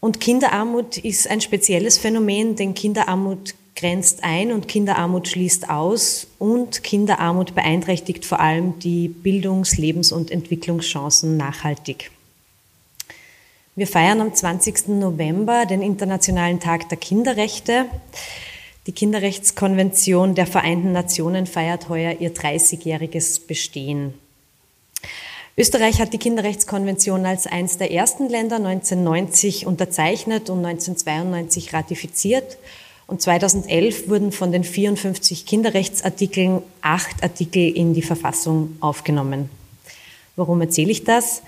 Und 0.00 0.20
Kinderarmut 0.20 0.96
ist 0.98 1.28
ein 1.28 1.40
spezielles 1.40 1.98
Phänomen, 1.98 2.56
denn 2.56 2.74
Kinderarmut 2.74 3.54
grenzt 3.74 4.24
ein 4.24 4.52
und 4.52 4.68
Kinderarmut 4.68 5.28
schließt 5.28 5.68
aus 5.68 6.28
und 6.38 6.82
Kinderarmut 6.82 7.54
beeinträchtigt 7.54 8.24
vor 8.24 8.40
allem 8.40 8.78
die 8.78 9.08
Bildungs-, 9.08 9.76
Lebens- 9.76 10.12
und 10.12 10.30
Entwicklungschancen 10.30 11.36
nachhaltig. 11.36 12.10
Wir 13.78 13.86
feiern 13.86 14.22
am 14.22 14.34
20. 14.34 14.88
November 14.88 15.66
den 15.66 15.82
Internationalen 15.82 16.60
Tag 16.60 16.88
der 16.88 16.96
Kinderrechte. 16.96 17.84
Die 18.86 18.92
Kinderrechtskonvention 18.92 20.34
der 20.34 20.46
Vereinten 20.46 20.92
Nationen 20.92 21.46
feiert 21.46 21.90
heuer 21.90 22.16
ihr 22.18 22.34
30-jähriges 22.34 23.46
Bestehen. 23.46 24.14
Österreich 25.58 26.00
hat 26.00 26.14
die 26.14 26.18
Kinderrechtskonvention 26.18 27.26
als 27.26 27.46
eines 27.46 27.76
der 27.76 27.92
ersten 27.92 28.30
Länder 28.30 28.56
1990 28.56 29.66
unterzeichnet 29.66 30.48
und 30.48 30.64
1992 30.64 31.74
ratifiziert 31.74 32.56
und 33.06 33.20
2011 33.20 34.08
wurden 34.08 34.32
von 34.32 34.52
den 34.52 34.64
54 34.64 35.44
Kinderrechtsartikeln 35.44 36.62
acht 36.80 37.22
Artikel 37.22 37.76
in 37.76 37.92
die 37.92 38.00
Verfassung 38.00 38.78
aufgenommen. 38.80 39.50
Warum 40.34 40.62
erzähle 40.62 40.92
ich 40.92 41.04
das? 41.04 41.42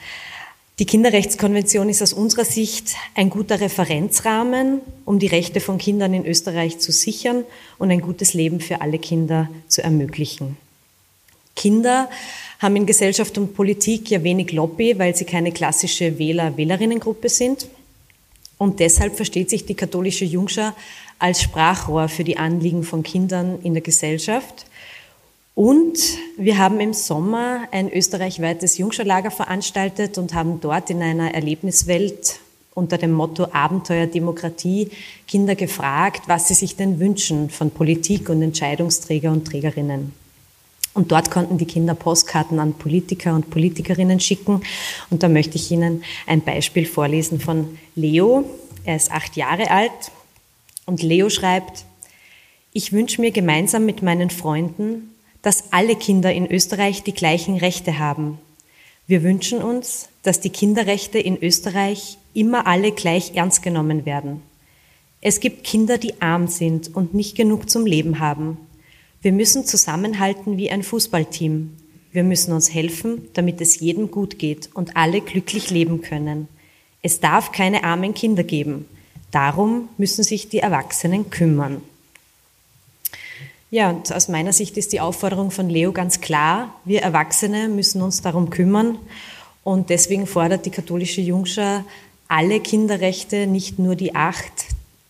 Die 0.78 0.86
Kinderrechtskonvention 0.86 1.88
ist 1.88 2.02
aus 2.02 2.12
unserer 2.12 2.44
Sicht 2.44 2.94
ein 3.16 3.30
guter 3.30 3.60
Referenzrahmen, 3.60 4.80
um 5.04 5.18
die 5.18 5.26
Rechte 5.26 5.58
von 5.58 5.76
Kindern 5.76 6.14
in 6.14 6.24
Österreich 6.24 6.78
zu 6.78 6.92
sichern 6.92 7.44
und 7.78 7.90
ein 7.90 8.00
gutes 8.00 8.32
Leben 8.32 8.60
für 8.60 8.80
alle 8.80 9.00
Kinder 9.00 9.50
zu 9.66 9.82
ermöglichen. 9.82 10.56
Kinder 11.56 12.08
haben 12.60 12.76
in 12.76 12.86
Gesellschaft 12.86 13.36
und 13.38 13.54
Politik 13.54 14.08
ja 14.10 14.22
wenig 14.22 14.52
Lobby, 14.52 14.96
weil 15.00 15.16
sie 15.16 15.24
keine 15.24 15.50
klassische 15.50 16.16
Wähler-Wählerinnengruppe 16.16 17.28
sind. 17.28 17.66
Und 18.56 18.78
deshalb 18.78 19.16
versteht 19.16 19.50
sich 19.50 19.66
die 19.66 19.74
katholische 19.74 20.24
Jungschar 20.24 20.76
als 21.18 21.42
Sprachrohr 21.42 22.08
für 22.08 22.22
die 22.22 22.36
Anliegen 22.36 22.84
von 22.84 23.02
Kindern 23.02 23.58
in 23.64 23.74
der 23.74 23.82
Gesellschaft. 23.82 24.66
Und 25.58 25.98
wir 26.36 26.56
haben 26.56 26.78
im 26.78 26.94
Sommer 26.94 27.66
ein 27.72 27.92
österreichweites 27.92 28.78
Jungscharlager 28.78 29.32
veranstaltet 29.32 30.16
und 30.16 30.32
haben 30.32 30.60
dort 30.60 30.88
in 30.88 31.02
einer 31.02 31.34
Erlebniswelt 31.34 32.38
unter 32.74 32.96
dem 32.96 33.10
Motto 33.10 33.48
Abenteuer 33.50 34.06
Demokratie 34.06 34.92
Kinder 35.26 35.56
gefragt, 35.56 36.28
was 36.28 36.46
sie 36.46 36.54
sich 36.54 36.76
denn 36.76 37.00
wünschen 37.00 37.50
von 37.50 37.72
Politik 37.72 38.28
und 38.28 38.40
Entscheidungsträger 38.40 39.32
und 39.32 39.48
Trägerinnen. 39.48 40.12
Und 40.94 41.10
dort 41.10 41.32
konnten 41.32 41.58
die 41.58 41.66
Kinder 41.66 41.94
Postkarten 41.94 42.60
an 42.60 42.74
Politiker 42.74 43.34
und 43.34 43.50
Politikerinnen 43.50 44.20
schicken. 44.20 44.62
Und 45.10 45.24
da 45.24 45.28
möchte 45.28 45.56
ich 45.56 45.72
Ihnen 45.72 46.04
ein 46.28 46.42
Beispiel 46.42 46.86
vorlesen 46.86 47.40
von 47.40 47.78
Leo. 47.96 48.44
Er 48.84 48.94
ist 48.94 49.10
acht 49.10 49.34
Jahre 49.34 49.72
alt 49.72 50.12
und 50.86 51.02
Leo 51.02 51.28
schreibt, 51.28 51.84
ich 52.72 52.92
wünsche 52.92 53.20
mir 53.20 53.32
gemeinsam 53.32 53.86
mit 53.86 54.02
meinen 54.02 54.30
Freunden, 54.30 55.14
dass 55.42 55.72
alle 55.72 55.96
Kinder 55.96 56.32
in 56.32 56.50
Österreich 56.50 57.02
die 57.02 57.14
gleichen 57.14 57.56
Rechte 57.56 57.98
haben. 57.98 58.38
Wir 59.06 59.22
wünschen 59.22 59.62
uns, 59.62 60.08
dass 60.22 60.40
die 60.40 60.50
Kinderrechte 60.50 61.18
in 61.18 61.42
Österreich 61.42 62.18
immer 62.34 62.66
alle 62.66 62.92
gleich 62.92 63.34
ernst 63.34 63.62
genommen 63.62 64.04
werden. 64.04 64.42
Es 65.20 65.40
gibt 65.40 65.64
Kinder, 65.64 65.98
die 65.98 66.20
arm 66.20 66.46
sind 66.46 66.94
und 66.94 67.14
nicht 67.14 67.36
genug 67.36 67.70
zum 67.70 67.86
Leben 67.86 68.18
haben. 68.18 68.58
Wir 69.20 69.32
müssen 69.32 69.64
zusammenhalten 69.64 70.58
wie 70.58 70.70
ein 70.70 70.82
Fußballteam. 70.82 71.74
Wir 72.12 72.22
müssen 72.22 72.52
uns 72.52 72.72
helfen, 72.72 73.28
damit 73.34 73.60
es 73.60 73.80
jedem 73.80 74.10
gut 74.10 74.38
geht 74.38 74.70
und 74.74 74.96
alle 74.96 75.20
glücklich 75.20 75.70
leben 75.70 76.02
können. 76.02 76.48
Es 77.02 77.20
darf 77.20 77.52
keine 77.52 77.84
armen 77.84 78.14
Kinder 78.14 78.44
geben. 78.44 78.86
Darum 79.30 79.88
müssen 79.98 80.22
sich 80.22 80.48
die 80.48 80.58
Erwachsenen 80.58 81.30
kümmern. 81.30 81.82
Ja, 83.70 83.90
und 83.90 84.10
aus 84.12 84.28
meiner 84.28 84.52
Sicht 84.54 84.78
ist 84.78 84.92
die 84.92 85.00
Aufforderung 85.00 85.50
von 85.50 85.68
Leo 85.68 85.92
ganz 85.92 86.20
klar. 86.20 86.74
Wir 86.86 87.02
Erwachsene 87.02 87.68
müssen 87.68 88.00
uns 88.00 88.22
darum 88.22 88.48
kümmern. 88.48 88.98
Und 89.62 89.90
deswegen 89.90 90.26
fordert 90.26 90.64
die 90.64 90.70
katholische 90.70 91.20
Jungschar 91.20 91.84
alle 92.28 92.60
Kinderrechte, 92.60 93.46
nicht 93.46 93.78
nur 93.78 93.94
die 93.94 94.14
acht, 94.14 94.52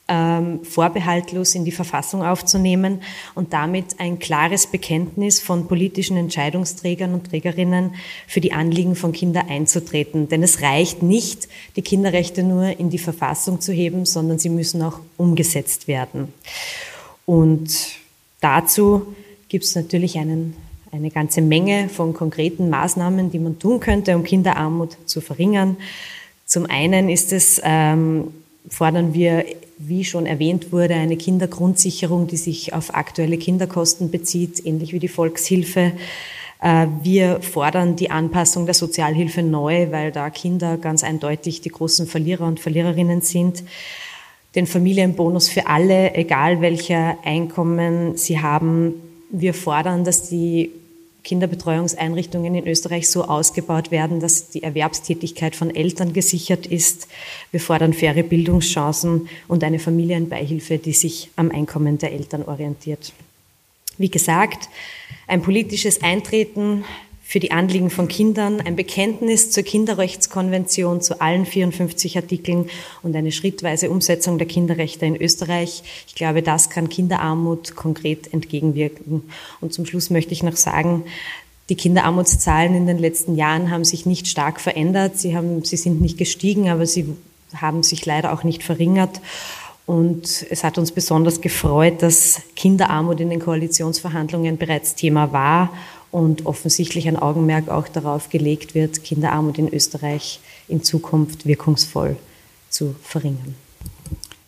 ähm, 0.09 0.64
vorbehaltlos 0.64 1.55
in 1.55 1.64
die 1.64 1.73
Verfassung 1.73 2.25
aufzunehmen 2.25 3.03
und 3.35 3.53
damit 3.53 4.01
ein 4.01 4.18
klares 4.18 4.66
Bekenntnis 4.66 5.38
von 5.38 5.68
politischen 5.68 6.16
Entscheidungsträgern 6.16 7.12
und 7.12 7.29
Trägerinnen 7.29 7.94
für 8.27 8.40
die 8.40 8.53
Anliegen 8.53 8.97
von 8.97 9.12
Kindern 9.12 9.49
einzutreten. 9.49 10.29
Denn 10.29 10.42
es 10.42 10.62
reicht 10.62 11.03
nicht, 11.03 11.49
die 11.77 11.83
Kinderrechte 11.83 12.42
nur 12.42 12.81
in 12.81 12.90
die 12.90 12.99
Verfassung 12.99 13.61
zu 13.61 13.73
heben, 13.73 14.07
sondern 14.07 14.38
sie 14.38 14.49
müssen 14.49 14.83
auch 14.83 15.01
umgesetzt 15.16 15.87
werden. 15.87 16.33
Und 17.27 17.99
dazu 18.40 19.14
gibt 19.48 19.64
es 19.64 19.74
natürlich 19.74 20.18
einen, 20.18 20.55
eine 20.92 21.11
ganze 21.11 21.40
Menge 21.40 21.88
von 21.88 22.14
konkreten 22.14 22.70
Maßnahmen, 22.70 23.31
die 23.31 23.38
man 23.38 23.59
tun 23.59 23.81
könnte, 23.81 24.16
um 24.16 24.24
Kinderarmut 24.24 24.96
zu 25.07 25.20
verringern. 25.20 25.77
Zum 26.44 26.66
einen 26.66 27.09
ist 27.09 27.33
es, 27.33 27.61
ähm, 27.64 28.29
fordern 28.68 29.14
wir 29.14 29.44
wie 29.79 30.05
schon 30.05 30.27
erwähnt 30.27 30.72
wurde, 30.72 30.94
eine 30.94 31.16
Kindergrundsicherung, 31.16 32.27
die 32.27 32.37
sich 32.37 32.74
auf 32.74 32.94
aktuelle 32.94 33.38
Kinderkosten 33.38 34.11
bezieht, 34.11 34.64
ähnlich 34.66 34.92
wie 34.92 34.98
die 34.98 35.09
Volkshilfe. 35.09 35.92
Äh, 36.61 36.87
wir 37.03 37.40
fordern 37.40 37.94
die 37.94 38.11
Anpassung 38.11 38.66
der 38.66 38.74
Sozialhilfe 38.74 39.42
neu, 39.42 39.90
weil 39.92 40.11
da 40.11 40.31
Kinder 40.31 40.77
ganz 40.77 41.05
eindeutig 41.05 41.61
die 41.61 41.68
großen 41.68 42.07
Verlierer 42.07 42.46
und 42.46 42.61
Verliererinnen 42.61 43.22
sind. 43.22 43.62
Den 44.59 44.66
Familienbonus 44.66 45.49
für 45.49 45.68
alle, 45.68 46.16
egal 46.16 46.61
welcher 46.61 47.16
Einkommen 47.25 48.16
sie 48.16 48.40
haben. 48.40 48.92
Wir 49.31 49.55
fordern, 49.55 50.03
dass 50.03 50.29
die 50.31 50.73
Kinderbetreuungseinrichtungen 51.23 52.57
in 52.57 52.66
Österreich 52.66 53.09
so 53.09 53.23
ausgebaut 53.23 53.92
werden, 53.92 54.18
dass 54.18 54.51
die 54.51 54.64
Erwerbstätigkeit 54.64 55.55
von 55.55 55.73
Eltern 55.73 56.12
gesichert 56.12 56.66
ist. 56.66 57.07
Wir 57.53 57.61
fordern 57.61 57.92
faire 57.92 58.25
Bildungschancen 58.25 59.29
und 59.47 59.62
eine 59.62 59.79
Familienbeihilfe, 59.79 60.79
die 60.79 60.92
sich 60.92 61.31
am 61.37 61.53
Einkommen 61.53 61.99
der 61.99 62.11
Eltern 62.11 62.42
orientiert. 62.42 63.12
Wie 63.97 64.11
gesagt, 64.11 64.68
ein 65.29 65.40
politisches 65.40 66.03
Eintreten 66.03 66.83
für 67.29 67.41
die 67.41 67.51
Anliegen 67.51 67.91
von 67.91 68.09
Kindern, 68.09 68.62
ein 68.62 68.75
Bekenntnis 68.75 69.51
zur 69.51 69.62
Kinderrechtskonvention 69.62 71.03
zu 71.03 71.21
allen 71.21 71.45
54 71.45 72.17
Artikeln 72.17 72.71
und 73.03 73.14
eine 73.14 73.33
schrittweise 73.33 73.91
Umsetzung 73.91 74.38
der 74.38 74.47
Kinderrechte 74.47 75.05
in 75.05 75.14
Österreich. 75.14 75.83
Ich 76.07 76.14
glaube, 76.14 76.43
das 76.43 76.71
kann 76.71 76.88
Kinderarmut 76.88 77.77
konkret 77.77 78.33
entgegenwirken. 78.33 79.25
Und 79.61 79.75
zum 79.75 79.85
Schluss 79.85 80.09
möchte 80.09 80.33
ich 80.33 80.43
noch 80.43 80.57
sagen, 80.57 81.05
die 81.69 81.75
Kinderarmutszahlen 81.75 82.75
in 82.75 82.87
den 82.87 82.97
letzten 82.97 83.37
Jahren 83.37 83.71
haben 83.71 83.85
sich 83.85 84.07
nicht 84.07 84.27
stark 84.27 84.59
verändert. 84.59 85.19
Sie, 85.19 85.37
haben, 85.37 85.62
sie 85.67 85.77
sind 85.77 86.01
nicht 86.01 86.17
gestiegen, 86.17 86.71
aber 86.71 86.87
sie 86.87 87.14
haben 87.55 87.83
sich 87.83 88.07
leider 88.07 88.33
auch 88.33 88.43
nicht 88.43 88.62
verringert. 88.62 89.21
Und 89.85 90.47
es 90.49 90.64
hat 90.64 90.79
uns 90.79 90.93
besonders 90.93 91.43
gefreut, 91.43 92.01
dass 92.01 92.41
Kinderarmut 92.57 93.21
in 93.21 93.29
den 93.29 93.41
Koalitionsverhandlungen 93.41 94.57
bereits 94.57 94.95
Thema 94.95 95.31
war 95.33 95.71
und 96.11 96.47
offensichtlich 96.47 97.09
ein 97.09 97.16
Augenmerk 97.16 97.68
auch 97.68 97.88
darauf 97.88 98.31
gelegt 98.31 98.75
wird, 98.75 99.05
Kinderarmut 99.05 99.59
in 99.59 99.73
Österreich 99.73 100.40
in 100.68 100.83
Zukunft 100.83 101.47
wirkungsvoll 101.47 102.16
zu 102.71 102.94
verringern. 103.03 103.55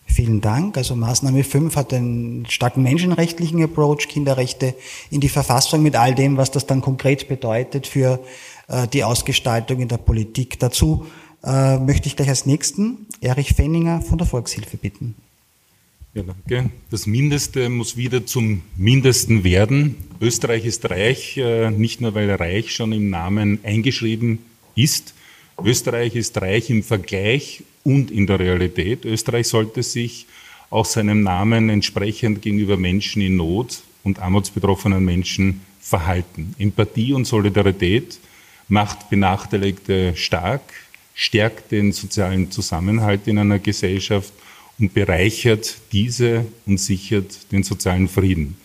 Vielen 0.07 0.40
Dank. 0.40 0.77
Also 0.77 0.96
Maßnahme 0.96 1.44
5 1.44 1.77
hat 1.77 1.94
einen 1.94 2.44
starken 2.46 2.83
menschenrechtlichen 2.83 3.62
Approach, 3.62 4.09
Kinderrechte 4.09 4.75
in 5.11 5.20
die 5.20 5.29
Verfassung 5.29 5.83
mit 5.83 5.96
all 5.96 6.14
dem, 6.14 6.37
was 6.37 6.51
das 6.51 6.66
dann 6.66 6.81
konkret 6.81 7.29
bedeutet 7.29 7.87
für 7.87 8.20
äh, 8.68 8.88
die 8.88 9.05
Ausgestaltung 9.05 9.81
in 9.81 9.88
der 9.88 9.99
Politik. 9.99 10.59
Dazu 10.59 11.07
äh, 11.44 11.79
möchte 11.79 12.09
ich 12.09 12.16
gleich 12.16 12.29
als 12.29 12.44
nächsten 12.44 13.07
Erich 13.20 13.55
Fenninger 13.55 14.03
von 14.03 14.18
der 14.18 14.27
Volkshilfe 14.27 14.77
bitten. 14.77 15.14
Ja, 16.12 16.25
danke. 16.25 16.70
Das 16.90 17.07
Mindeste 17.07 17.68
muss 17.68 17.96
wieder 17.96 18.27
zum 18.27 18.62
Mindesten 18.77 19.44
werden. 19.44 19.94
Österreich 20.20 20.64
ist 20.64 20.90
reich, 20.90 21.37
äh, 21.37 21.70
nicht 21.70 22.01
nur 22.01 22.14
weil 22.14 22.29
reich 22.33 22.73
schon 22.75 22.90
im 22.92 23.11
Namen 23.11 23.61
eingeschrieben 23.62 24.40
ist. 24.75 25.14
Österreich 25.64 26.16
ist 26.16 26.40
reich 26.40 26.68
im 26.68 26.83
Vergleich 26.83 27.62
und 27.85 28.11
in 28.11 28.27
der 28.27 28.40
Realität. 28.40 29.05
Österreich 29.05 29.46
sollte 29.46 29.85
sich 29.85 30.27
auch 30.68 30.85
seinem 30.85 31.23
Namen 31.23 31.68
entsprechend 31.68 32.42
gegenüber 32.42 32.77
Menschen 32.77 33.23
in 33.23 33.37
Not 33.37 33.83
und 34.03 34.18
armutsbetroffenen 34.18 35.05
Menschen 35.05 35.61
verhalten. 35.81 36.57
Empathie 36.59 37.12
und 37.12 37.25
Solidarität 37.25 38.18
macht 38.68 39.11
Benachteiligte 39.11 40.16
stark, 40.16 40.62
stärkt 41.14 41.70
den 41.70 41.92
sozialen 41.92 42.51
Zusammenhalt 42.51 43.29
in 43.29 43.38
einer 43.38 43.61
Gesellschaft 43.61 44.33
und 44.81 44.95
bereichert 44.95 45.77
diese 45.93 46.47
und 46.66 46.81
sichert 46.81 47.53
den 47.53 47.62
sozialen 47.62 48.09
Frieden. 48.09 48.57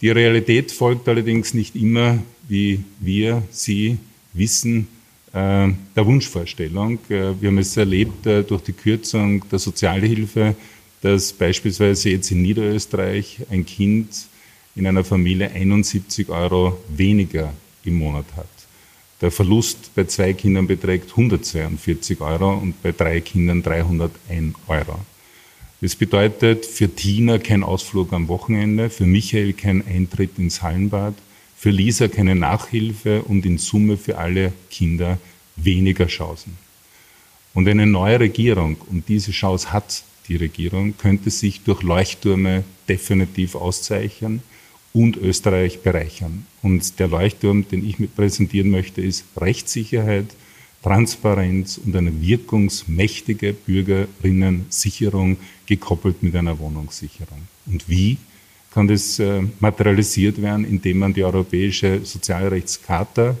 Die 0.00 0.10
Realität 0.10 0.72
folgt 0.72 1.08
allerdings 1.08 1.54
nicht 1.54 1.76
immer, 1.76 2.18
wie 2.48 2.80
wir 3.00 3.42
sie 3.50 3.98
wissen, 4.32 4.88
äh, 5.32 5.68
der 5.96 6.06
Wunschvorstellung. 6.06 6.98
Äh, 7.08 7.40
wir 7.40 7.48
haben 7.48 7.58
es 7.58 7.76
erlebt 7.76 8.26
äh, 8.26 8.42
durch 8.42 8.62
die 8.62 8.72
Kürzung 8.72 9.44
der 9.48 9.58
Sozialhilfe, 9.58 10.54
dass 11.02 11.32
beispielsweise 11.32 12.10
jetzt 12.10 12.30
in 12.30 12.42
Niederösterreich 12.42 13.40
ein 13.50 13.66
Kind 13.66 14.08
in 14.74 14.86
einer 14.86 15.04
Familie 15.04 15.50
71 15.50 16.28
Euro 16.28 16.78
weniger 16.88 17.52
im 17.84 17.94
Monat 17.98 18.26
hat. 18.36 18.51
Der 19.22 19.30
Verlust 19.30 19.94
bei 19.94 20.02
zwei 20.04 20.32
Kindern 20.32 20.66
beträgt 20.66 21.10
142 21.10 22.20
Euro 22.20 22.54
und 22.54 22.82
bei 22.82 22.90
drei 22.90 23.20
Kindern 23.20 23.62
301 23.62 24.56
Euro. 24.66 24.98
Das 25.80 25.94
bedeutet 25.94 26.66
für 26.66 26.88
Tina 26.88 27.38
kein 27.38 27.62
Ausflug 27.62 28.12
am 28.12 28.26
Wochenende, 28.26 28.90
für 28.90 29.06
Michael 29.06 29.52
kein 29.52 29.86
Eintritt 29.86 30.38
ins 30.38 30.60
Hallenbad, 30.60 31.14
für 31.56 31.70
Lisa 31.70 32.08
keine 32.08 32.34
Nachhilfe 32.34 33.22
und 33.22 33.46
in 33.46 33.58
Summe 33.58 33.96
für 33.96 34.18
alle 34.18 34.52
Kinder 34.70 35.18
weniger 35.54 36.08
Chancen. 36.08 36.58
Und 37.54 37.68
eine 37.68 37.86
neue 37.86 38.18
Regierung, 38.18 38.76
und 38.90 39.08
diese 39.08 39.30
Chance 39.30 39.72
hat 39.72 40.02
die 40.26 40.36
Regierung, 40.36 40.96
könnte 40.96 41.30
sich 41.30 41.60
durch 41.62 41.82
Leuchttürme 41.82 42.64
definitiv 42.88 43.54
auszeichnen 43.54 44.42
und 44.94 45.16
Österreich 45.16 45.80
bereichern. 45.80 46.46
Und 46.62 46.98
der 46.98 47.08
Leuchtturm, 47.08 47.66
den 47.68 47.88
ich 47.88 47.98
mit 47.98 48.14
präsentieren 48.14 48.70
möchte, 48.70 49.00
ist 49.00 49.24
Rechtssicherheit, 49.36 50.26
Transparenz 50.82 51.78
und 51.78 51.94
eine 51.94 52.20
wirkungsmächtige 52.20 53.52
Bürgerinnen-Sicherung 53.52 55.36
gekoppelt 55.66 56.22
mit 56.22 56.34
einer 56.34 56.58
Wohnungssicherung. 56.58 57.42
Und 57.66 57.88
wie 57.88 58.18
kann 58.72 58.88
das 58.88 59.18
äh, 59.18 59.42
materialisiert 59.60 60.40
werden, 60.40 60.64
indem 60.64 60.98
man 60.98 61.14
die 61.14 61.24
Europäische 61.24 62.04
Sozialrechtscharta, 62.04 63.36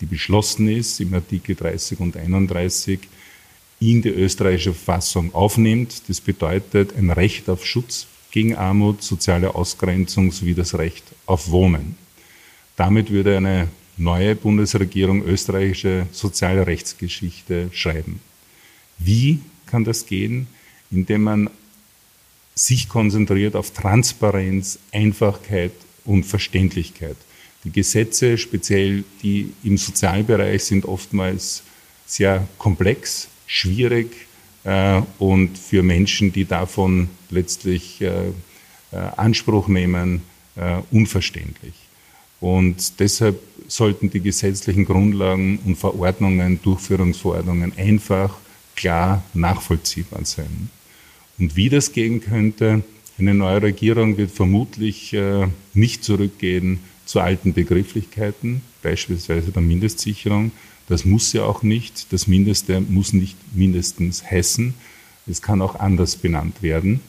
die 0.00 0.06
beschlossen 0.06 0.68
ist 0.68 1.00
im 1.00 1.12
Artikel 1.14 1.54
30 1.54 2.00
und 2.00 2.16
31, 2.16 3.00
in 3.80 4.00
die 4.00 4.08
österreichische 4.08 4.72
Verfassung 4.72 5.34
aufnimmt. 5.34 6.02
Das 6.08 6.20
bedeutet 6.20 6.96
ein 6.96 7.10
Recht 7.10 7.48
auf 7.50 7.66
Schutz 7.66 8.06
gegen 8.36 8.54
Armut, 8.54 9.02
soziale 9.02 9.54
Ausgrenzung 9.54 10.30
sowie 10.30 10.52
das 10.52 10.74
Recht 10.76 11.04
auf 11.24 11.50
Wohnen. 11.50 11.96
Damit 12.76 13.10
würde 13.10 13.38
eine 13.38 13.68
neue 13.96 14.36
Bundesregierung 14.36 15.24
österreichische 15.24 16.06
soziale 16.12 16.66
Rechtsgeschichte 16.66 17.70
schreiben. 17.72 18.20
Wie 18.98 19.40
kann 19.64 19.84
das 19.84 20.04
gehen? 20.04 20.48
Indem 20.90 21.22
man 21.22 21.48
sich 22.54 22.90
konzentriert 22.90 23.56
auf 23.56 23.70
Transparenz, 23.70 24.80
Einfachkeit 24.92 25.72
und 26.04 26.24
Verständlichkeit. 26.24 27.16
Die 27.64 27.72
Gesetze, 27.72 28.36
speziell 28.36 29.04
die 29.22 29.54
im 29.64 29.78
Sozialbereich, 29.78 30.62
sind 30.62 30.84
oftmals 30.84 31.62
sehr 32.04 32.46
komplex, 32.58 33.28
schwierig, 33.46 34.25
und 35.18 35.56
für 35.56 35.82
Menschen, 35.84 36.32
die 36.32 36.44
davon 36.44 37.08
letztlich 37.30 38.00
äh, 38.00 38.08
äh, 38.90 38.96
Anspruch 39.16 39.68
nehmen, 39.68 40.22
unverständlich. 40.90 41.74
Und 42.40 42.98
deshalb 42.98 43.38
sollten 43.68 44.08
die 44.08 44.20
gesetzlichen 44.20 44.86
Grundlagen 44.86 45.58
und 45.66 45.76
Verordnungen, 45.76 46.62
Durchführungsverordnungen 46.62 47.74
einfach 47.76 48.38
klar 48.74 49.22
nachvollziehbar 49.34 50.24
sein. 50.24 50.70
Und 51.38 51.56
wie 51.56 51.68
das 51.68 51.92
gehen 51.92 52.22
könnte, 52.22 52.82
eine 53.18 53.34
neue 53.34 53.60
Regierung 53.60 54.16
wird 54.16 54.30
vermutlich 54.30 55.14
nicht 55.74 56.04
zurückgehen 56.04 56.78
zu 57.04 57.20
alten 57.20 57.52
Begrifflichkeiten, 57.52 58.62
beispielsweise 58.82 59.52
der 59.52 59.60
Mindestsicherung, 59.60 60.52
das 60.88 61.04
muss 61.04 61.32
ja 61.32 61.44
auch 61.44 61.62
nicht. 61.62 62.12
Das 62.12 62.26
Mindeste 62.26 62.80
muss 62.80 63.12
nicht 63.12 63.36
mindestens 63.54 64.24
heißen. 64.28 64.74
Es 65.26 65.42
kann 65.42 65.62
auch 65.62 65.74
anders 65.76 66.16
benannt 66.16 66.62
werden. 66.62 67.00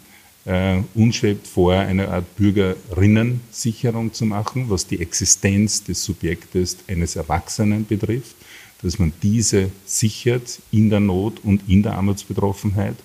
Äh, 0.46 0.82
uns 0.96 1.18
schwebt 1.18 1.46
vor, 1.46 1.74
eine 1.74 2.08
Art 2.08 2.36
Bürgerinnensicherung 2.38 4.13
zu 4.13 4.26
machen, 4.26 4.70
was 4.70 4.88
die 4.88 5.00
Existenz 5.00 5.84
des 5.84 6.04
Subjektes 6.04 6.78
eines 6.88 7.16
Erwachsenen 7.16 7.86
betrifft, 7.86 8.36
dass 8.82 8.98
man 8.98 9.12
diese 9.22 9.70
sichert 9.86 10.60
in 10.72 10.90
der 10.90 11.02
Not 11.02 11.42
und 11.44 11.68
in 11.68 11.84
der 11.84 11.96
Armutsbetroffenheit 11.96 12.96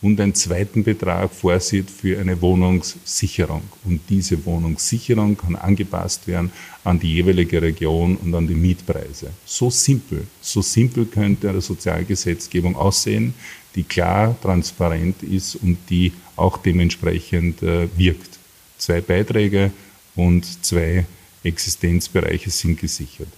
und 0.00 0.20
einen 0.20 0.34
zweiten 0.34 0.84
Betrag 0.84 1.32
vorsieht 1.32 1.90
für 1.90 2.20
eine 2.20 2.40
Wohnungssicherung. 2.40 3.62
Und 3.84 4.00
diese 4.08 4.44
Wohnungssicherung 4.46 5.36
kann 5.36 5.56
angepasst 5.56 6.28
werden 6.28 6.52
an 6.84 7.00
die 7.00 7.14
jeweilige 7.14 7.60
Region 7.60 8.16
und 8.16 8.34
an 8.34 8.46
die 8.46 8.54
Mietpreise. 8.54 9.30
So 9.44 9.70
simpel, 9.70 10.26
so 10.40 10.62
simpel 10.62 11.06
könnte 11.06 11.48
eine 11.48 11.60
Sozialgesetzgebung 11.60 12.76
aussehen, 12.76 13.34
die 13.74 13.82
klar, 13.82 14.36
transparent 14.40 15.22
ist 15.22 15.56
und 15.56 15.78
die 15.90 16.12
auch 16.36 16.58
dementsprechend 16.58 17.62
äh, 17.62 17.88
wirkt. 17.96 18.38
Zwei 18.78 19.00
Beiträge 19.00 19.72
und 20.14 20.64
zwei 20.64 21.06
Existenzbereiche 21.42 22.50
sind 22.50 22.78
gesichert. 22.80 23.28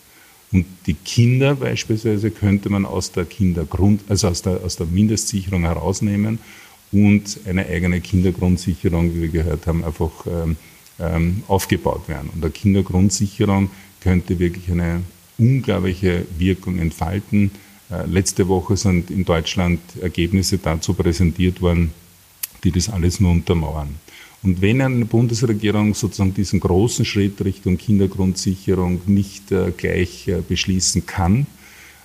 Und 0.52 0.66
die 0.86 0.94
Kinder 0.94 1.54
beispielsweise 1.54 2.30
könnte 2.30 2.70
man 2.70 2.84
aus 2.84 3.12
der 3.12 3.24
Kindergrund, 3.24 4.02
also 4.08 4.28
aus 4.28 4.42
der, 4.42 4.64
aus 4.64 4.76
der 4.76 4.86
Mindestsicherung 4.86 5.62
herausnehmen 5.62 6.40
und 6.92 7.40
eine 7.46 7.66
eigene 7.66 8.00
Kindergrundsicherung, 8.00 9.14
wie 9.14 9.22
wir 9.22 9.28
gehört 9.28 9.66
haben, 9.66 9.84
einfach 9.84 10.10
ähm, 10.26 10.56
ähm, 10.98 11.42
aufgebaut 11.46 12.08
werden. 12.08 12.30
Und 12.34 12.42
eine 12.42 12.50
Kindergrundsicherung 12.50 13.70
könnte 14.00 14.38
wirklich 14.38 14.70
eine 14.70 15.02
unglaubliche 15.38 16.26
Wirkung 16.36 16.78
entfalten. 16.78 17.52
Äh, 17.90 18.06
letzte 18.06 18.48
Woche 18.48 18.76
sind 18.76 19.10
in 19.10 19.24
Deutschland 19.24 19.80
Ergebnisse 20.00 20.58
dazu 20.58 20.94
präsentiert 20.94 21.62
worden, 21.62 21.92
die 22.64 22.72
das 22.72 22.88
alles 22.88 23.20
nur 23.20 23.30
untermauern. 23.30 23.94
Und 24.42 24.62
wenn 24.62 24.80
eine 24.80 25.04
Bundesregierung 25.04 25.92
sozusagen 25.94 26.32
diesen 26.32 26.60
großen 26.60 27.04
Schritt 27.04 27.44
Richtung 27.44 27.76
Kindergrundsicherung 27.76 29.02
nicht 29.06 29.52
äh, 29.52 29.70
gleich 29.76 30.28
äh, 30.28 30.40
beschließen 30.46 31.04
kann, 31.04 31.46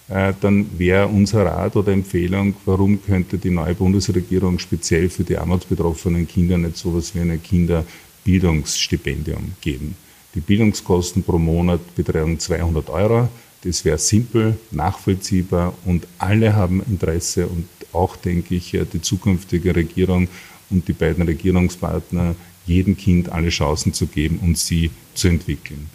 äh, 0.10 0.34
dann 0.42 0.68
wäre 0.78 1.08
unser 1.08 1.46
Rat 1.46 1.78
oder 1.78 1.94
Empfehlung, 1.94 2.54
warum 2.66 3.02
könnte 3.02 3.38
die 3.38 3.52
neue 3.52 3.74
Bundesregierung 3.74 4.60
speziell 4.60 5.08
für 5.10 5.24
die 5.24 5.38
armutsbetroffenen 5.38 6.28
Kinder 6.28 6.58
nicht 6.58 6.76
so 6.78 6.90
etwas 6.90 7.16
wie 7.16 7.22
ein 7.22 7.42
Kinderbildungsstipendium 7.42 9.54
geben. 9.62 9.96
Die 10.36 10.42
Bildungskosten 10.42 11.24
pro 11.24 11.38
Monat 11.38 11.96
betragen 11.96 12.38
200 12.38 12.90
Euro. 12.90 13.30
Das 13.64 13.86
wäre 13.86 13.98
simpel, 13.98 14.58
nachvollziehbar 14.72 15.74
und 15.86 16.06
alle 16.20 16.54
haben 16.54 16.84
Interesse 16.84 17.48
und 17.48 17.66
auch, 17.94 18.18
denke 18.18 18.56
ich, 18.56 18.78
die 18.94 19.02
zukünftige 19.02 19.76
Regierung 19.76 20.28
und 20.70 20.88
die 20.88 20.94
beiden 20.94 21.24
Regierungspartner 21.24 22.36
jedem 22.66 22.98
Kind 22.98 23.30
alle 23.30 23.50
Chancen 23.50 23.94
zu 23.94 24.08
geben 24.08 24.40
und 24.42 24.58
sie 24.58 24.92
zu 25.14 25.28
entwickeln. 25.28 25.90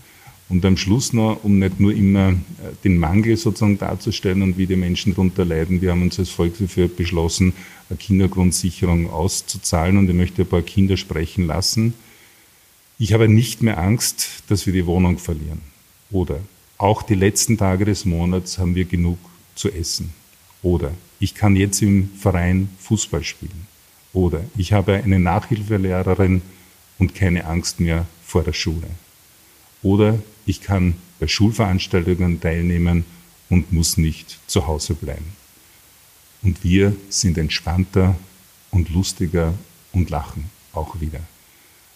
Und 0.49 0.65
am 0.65 0.77
Schluss 0.77 1.13
noch, 1.13 1.45
um 1.45 1.61
nicht 1.61 1.79
nur 1.79 1.95
immer 1.95 2.31
äh, 2.31 2.35
den 2.83 2.99
Mangel 2.99 3.37
sozusagen 3.37 3.79
darzustellen 3.79 4.43
und 4.43 4.59
wie 4.59 4.67
die 4.67 4.77
Menschen 4.77 5.15
darunter 5.15 5.45
leiden, 5.45 5.81
wir 5.81 5.93
haben 5.93 6.03
uns 6.03 6.19
als 6.19 6.29
Volkshof 6.29 6.97
beschlossen, 6.97 7.53
eine 7.89 7.97
Kindergrundsicherung 7.97 9.09
auszuzahlen 9.11 9.97
und 9.97 10.09
ich 10.11 10.17
möchte 10.17 10.43
ein 10.43 10.49
paar 10.49 10.63
Kinder 10.63 10.97
sprechen 10.97 11.47
lassen. 11.47 11.95
Ich 12.99 13.13
habe 13.13 13.29
nicht 13.29 13.63
mehr 13.63 13.79
Angst, 13.79 14.43
dass 14.49 14.67
wir 14.67 14.73
die 14.73 14.87
Wohnung 14.87 15.19
verlieren. 15.19 15.61
Oder 16.11 16.41
auch 16.79 17.03
die 17.03 17.15
letzten 17.15 17.57
Tage 17.57 17.85
des 17.85 18.05
Monats 18.05 18.59
haben 18.59 18.75
wir 18.75 18.85
genug 18.85 19.19
zu 19.55 19.71
essen. 19.71 20.13
Oder 20.63 20.93
ich 21.21 21.35
kann 21.35 21.55
jetzt 21.55 21.81
im 21.81 22.11
Verein 22.19 22.69
Fußball 22.81 23.23
spielen. 23.23 23.67
Oder 24.13 24.45
ich 24.57 24.73
habe 24.73 24.95
eine 24.95 25.19
Nachhilfelehrerin 25.19 26.43
und 26.99 27.15
keine 27.15 27.45
Angst 27.45 27.81
mehr 27.81 28.07
vor 28.25 28.43
der 28.43 28.53
Schule. 28.53 28.89
Oder 29.83 30.19
ich 30.47 30.61
kann 30.61 30.95
bei 31.19 31.29
Schulveranstaltungen 31.29 32.41
teilnehmen 32.41 33.05
und 33.49 33.73
muss 33.73 33.97
nicht 33.97 34.39
zu 34.47 34.67
Hause 34.67 34.95
bleiben. 34.95 35.33
Und 36.43 36.65
wir 36.65 36.95
sind 37.09 37.39
entspannter 37.39 38.17
und 38.71 38.91
lustiger 38.91 39.55
und 39.93 40.11
lachen 40.11 40.51
auch 40.73 41.01
wieder. 41.01 41.21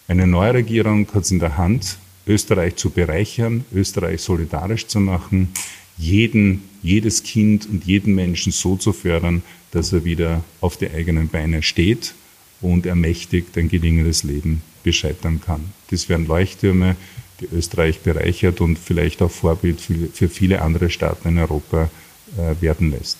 Eine 0.07 0.27
neue 0.27 0.53
Regierung 0.53 1.07
hat 1.13 1.23
es 1.23 1.31
in 1.31 1.39
der 1.39 1.57
Hand, 1.57 1.97
Österreich 2.27 2.75
zu 2.75 2.89
bereichern, 2.89 3.65
Österreich 3.73 4.21
solidarisch 4.21 4.87
zu 4.87 4.99
machen, 4.99 5.49
jeden, 5.97 6.63
jedes 6.85 7.23
Kind 7.23 7.67
und 7.67 7.85
jeden 7.85 8.15
Menschen 8.15 8.51
so 8.51 8.75
zu 8.77 8.93
fördern, 8.93 9.43
dass 9.71 9.91
er 9.91 10.05
wieder 10.05 10.43
auf 10.61 10.77
die 10.77 10.89
eigenen 10.89 11.27
Beine 11.27 11.63
steht 11.63 12.13
und 12.61 12.85
ermächtigt 12.85 13.57
ein 13.57 13.69
gelingendes 13.69 14.23
Leben 14.23 14.61
bescheitern 14.83 15.41
kann. 15.41 15.73
Das 15.89 16.07
wären 16.09 16.27
Leuchttürme, 16.27 16.95
die 17.41 17.47
Österreich 17.53 18.01
bereichert 18.01 18.61
und 18.61 18.79
vielleicht 18.79 19.21
auch 19.21 19.31
Vorbild 19.31 19.81
für 19.81 20.29
viele 20.29 20.61
andere 20.61 20.89
Staaten 20.89 21.27
in 21.27 21.37
Europa 21.37 21.89
äh, 22.37 22.61
werden 22.61 22.91
lässt. 22.91 23.17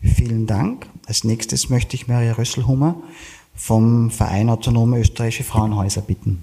Vielen 0.00 0.46
Dank. 0.46 0.86
Als 1.06 1.24
nächstes 1.24 1.68
möchte 1.68 1.94
ich 1.94 2.08
Maria 2.08 2.32
Rösselhummer 2.32 3.02
vom 3.54 4.10
Verein 4.10 4.48
Autonome 4.48 5.00
Österreichische 5.00 5.44
Frauenhäuser 5.44 6.00
bitten. 6.00 6.40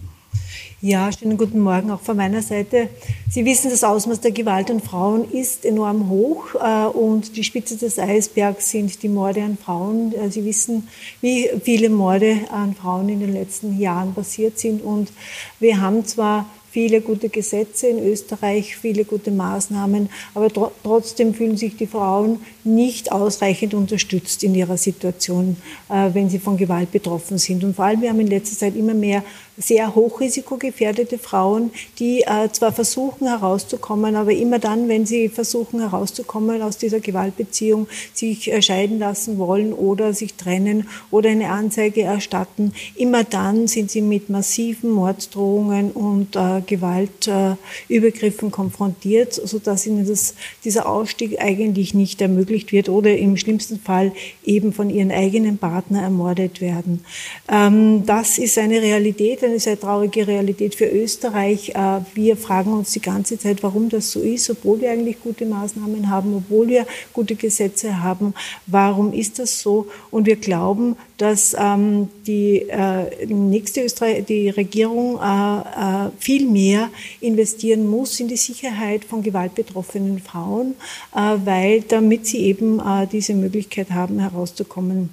Ja, 0.80 1.12
schönen 1.12 1.40
guten 1.40 1.62
Morgen 1.62 1.90
auch 1.90 2.02
von 2.02 2.16
meiner 2.16 2.44
Seite. 2.44 2.90
Sie 3.28 3.46
wissen, 3.46 3.72
das 3.72 3.84
Ausmaß 3.84 4.22
der 4.22 4.30
Gewalt 4.30 4.70
an 4.70 4.80
Frauen 4.80 5.28
ist 5.32 5.66
enorm 5.66 6.08
hoch 6.08 6.54
äh, 6.54 6.86
und 6.86 7.36
die 7.36 7.44
Spitze 7.44 7.78
des 7.78 7.98
Eisbergs 7.98 8.70
sind 8.70 9.02
die 9.02 9.10
Morde 9.10 9.42
an 9.42 9.58
Frauen. 9.58 10.14
Äh, 10.14 10.30
Sie 10.30 10.46
wissen, 10.46 10.88
wie 11.20 11.50
viele 11.64 11.90
Morde 11.90 12.42
an 12.52 12.76
Frauen 12.76 13.10
in 13.10 13.22
den 13.22 13.34
letzten 13.34 13.80
Jahren 13.80 14.14
passiert 14.14 14.60
sind 14.60 14.84
und 14.84 15.12
wir 15.60 15.82
haben 15.82 16.06
zwar 16.06 16.46
viele 16.70 17.02
gute 17.02 17.30
Gesetze 17.30 17.88
in 17.88 17.98
Österreich, 18.08 18.78
viele 18.78 19.04
gute 19.04 19.32
Maßnahmen, 19.32 20.10
aber 20.36 20.54
tr 20.54 20.72
trotzdem 20.84 21.34
fühlen 21.34 21.58
sich 21.58 21.76
die 21.76 21.88
Frauen 21.88 22.40
nicht 22.64 23.12
ausreichend 23.12 23.74
unterstützt 23.74 24.44
in 24.44 24.54
ihrer 24.54 24.78
Situation, 24.78 25.58
äh, 25.90 26.10
wenn 26.14 26.30
sie 26.30 26.38
von 26.38 26.56
Gewalt 26.56 26.92
betroffen 26.92 27.40
sind. 27.40 27.64
Und 27.64 27.76
vor 27.76 27.86
allem, 27.86 28.02
wir 28.02 28.10
haben 28.10 28.20
in 28.20 28.28
letzter 28.28 28.58
Zeit 28.58 28.76
immer 28.76 28.94
mehr 28.94 29.24
sehr 29.58 29.96
hochrisikogefährdete 29.96 31.18
Frauen, 31.18 31.72
die 31.98 32.22
äh, 32.22 32.50
zwar 32.52 32.72
versuchen 32.72 33.28
herauszukommen, 33.28 34.16
aber 34.16 34.32
immer 34.32 34.60
dann, 34.60 34.88
wenn 34.88 35.06
sie 35.06 35.30
versuchen 35.30 35.80
herauszukommen 35.80 36.62
aus 36.62 36.78
dieser 36.78 37.00
Gewaltbeziehung, 37.00 37.88
sich 38.14 38.52
äh, 38.52 38.62
scheiden 38.62 39.00
lassen 39.00 39.40
wollen 39.40 39.74
oder 39.74 40.14
sich 40.14 40.36
trennen 40.36 40.88
oder 41.10 41.32
eine 41.32 41.50
Anzeige 41.50 42.04
erstatten, 42.04 42.74
immer 42.96 43.24
dann 43.24 43.68
sind 43.68 43.90
sie 43.90 44.02
mit 44.02 44.30
massiven 44.30 44.92
Morddrohungen 44.92 45.92
und 45.92 46.36
äh, 46.36 46.62
Gewaltübergriffen 46.66 48.52
konfrontiert, 48.52 49.34
sodass 49.34 49.88
ihnen 49.88 50.08
das, 50.08 50.36
dieser 50.66 50.88
Ausstieg 50.88 51.42
eigentlich 51.42 51.96
nicht 51.96 52.22
ermöglicht 52.22 52.72
wird 52.72 52.90
oder 52.90 53.18
im 53.18 53.38
schlimmsten 53.38 53.80
Fall 53.80 54.12
eben 54.46 54.72
von 54.72 54.92
ihren 54.92 55.12
eigenen 55.12 55.58
Partner 55.58 56.04
ermordet 56.04 56.62
werden. 56.62 57.04
Ähm, 57.50 58.06
das 58.06 58.38
ist 58.38 58.60
eine 58.60 58.82
Realität, 58.82 59.47
eine 59.48 59.60
sehr 59.60 59.80
traurige 59.80 60.28
Realität 60.28 60.76
für 60.76 60.86
Österreich. 60.86 61.70
Äh, 61.70 62.02
wir 62.14 62.38
fragen 62.38 62.74
uns 62.74 62.92
die 62.92 63.02
ganze 63.02 63.38
Zeit, 63.38 63.64
warum 63.64 63.90
das 63.90 64.12
so 64.12 64.20
ist, 64.20 64.50
obwohl 64.50 64.82
wir 64.82 64.92
eigentlich 64.92 65.22
gute 65.22 65.46
Maßnahmen 65.46 66.10
haben, 66.10 66.36
obwohl 66.36 66.68
wir 66.68 66.86
gute 67.14 67.36
Gesetze 67.36 68.02
haben. 68.02 68.34
Warum 68.66 69.14
ist 69.14 69.40
das 69.40 69.62
so? 69.62 69.88
Und 70.12 70.26
wir 70.26 70.36
glauben, 70.36 70.96
dass 71.18 71.56
ähm, 71.60 72.10
die 72.26 72.70
äh, 72.70 73.26
nächste 73.26 73.82
Österreich, 73.84 74.26
die 74.26 74.50
Regierung 74.50 75.20
äh, 75.20 76.10
viel 76.20 76.48
mehr 76.48 76.90
investieren 77.22 77.88
muss 77.88 78.20
in 78.20 78.28
die 78.28 78.38
Sicherheit 78.38 79.04
von 79.04 79.24
gewaltbetroffenen 79.24 80.20
Frauen, 80.20 80.76
weil 81.14 81.82
damit 81.82 82.28
sie 82.28 82.40
eben 82.40 82.82
diese 83.12 83.34
Möglichkeit 83.34 83.92
haben, 83.92 84.20
herauszukommen. 84.20 85.10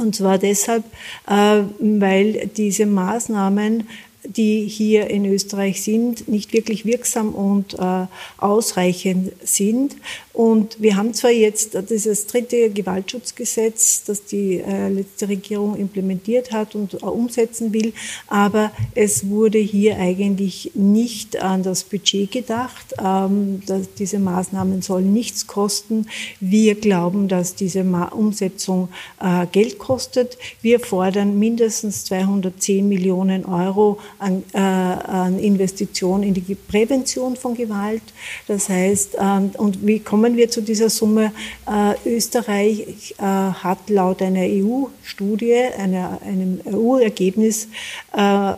Und 0.00 0.16
zwar 0.16 0.38
deshalb, 0.38 0.84
äh, 1.28 1.62
weil 1.78 2.50
diese 2.56 2.86
Maßnahmen 2.86 3.86
die 4.24 4.66
hier 4.66 5.08
in 5.08 5.24
Österreich 5.24 5.82
sind, 5.82 6.28
nicht 6.28 6.52
wirklich 6.52 6.84
wirksam 6.84 7.34
und 7.34 7.74
äh, 7.74 8.06
ausreichend 8.36 9.32
sind. 9.42 9.96
Und 10.40 10.80
wir 10.80 10.96
haben 10.96 11.12
zwar 11.12 11.32
jetzt 11.32 11.76
dieses 11.90 12.26
dritte 12.26 12.70
Gewaltschutzgesetz, 12.70 14.04
das 14.04 14.24
die 14.24 14.60
äh, 14.60 14.88
letzte 14.88 15.28
Regierung 15.28 15.76
implementiert 15.76 16.50
hat 16.50 16.74
und 16.74 16.94
äh, 16.94 17.04
umsetzen 17.04 17.74
will, 17.74 17.92
aber 18.26 18.72
es 18.94 19.28
wurde 19.28 19.58
hier 19.58 19.98
eigentlich 19.98 20.70
nicht 20.72 21.42
an 21.42 21.62
das 21.62 21.84
Budget 21.84 22.32
gedacht. 22.32 22.94
Ähm, 22.98 23.60
dass 23.66 23.92
diese 23.94 24.18
Maßnahmen 24.18 24.80
sollen 24.80 25.12
nichts 25.12 25.46
kosten. 25.46 26.06
Wir 26.40 26.74
glauben, 26.74 27.28
dass 27.28 27.54
diese 27.54 27.84
Ma 27.84 28.06
Umsetzung 28.06 28.88
äh, 29.20 29.46
Geld 29.46 29.78
kostet. 29.78 30.38
Wir 30.62 30.80
fordern 30.80 31.38
mindestens 31.38 32.06
210 32.06 32.88
Millionen 32.88 33.44
Euro 33.44 33.98
an, 34.18 34.42
äh, 34.54 34.58
an 34.58 35.38
Investitionen 35.38 36.22
in 36.22 36.32
die 36.32 36.54
Prävention 36.54 37.36
von 37.36 37.54
Gewalt. 37.54 38.02
Das 38.48 38.70
heißt, 38.70 39.16
ähm, 39.20 39.50
und 39.58 39.86
wie 39.86 40.00
kommen 40.00 40.29
wir 40.36 40.50
zu 40.50 40.60
dieser 40.62 40.90
Summe? 40.90 41.32
Äh, 41.66 42.08
Österreich 42.08 43.14
äh, 43.18 43.22
hat 43.22 43.88
laut 43.88 44.22
einer 44.22 44.42
EU-Studie, 44.42 45.54
einem 45.54 46.60
EU-Ergebnis, 46.66 47.68
äh, 48.16 48.54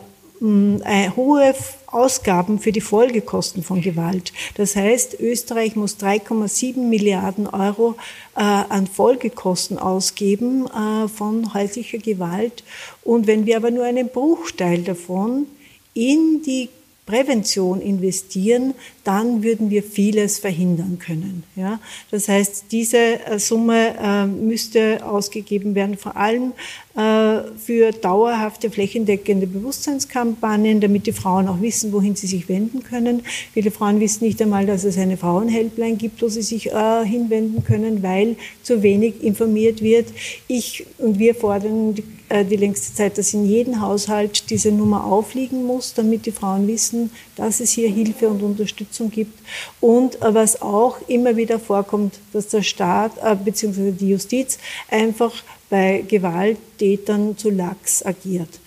hohe 1.15 1.55
Ausgaben 1.87 2.59
für 2.59 2.71
die 2.71 2.81
Folgekosten 2.81 3.63
von 3.63 3.81
Gewalt. 3.81 4.33
Das 4.55 4.75
heißt, 4.75 5.19
Österreich 5.19 5.75
muss 5.75 5.97
3,7 5.97 6.79
Milliarden 6.79 7.47
Euro 7.47 7.95
äh, 8.35 8.41
an 8.41 8.87
Folgekosten 8.87 9.77
ausgeben 9.77 10.67
äh, 10.67 11.07
von 11.07 11.53
häuslicher 11.53 11.99
Gewalt. 11.99 12.63
Und 13.03 13.27
wenn 13.27 13.45
wir 13.45 13.57
aber 13.57 13.71
nur 13.71 13.85
einen 13.85 14.09
Bruchteil 14.09 14.81
davon 14.81 15.47
in 15.93 16.41
die 16.45 16.69
Prävention 17.05 17.81
investieren, 17.81 18.73
dann 19.03 19.43
würden 19.43 19.69
wir 19.69 19.83
vieles 19.83 20.39
verhindern 20.39 20.99
können. 20.99 21.43
Ja? 21.55 21.79
Das 22.11 22.29
heißt, 22.29 22.65
diese 22.71 22.97
äh, 23.25 23.39
Summe 23.39 23.95
äh, 24.01 24.25
müsste 24.25 25.05
ausgegeben 25.05 25.75
werden, 25.75 25.97
vor 25.97 26.15
allem 26.15 26.53
äh, 26.95 27.41
für 27.57 27.91
dauerhafte 27.91 28.71
flächendeckende 28.71 29.47
Bewusstseinskampagnen, 29.47 30.79
damit 30.79 31.05
die 31.05 31.11
Frauen 31.11 31.49
auch 31.49 31.59
wissen, 31.59 31.91
wohin 31.91 32.15
sie 32.15 32.27
sich 32.27 32.47
wenden 32.47 32.83
können. 32.83 33.23
Viele 33.53 33.71
Frauen 33.71 33.99
wissen 33.99 34.23
nicht 34.23 34.41
einmal, 34.41 34.65
dass 34.65 34.85
es 34.85 34.97
eine 34.97 35.17
Frauenhelpline 35.17 35.97
gibt, 35.97 36.21
wo 36.21 36.29
sie 36.29 36.41
sich 36.41 36.71
äh, 36.71 37.05
hinwenden 37.05 37.65
können, 37.65 38.01
weil 38.01 38.37
zu 38.61 38.81
wenig 38.81 39.21
informiert 39.21 39.81
wird. 39.81 40.07
Ich 40.47 40.85
und 40.99 41.19
wir 41.19 41.35
fordern 41.35 41.95
die, 41.95 42.03
die 42.41 42.55
längste 42.55 42.93
Zeit, 42.93 43.17
dass 43.17 43.33
in 43.33 43.45
jedem 43.45 43.81
Haushalt 43.81 44.49
diese 44.49 44.71
Nummer 44.71 45.05
aufliegen 45.05 45.65
muss, 45.65 45.93
damit 45.93 46.25
die 46.25 46.31
Frauen 46.31 46.67
wissen, 46.67 47.11
dass 47.35 47.59
es 47.59 47.71
hier 47.71 47.89
Hilfe 47.89 48.27
und 48.27 48.41
Unterstützung 48.41 49.11
gibt. 49.11 49.39
Und 49.79 50.21
äh, 50.21 50.33
was 50.33 50.61
auch 50.61 50.97
immer 51.07 51.35
wieder 51.35 51.59
vorkommt, 51.59 52.15
dass 52.31 52.47
der 52.47 52.63
Staat 52.63 53.11
äh, 53.21 53.35
bzw. 53.35 53.91
die 53.91 54.09
Justiz 54.09 54.57
einfach 54.89 55.43
bei 55.69 56.03
Gewalttätern 56.07 57.37
zu 57.37 57.49
lax 57.49 58.05
agiert. 58.05 58.59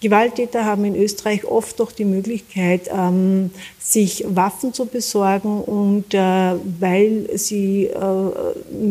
Gewalttäter 0.00 0.64
haben 0.64 0.84
in 0.84 0.94
Österreich 0.94 1.44
oft 1.44 1.80
doch 1.80 1.90
die 1.90 2.04
Möglichkeit, 2.04 2.88
ähm, 2.92 3.50
sich 3.80 4.24
Waffen 4.28 4.72
zu 4.72 4.86
besorgen 4.86 5.60
und 5.60 6.14
äh, 6.14 6.54
weil 6.78 7.28
sie, 7.34 7.86
äh, 7.86 8.00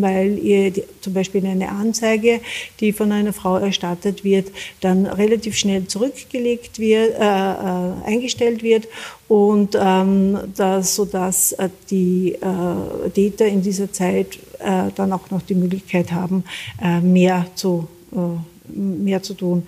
weil 0.02 0.38
ihr 0.38 0.74
zum 1.00 1.14
Beispiel 1.14 1.46
eine 1.46 1.70
Anzeige, 1.70 2.42
die 2.82 2.92
von 2.92 3.14
einer 3.14 3.32
Frau 3.32 3.58
erstattet 3.58 4.26
wird, 4.26 4.52
dann 4.82 5.06
relativ 5.06 5.56
schnell 5.56 5.88
zurückgelegt 5.88 6.78
wird, 6.78 7.16
äh, 7.18 7.24
äh 7.24 7.88
eingestellt 8.06 8.62
wird 8.62 8.88
und 9.30 9.78
ähm, 9.80 10.40
das, 10.58 10.96
sodass 10.96 11.54
äh, 11.54 11.70
die 11.90 12.34
äh, 12.34 13.10
Täter 13.12 13.46
in 13.46 13.62
dieser 13.62 13.92
Zeit 13.92 14.40
dann 14.96 15.14
auch 15.14 15.30
noch 15.30 15.44
die 15.44 15.54
Möglichkeit 15.54 16.12
haben, 16.12 16.44
mehr 17.04 17.46
zu 17.54 17.88
mehr 18.66 19.22
zu 19.22 19.36
tun 19.36 19.68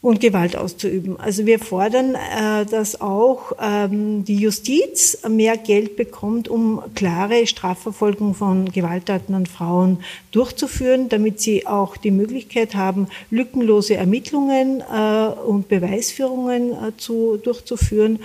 und 0.00 0.20
Gewalt 0.20 0.56
auszuüben. 0.56 1.18
Also 1.18 1.44
wir 1.44 1.58
fordern, 1.58 2.14
äh, 2.14 2.64
dass 2.66 3.00
auch 3.00 3.52
ähm, 3.60 4.24
die 4.24 4.36
Justiz 4.36 5.18
mehr 5.28 5.56
Geld 5.56 5.96
bekommt, 5.96 6.48
um 6.48 6.82
klare 6.94 7.46
Strafverfolgung 7.46 8.34
von 8.34 8.70
Gewalttaten 8.70 9.34
an 9.34 9.46
Frauen 9.46 9.98
durchzuführen, 10.30 11.08
damit 11.08 11.40
sie 11.40 11.66
auch 11.66 11.96
die 11.96 12.12
Möglichkeit 12.12 12.76
haben, 12.76 13.08
lückenlose 13.30 13.96
Ermittlungen 13.96 14.82
äh, 14.82 15.28
und 15.44 15.68
Beweisführungen 15.68 16.72
äh, 16.72 16.96
zu, 16.96 17.36
durchzuführen, 17.42 18.20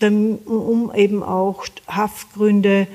um 0.00 0.92
eben 0.94 1.24
auch 1.24 1.66
Haftgründe 1.88 2.86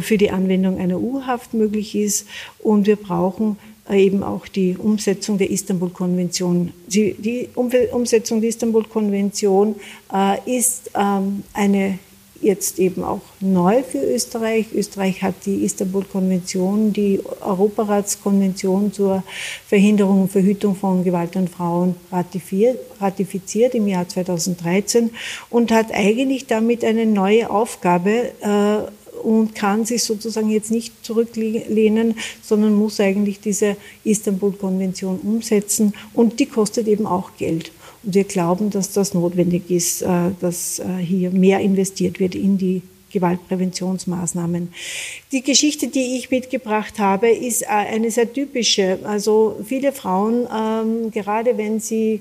für 0.00 0.18
die 0.18 0.30
Anwendung 0.30 0.78
einer 0.78 1.00
U-Haft 1.00 1.54
möglich 1.54 1.94
ist. 1.94 2.28
Und 2.58 2.86
wir 2.86 2.96
brauchen 2.96 3.56
eben 3.92 4.22
auch 4.22 4.48
die 4.48 4.76
Umsetzung 4.76 5.38
der 5.38 5.50
Istanbul-Konvention. 5.50 6.72
Die, 6.86 7.48
Umsetzung 7.54 8.40
der 8.40 8.50
Istanbul-Konvention 8.50 9.76
äh, 10.12 10.58
ist 10.58 10.90
ähm, 10.94 11.44
eine 11.52 11.98
jetzt 12.42 12.78
eben 12.78 13.04
auch 13.04 13.20
neu 13.40 13.82
für 13.82 13.98
Österreich. 13.98 14.66
Österreich 14.74 15.22
hat 15.22 15.34
die 15.46 15.64
Istanbul-Konvention, 15.64 16.92
die 16.92 17.20
Europaratskonvention 17.40 18.92
zur 18.92 19.22
Verhinderung 19.66 20.22
und 20.22 20.32
Verhütung 20.32 20.74
von 20.74 21.04
Gewalt 21.04 21.36
an 21.36 21.48
Frauen 21.48 21.94
ratifiziert 22.10 23.74
im 23.74 23.86
Jahr 23.86 24.08
2013 24.08 25.10
und 25.50 25.70
hat 25.70 25.92
eigentlich 25.92 26.46
damit 26.46 26.84
eine 26.84 27.06
neue 27.06 27.48
Aufgabe 27.48 28.32
äh, 28.40 28.90
und 29.22 29.54
kann 29.54 29.84
sich 29.84 30.02
sozusagen 30.02 30.50
jetzt 30.50 30.70
nicht 30.70 30.92
zurücklehnen, 31.04 32.14
sondern 32.42 32.74
muss 32.74 33.00
eigentlich 33.00 33.40
diese 33.40 33.76
Istanbul-Konvention 34.04 35.20
umsetzen 35.20 35.94
und 36.14 36.40
die 36.40 36.46
kostet 36.46 36.88
eben 36.88 37.06
auch 37.06 37.36
Geld. 37.36 37.72
Und 38.02 38.14
wir 38.14 38.24
glauben, 38.24 38.70
dass 38.70 38.92
das 38.92 39.14
notwendig 39.14 39.70
ist, 39.70 40.02
äh, 40.02 40.30
dass 40.40 40.78
äh, 40.80 40.98
hier 40.98 41.30
mehr 41.30 41.60
investiert 41.60 42.20
wird 42.20 42.34
in 42.34 42.58
die 42.58 42.82
Gewaltpräventionsmaßnahmen. 43.12 44.72
Die 45.30 45.42
Geschichte, 45.42 45.88
die 45.88 46.16
ich 46.16 46.30
mitgebracht 46.30 46.98
habe, 46.98 47.28
ist 47.28 47.62
äh, 47.62 47.66
eine 47.66 48.10
sehr 48.10 48.32
typische. 48.32 48.98
Also 49.04 49.60
viele 49.64 49.92
Frauen, 49.92 50.48
ähm, 50.52 51.10
gerade 51.10 51.56
wenn 51.58 51.78
sie 51.78 52.20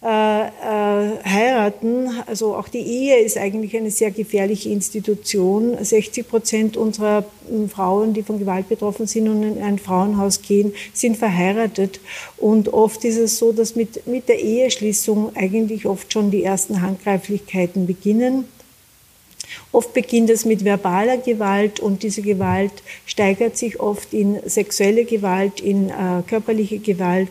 heiraten, 0.00 2.08
also 2.26 2.54
auch 2.54 2.68
die 2.68 2.78
Ehe 2.78 3.18
ist 3.18 3.36
eigentlich 3.36 3.76
eine 3.76 3.90
sehr 3.90 4.12
gefährliche 4.12 4.68
Institution. 4.68 5.76
60 5.80 6.28
Prozent 6.28 6.76
unserer 6.76 7.24
Frauen, 7.68 8.14
die 8.14 8.22
von 8.22 8.38
Gewalt 8.38 8.68
betroffen 8.68 9.08
sind 9.08 9.28
und 9.28 9.42
in 9.42 9.62
ein 9.62 9.78
Frauenhaus 9.78 10.42
gehen, 10.42 10.72
sind 10.92 11.16
verheiratet. 11.16 11.98
Und 12.36 12.72
oft 12.72 13.04
ist 13.04 13.18
es 13.18 13.38
so, 13.38 13.52
dass 13.52 13.74
mit, 13.74 14.06
mit 14.06 14.28
der 14.28 14.38
Eheschließung 14.38 15.34
eigentlich 15.34 15.84
oft 15.84 16.12
schon 16.12 16.30
die 16.30 16.44
ersten 16.44 16.80
Handgreiflichkeiten 16.80 17.86
beginnen. 17.86 18.44
Oft 19.72 19.94
beginnt 19.94 20.30
es 20.30 20.44
mit 20.44 20.64
verbaler 20.64 21.18
Gewalt 21.18 21.80
und 21.80 22.02
diese 22.02 22.22
Gewalt 22.22 22.72
steigert 23.06 23.56
sich 23.56 23.80
oft 23.80 24.12
in 24.12 24.38
sexuelle 24.46 25.04
Gewalt, 25.04 25.60
in 25.60 25.90
äh, 25.90 26.22
körperliche 26.26 26.78
Gewalt 26.78 27.30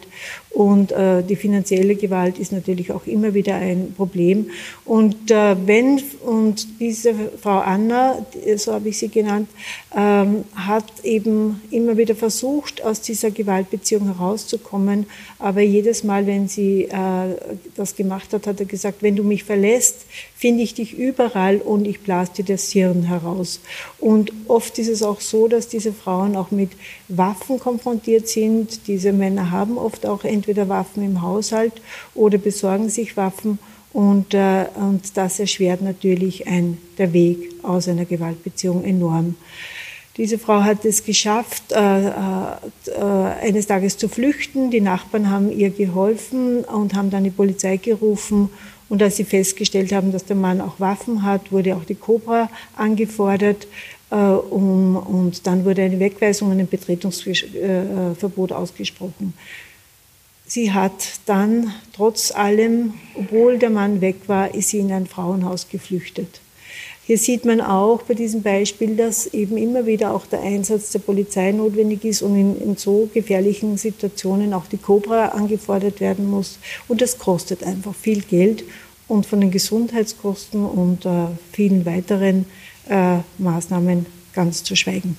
und 0.49 0.91
äh, 0.91 1.23
die 1.23 1.35
finanzielle 1.35 1.95
Gewalt 1.95 2.39
ist 2.39 2.51
natürlich 2.51 2.91
auch 2.91 3.05
immer 3.05 3.33
wieder 3.33 3.55
ein 3.55 3.93
Problem. 3.95 4.49
Und 4.85 5.29
äh, 5.29 5.55
wenn, 5.65 6.01
und 6.25 6.79
diese 6.79 7.13
Frau 7.41 7.59
Anna, 7.59 8.25
so 8.55 8.73
habe 8.73 8.89
ich 8.89 8.97
sie 8.97 9.09
genannt, 9.09 9.49
ähm, 9.95 10.45
hat 10.55 10.85
eben 11.03 11.61
immer 11.69 11.97
wieder 11.97 12.15
versucht, 12.15 12.83
aus 12.83 13.01
dieser 13.01 13.29
Gewaltbeziehung 13.29 14.05
herauszukommen. 14.05 15.05
Aber 15.37 15.61
jedes 15.61 16.03
Mal, 16.03 16.25
wenn 16.25 16.47
sie 16.47 16.85
äh, 16.85 17.35
das 17.75 17.95
gemacht 17.95 18.33
hat, 18.33 18.47
hat 18.47 18.59
er 18.59 18.65
gesagt, 18.65 19.03
wenn 19.03 19.15
du 19.15 19.23
mich 19.23 19.43
verlässt, 19.43 20.05
finde 20.35 20.63
ich 20.63 20.73
dich 20.73 20.97
überall 20.97 21.57
und 21.57 21.85
ich 21.85 22.01
blase 22.01 22.31
dir 22.37 22.45
das 22.45 22.71
Hirn 22.71 23.03
heraus. 23.03 23.59
Und 23.99 24.31
oft 24.47 24.77
ist 24.79 24.87
es 24.87 25.03
auch 25.03 25.19
so, 25.19 25.47
dass 25.47 25.67
diese 25.67 25.93
Frauen 25.93 26.35
auch 26.35 26.51
mit 26.51 26.71
Waffen 27.07 27.59
konfrontiert 27.59 28.27
sind. 28.27 28.87
Diese 28.87 29.13
Männer 29.13 29.51
haben 29.51 29.77
oft 29.77 30.05
auch 30.05 30.23
entweder 30.38 30.69
Waffen 30.69 31.03
im 31.03 31.21
Haushalt 31.21 31.73
oder 32.15 32.38
besorgen 32.38 32.89
sich 32.89 33.17
Waffen. 33.17 33.59
Und, 33.93 34.33
äh, 34.33 34.65
und 34.75 35.17
das 35.17 35.39
erschwert 35.39 35.81
natürlich 35.81 36.47
ein, 36.47 36.77
der 36.97 37.13
Weg 37.13 37.38
aus 37.63 37.88
einer 37.88 38.05
Gewaltbeziehung 38.05 38.83
enorm. 38.83 39.35
Diese 40.17 40.39
Frau 40.39 40.63
hat 40.63 40.83
es 40.83 41.03
geschafft, 41.03 41.71
äh, 41.71 42.07
äh, 42.07 42.11
eines 43.41 43.67
Tages 43.67 43.97
zu 43.97 44.09
flüchten. 44.09 44.71
Die 44.71 44.81
Nachbarn 44.81 45.29
haben 45.29 45.51
ihr 45.51 45.69
geholfen 45.69 46.63
und 46.63 46.95
haben 46.95 47.11
dann 47.11 47.23
die 47.23 47.29
Polizei 47.29 47.77
gerufen. 47.77 48.49
Und 48.89 49.03
als 49.03 49.17
sie 49.17 49.25
festgestellt 49.25 49.91
haben, 49.91 50.11
dass 50.11 50.25
der 50.25 50.35
Mann 50.35 50.59
auch 50.61 50.79
Waffen 50.79 51.23
hat, 51.23 51.51
wurde 51.51 51.75
auch 51.75 51.85
die 51.85 51.95
Cobra 51.95 52.49
angefordert. 52.75 53.67
Äh, 54.09 54.15
um, 54.15 54.95
und 54.95 55.45
dann 55.45 55.65
wurde 55.65 55.83
eine 55.83 55.99
Wegweisung 55.99 56.49
und 56.51 56.59
ein 56.59 56.67
Betretungsverbot 56.67 58.51
ausgesprochen. 58.51 59.33
Sie 60.47 60.71
hat 60.71 61.19
dann 61.25 61.73
trotz 61.93 62.31
allem, 62.31 62.93
obwohl 63.15 63.59
der 63.59 63.69
Mann 63.69 63.99
weg 63.99 64.15
war, 64.27 64.55
ist 64.55 64.69
sie 64.69 64.79
in 64.79 64.93
ein 64.93 65.05
Frauenhaus 65.05 65.67
geflüchtet. 65.67 66.39
Hier 67.05 67.17
sieht 67.17 67.45
man 67.45 67.61
auch 67.61 68.01
bei 68.03 68.13
diesem 68.13 68.43
Beispiel, 68.43 68.95
dass 68.95 69.27
eben 69.27 69.57
immer 69.57 69.85
wieder 69.85 70.13
auch 70.13 70.25
der 70.25 70.41
Einsatz 70.41 70.91
der 70.91 70.99
Polizei 70.99 71.51
notwendig 71.51 72.03
ist 72.03 72.21
und 72.21 72.37
in, 72.37 72.61
in 72.61 72.75
so 72.77 73.09
gefährlichen 73.13 73.77
Situationen 73.77 74.53
auch 74.53 74.67
die 74.67 74.77
Cobra 74.77 75.27
angefordert 75.29 75.99
werden 75.99 76.29
muss. 76.29 76.59
Und 76.87 77.01
das 77.01 77.17
kostet 77.17 77.63
einfach 77.63 77.95
viel 77.95 78.21
Geld 78.21 78.63
und 79.07 79.25
von 79.25 79.39
den 79.41 79.51
Gesundheitskosten 79.51 80.65
und 80.65 81.05
äh, 81.05 81.27
vielen 81.53 81.85
weiteren 81.85 82.45
äh, 82.89 83.19
Maßnahmen 83.37 84.05
ganz 84.33 84.63
zu 84.63 84.75
schweigen. 84.75 85.17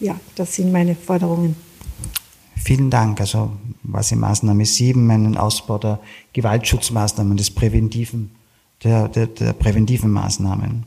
Ja, 0.00 0.18
das 0.36 0.54
sind 0.54 0.72
meine 0.72 0.94
Forderungen. 0.94 1.56
Vielen 2.56 2.90
Dank. 2.90 3.20
Also 3.20 3.50
was 3.84 4.10
in 4.12 4.20
Maßnahme 4.20 4.64
7 4.64 5.10
einen 5.10 5.36
Ausbau 5.36 5.78
der 5.78 6.00
Gewaltschutzmaßnahmen, 6.32 7.36
des 7.36 7.50
präventiven, 7.50 8.34
der, 8.82 9.08
der, 9.08 9.26
der 9.26 9.52
präventiven 9.52 10.10
Maßnahmen. 10.10 10.84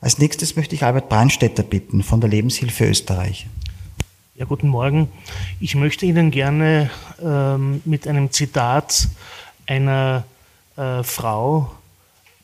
Als 0.00 0.18
nächstes 0.18 0.56
möchte 0.56 0.74
ich 0.74 0.84
Albert 0.84 1.08
Brandstätter 1.08 1.62
bitten 1.62 2.02
von 2.02 2.20
der 2.20 2.28
Lebenshilfe 2.28 2.86
Österreich. 2.86 3.46
Ja, 4.34 4.44
guten 4.44 4.68
Morgen. 4.68 5.08
Ich 5.60 5.74
möchte 5.74 6.06
Ihnen 6.06 6.30
gerne 6.30 6.90
ähm, 7.22 7.82
mit 7.84 8.08
einem 8.08 8.30
Zitat 8.30 9.08
einer 9.66 10.24
äh, 10.76 11.02
Frau 11.02 11.70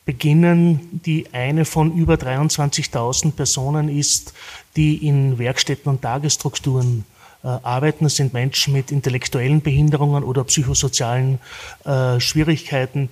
beginnen, 0.05 1.01
die 1.05 1.27
eine 1.33 1.64
von 1.64 1.93
über 1.95 2.14
23.000 2.14 3.33
Personen 3.33 3.89
ist, 3.89 4.33
die 4.77 5.07
in 5.07 5.39
Werkstätten 5.39 5.91
und 5.91 6.03
Tagesstrukturen 6.03 7.05
arbeiten. 7.47 8.05
Das 8.05 8.16
sind 8.16 8.32
Menschen 8.32 8.72
mit 8.72 8.91
intellektuellen 8.91 9.61
Behinderungen 9.62 10.24
oder 10.24 10.45
psychosozialen 10.45 11.39
äh, 11.84 12.18
Schwierigkeiten. 12.20 13.11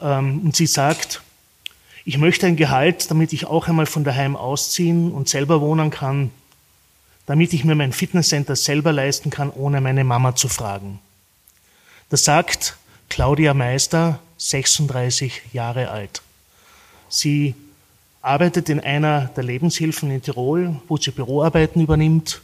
Ähm, 0.00 0.40
und 0.44 0.56
sie 0.56 0.66
sagt, 0.66 1.22
Ich 2.08 2.16
möchte 2.16 2.46
ein 2.46 2.56
Gehalt, 2.56 3.10
damit 3.10 3.34
ich 3.34 3.44
auch 3.44 3.68
einmal 3.68 3.84
von 3.84 4.02
daheim 4.02 4.34
ausziehen 4.34 5.12
und 5.12 5.28
selber 5.28 5.60
wohnen 5.60 5.90
kann, 5.90 6.30
damit 7.26 7.52
ich 7.52 7.64
mir 7.64 7.74
mein 7.74 7.92
Fitnesscenter 7.92 8.56
selber 8.56 8.92
leisten 8.92 9.28
kann, 9.28 9.50
ohne 9.50 9.82
meine 9.82 10.04
Mama 10.04 10.34
zu 10.34 10.48
fragen. 10.48 11.00
Das 12.08 12.24
sagt 12.24 12.78
Claudia 13.10 13.52
Meister, 13.52 14.20
36 14.38 15.42
Jahre 15.52 15.90
alt. 15.90 16.22
Sie 17.10 17.54
arbeitet 18.22 18.70
in 18.70 18.80
einer 18.80 19.26
der 19.36 19.44
Lebenshilfen 19.44 20.10
in 20.10 20.22
Tirol, 20.22 20.80
wo 20.88 20.96
sie 20.96 21.10
Büroarbeiten 21.10 21.82
übernimmt. 21.82 22.40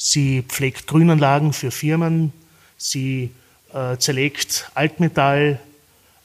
Sie 0.00 0.42
pflegt 0.42 0.86
Grünanlagen 0.86 1.52
für 1.52 1.72
Firmen. 1.72 2.32
Sie 2.76 3.30
äh, 3.74 3.96
zerlegt 3.98 4.70
Altmetall 4.74 5.58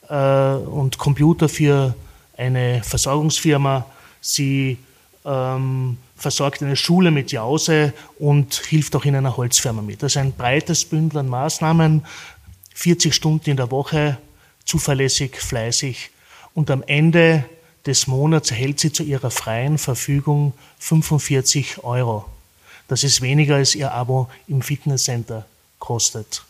äh, 0.07 0.13
und 0.13 0.99
Computer 0.99 1.49
für 1.49 1.95
eine 2.37 2.83
Versorgungsfirma. 2.83 3.85
Sie 4.21 4.77
ähm, 5.25 5.97
versorgt 6.15 6.61
eine 6.61 6.75
Schule 6.75 7.09
mit 7.09 7.31
Jause 7.31 7.93
und 8.19 8.53
hilft 8.53 8.95
auch 8.95 9.05
in 9.05 9.15
einer 9.15 9.35
Holzfirma 9.37 9.81
mit. 9.81 10.03
Das 10.03 10.13
ist 10.13 10.17
ein 10.17 10.33
breites 10.33 10.85
Bündel 10.85 11.19
an 11.19 11.27
Maßnahmen, 11.27 12.05
40 12.75 13.13
Stunden 13.13 13.49
in 13.49 13.57
der 13.57 13.71
Woche, 13.71 14.19
zuverlässig, 14.65 15.41
fleißig 15.41 16.11
und 16.53 16.69
am 16.69 16.83
Ende 16.85 17.43
des 17.87 18.05
Monats 18.05 18.51
erhält 18.51 18.79
sie 18.79 18.93
zu 18.93 19.03
ihrer 19.03 19.31
freien 19.31 19.79
Verfügung 19.79 20.53
45 20.77 21.83
Euro. 21.83 22.25
Das 22.87 23.03
ist 23.03 23.21
weniger 23.21 23.55
als 23.55 23.75
ihr 23.75 23.91
Abo 23.91 24.29
im 24.47 24.61
Fitnesscenter 24.61 25.45
kostet. 25.79 26.43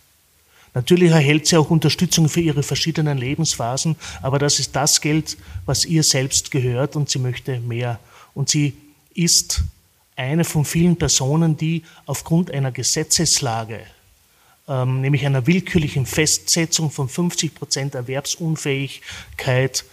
Natürlich 0.73 1.11
erhält 1.11 1.45
sie 1.47 1.57
auch 1.57 1.69
Unterstützung 1.69 2.29
für 2.29 2.41
ihre 2.41 2.63
verschiedenen 2.63 3.17
Lebensphasen, 3.17 3.95
aber 4.21 4.39
das 4.39 4.59
ist 4.59 4.75
das 4.75 5.01
Geld, 5.01 5.37
was 5.65 5.85
ihr 5.85 6.01
selbst 6.01 6.49
gehört 6.49 6.95
und 6.95 7.09
sie 7.09 7.19
möchte 7.19 7.59
mehr. 7.59 7.99
Und 8.33 8.49
sie 8.49 8.73
ist 9.13 9.63
eine 10.15 10.43
von 10.43 10.65
vielen 10.65 10.95
Personen, 10.95 11.57
die 11.57 11.83
aufgrund 12.07 12.49
einer 12.49 12.71
Gesetzeslage, 12.71 13.81
ähm, 14.67 15.01
nämlich 15.01 15.25
einer 15.25 15.45
willkürlichen 15.45 16.07
Festsetzung 16.07 16.89
von 16.89 17.07
50 17.07 17.53
Prozent 17.53 17.95
Erwerbsunfähigkeit, 17.95 19.85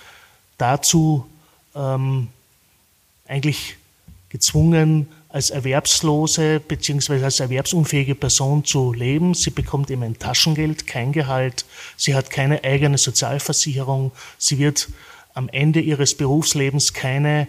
dazu 0.57 1.27
ähm, 1.75 2.29
eigentlich 3.27 3.77
gezwungen, 4.31 5.09
als 5.33 5.51
erwerbslose 5.51 6.61
bzw. 6.61 7.25
als 7.25 7.41
erwerbsunfähige 7.41 8.15
Person 8.15 8.65
zu 8.65 8.93
leben. 8.93 9.35
Sie 9.35 9.51
bekommt 9.51 9.91
eben 9.91 10.03
ein 10.03 10.19
Taschengeld, 10.19 10.87
kein 10.87 11.13
Gehalt. 11.13 11.65
Sie 11.97 12.15
hat 12.15 12.31
keine 12.31 12.65
eigene 12.65 12.99
Sozialversicherung. 12.99 14.13
Sie 14.39 14.59
wird 14.59 14.89
am 15.35 15.49
Ende 15.49 15.81
ihres 15.81 16.17
Berufslebens 16.17 16.93
keine 16.93 17.47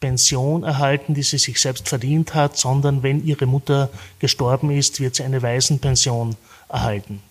Pension 0.00 0.64
erhalten, 0.64 1.14
die 1.14 1.22
sie 1.22 1.38
sich 1.38 1.60
selbst 1.60 1.88
verdient 1.88 2.34
hat, 2.34 2.58
sondern 2.58 3.02
wenn 3.02 3.24
ihre 3.24 3.46
Mutter 3.46 3.88
gestorben 4.18 4.70
ist, 4.70 5.00
wird 5.00 5.14
sie 5.14 5.22
eine 5.22 5.42
Waisenpension 5.42 6.36
erhalten. 6.68 7.22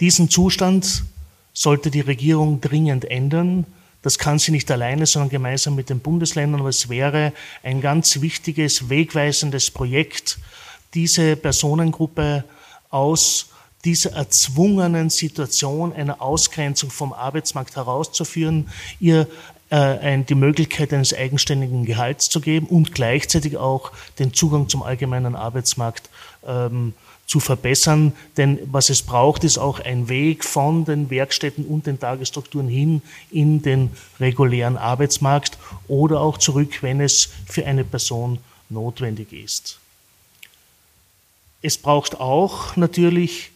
Diesen 0.00 0.30
Zustand 0.30 1.04
sollte 1.52 1.90
die 1.90 2.00
Regierung 2.00 2.60
dringend 2.60 3.04
ändern. 3.04 3.66
Das 4.08 4.16
kann 4.16 4.38
sie 4.38 4.52
nicht 4.52 4.70
alleine, 4.70 5.04
sondern 5.04 5.28
gemeinsam 5.28 5.74
mit 5.74 5.90
den 5.90 6.00
Bundesländern. 6.00 6.60
Aber 6.60 6.70
es 6.70 6.88
wäre 6.88 7.34
ein 7.62 7.82
ganz 7.82 8.22
wichtiges, 8.22 8.88
wegweisendes 8.88 9.70
Projekt, 9.70 10.38
diese 10.94 11.36
Personengruppe 11.36 12.44
aus 12.88 13.50
dieser 13.84 14.12
erzwungenen 14.12 15.10
Situation 15.10 15.92
einer 15.92 16.22
Ausgrenzung 16.22 16.90
vom 16.90 17.12
Arbeitsmarkt 17.12 17.76
herauszuführen, 17.76 18.70
ihr 18.98 19.26
äh, 19.68 20.22
die 20.24 20.34
Möglichkeit 20.34 20.94
eines 20.94 21.12
eigenständigen 21.12 21.84
Gehalts 21.84 22.30
zu 22.30 22.40
geben 22.40 22.66
und 22.66 22.94
gleichzeitig 22.94 23.58
auch 23.58 23.92
den 24.18 24.32
Zugang 24.32 24.70
zum 24.70 24.82
allgemeinen 24.82 25.36
Arbeitsmarkt 25.36 26.08
ähm, 26.46 26.94
zu 27.28 27.38
verbessern. 27.38 28.12
Denn 28.36 28.58
was 28.72 28.90
es 28.90 29.02
braucht, 29.02 29.44
ist 29.44 29.58
auch 29.58 29.78
ein 29.78 30.08
Weg 30.08 30.44
von 30.44 30.84
den 30.84 31.10
Werkstätten 31.10 31.64
und 31.64 31.86
den 31.86 32.00
Tagesstrukturen 32.00 32.66
hin 32.66 33.02
in 33.30 33.62
den 33.62 33.90
regulären 34.18 34.76
Arbeitsmarkt 34.76 35.58
oder 35.86 36.20
auch 36.20 36.38
zurück, 36.38 36.82
wenn 36.82 37.00
es 37.00 37.28
für 37.46 37.64
eine 37.66 37.84
Person 37.84 38.38
notwendig 38.70 39.32
ist. 39.32 39.78
Es 41.62 41.76
braucht 41.76 42.18
auch 42.18 42.76
natürlich, 42.76 43.50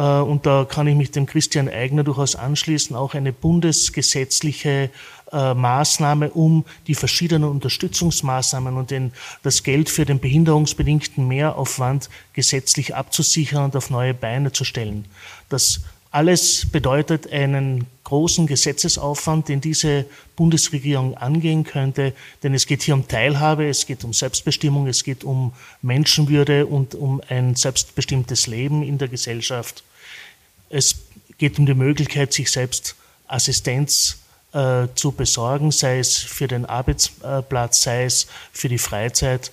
und 0.00 0.46
da 0.46 0.64
kann 0.64 0.86
ich 0.86 0.94
mich 0.94 1.10
dem 1.10 1.26
Christian 1.26 1.68
Eigner 1.68 2.04
durchaus 2.04 2.36
anschließen, 2.36 2.94
auch 2.94 3.14
eine 3.14 3.32
bundesgesetzliche 3.32 4.90
äh, 5.32 5.54
Maßnahme, 5.54 6.30
um 6.30 6.64
die 6.86 6.94
verschiedenen 6.94 7.50
Unterstützungsmaßnahmen 7.50 8.76
und 8.76 8.92
den, 8.92 9.12
das 9.42 9.64
Geld 9.64 9.90
für 9.90 10.04
den 10.04 10.20
behinderungsbedingten 10.20 11.26
Mehraufwand 11.26 12.10
gesetzlich 12.32 12.94
abzusichern 12.94 13.64
und 13.64 13.76
auf 13.76 13.90
neue 13.90 14.14
Beine 14.14 14.52
zu 14.52 14.64
stellen. 14.64 15.04
Das 15.48 15.80
alles 16.10 16.66
bedeutet 16.70 17.30
einen 17.32 17.86
großen 18.04 18.46
Gesetzesaufwand, 18.46 19.48
den 19.48 19.60
diese 19.60 20.06
Bundesregierung 20.36 21.16
angehen 21.16 21.64
könnte, 21.64 22.14
denn 22.42 22.54
es 22.54 22.66
geht 22.66 22.82
hier 22.82 22.94
um 22.94 23.06
Teilhabe, 23.06 23.68
es 23.68 23.84
geht 23.84 24.04
um 24.04 24.14
Selbstbestimmung, 24.14 24.86
es 24.86 25.04
geht 25.04 25.24
um 25.24 25.52
Menschenwürde 25.82 26.66
und 26.66 26.94
um 26.94 27.20
ein 27.28 27.54
selbstbestimmtes 27.56 28.46
Leben 28.46 28.82
in 28.82 28.96
der 28.96 29.08
Gesellschaft. 29.08 29.82
Es 30.70 30.96
geht 31.38 31.58
um 31.58 31.66
die 31.66 31.74
Möglichkeit, 31.74 32.32
sich 32.32 32.50
selbst 32.50 32.96
Assistenz 33.26 34.18
äh, 34.52 34.88
zu 34.94 35.12
besorgen, 35.12 35.70
sei 35.70 35.98
es 35.98 36.16
für 36.16 36.48
den 36.48 36.64
Arbeitsplatz, 36.64 37.82
sei 37.82 38.04
es 38.04 38.26
für 38.52 38.68
die 38.68 38.78
Freizeit. 38.78 39.52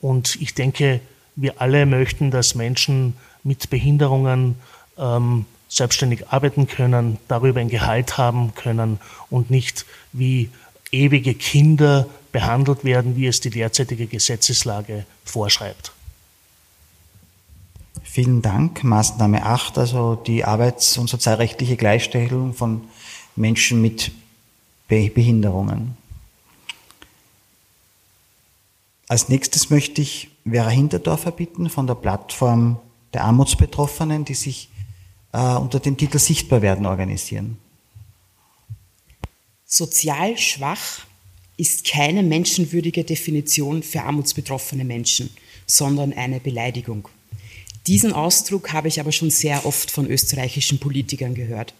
Und 0.00 0.36
ich 0.40 0.54
denke, 0.54 1.00
wir 1.34 1.60
alle 1.60 1.86
möchten, 1.86 2.30
dass 2.30 2.54
Menschen 2.54 3.14
mit 3.44 3.70
Behinderungen 3.70 4.56
ähm, 4.98 5.46
selbstständig 5.68 6.28
arbeiten 6.28 6.66
können, 6.66 7.18
darüber 7.28 7.60
ein 7.60 7.68
Gehalt 7.68 8.18
haben 8.18 8.54
können 8.54 8.98
und 9.30 9.50
nicht 9.50 9.84
wie 10.12 10.50
ewige 10.92 11.34
Kinder 11.34 12.06
behandelt 12.32 12.84
werden, 12.84 13.16
wie 13.16 13.26
es 13.26 13.40
die 13.40 13.50
derzeitige 13.50 14.06
Gesetzeslage 14.06 15.06
vorschreibt. 15.24 15.95
Vielen 18.16 18.40
Dank. 18.40 18.82
Maßnahme 18.82 19.44
8, 19.44 19.76
also 19.76 20.14
die 20.14 20.42
arbeits- 20.42 20.96
und 20.96 21.06
sozialrechtliche 21.06 21.76
Gleichstellung 21.76 22.54
von 22.54 22.88
Menschen 23.36 23.82
mit 23.82 24.10
Behinderungen. 24.88 25.98
Als 29.06 29.28
nächstes 29.28 29.68
möchte 29.68 30.00
ich 30.00 30.30
Vera 30.50 30.70
Hinterdorfer 30.70 31.30
bitten 31.30 31.68
von 31.68 31.86
der 31.86 31.94
Plattform 31.94 32.78
der 33.12 33.24
Armutsbetroffenen, 33.24 34.24
die 34.24 34.32
sich 34.32 34.70
äh, 35.34 35.38
unter 35.38 35.78
dem 35.78 35.98
Titel 35.98 36.18
Sichtbar 36.18 36.62
werden 36.62 36.86
organisieren. 36.86 37.58
Sozial 39.66 40.38
schwach 40.38 41.04
ist 41.58 41.86
keine 41.86 42.22
menschenwürdige 42.22 43.04
Definition 43.04 43.82
für 43.82 44.04
armutsbetroffene 44.04 44.86
Menschen, 44.86 45.28
sondern 45.66 46.14
eine 46.14 46.40
Beleidigung. 46.40 47.10
Diesen 47.86 48.12
Ausdruck 48.12 48.72
habe 48.72 48.88
ich 48.88 48.98
aber 48.98 49.12
schon 49.12 49.30
sehr 49.30 49.64
oft 49.64 49.90
von 49.90 50.10
österreichischen 50.10 50.78
Politikern 50.78 51.34
gehört. 51.34 51.72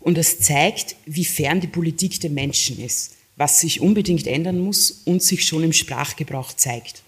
Und 0.00 0.18
es 0.18 0.40
zeigt, 0.40 0.96
wie 1.06 1.24
fern 1.24 1.60
die 1.60 1.68
Politik 1.68 2.20
der 2.20 2.30
Menschen 2.30 2.82
ist, 2.84 3.16
was 3.36 3.60
sich 3.60 3.80
unbedingt 3.80 4.26
ändern 4.26 4.58
muss 4.58 5.02
und 5.04 5.22
sich 5.22 5.44
schon 5.44 5.62
im 5.62 5.72
Sprachgebrauch 5.72 6.52
zeigt. 6.52 7.02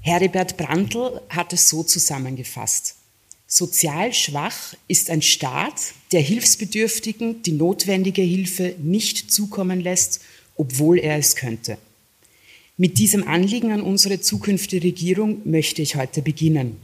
Heribert 0.00 0.56
Brandl 0.56 1.20
hat 1.28 1.52
es 1.52 1.68
so 1.68 1.82
zusammengefasst. 1.82 2.96
Sozial 3.46 4.12
schwach 4.12 4.74
ist 4.88 5.10
ein 5.10 5.22
Staat, 5.22 5.92
der 6.12 6.20
Hilfsbedürftigen 6.20 7.42
die 7.42 7.52
notwendige 7.52 8.22
Hilfe 8.22 8.74
nicht 8.82 9.30
zukommen 9.30 9.80
lässt, 9.80 10.20
obwohl 10.56 10.98
er 10.98 11.18
es 11.18 11.36
könnte. 11.36 11.78
Mit 12.76 12.98
diesem 12.98 13.26
Anliegen 13.28 13.70
an 13.70 13.82
unsere 13.82 14.20
zukünftige 14.20 14.84
Regierung 14.84 15.40
möchte 15.44 15.82
ich 15.82 15.94
heute 15.96 16.22
beginnen. 16.22 16.76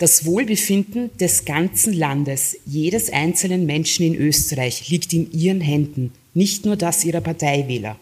Das 0.00 0.24
Wohlbefinden 0.24 1.10
des 1.18 1.44
ganzen 1.44 1.92
Landes, 1.92 2.56
jedes 2.64 3.12
einzelnen 3.12 3.66
Menschen 3.66 4.06
in 4.06 4.14
Österreich 4.14 4.88
liegt 4.88 5.12
in 5.12 5.30
Ihren 5.30 5.60
Händen, 5.60 6.12
nicht 6.32 6.64
nur 6.64 6.76
das 6.76 7.04
Ihrer 7.04 7.20
Parteiwähler. 7.20 8.00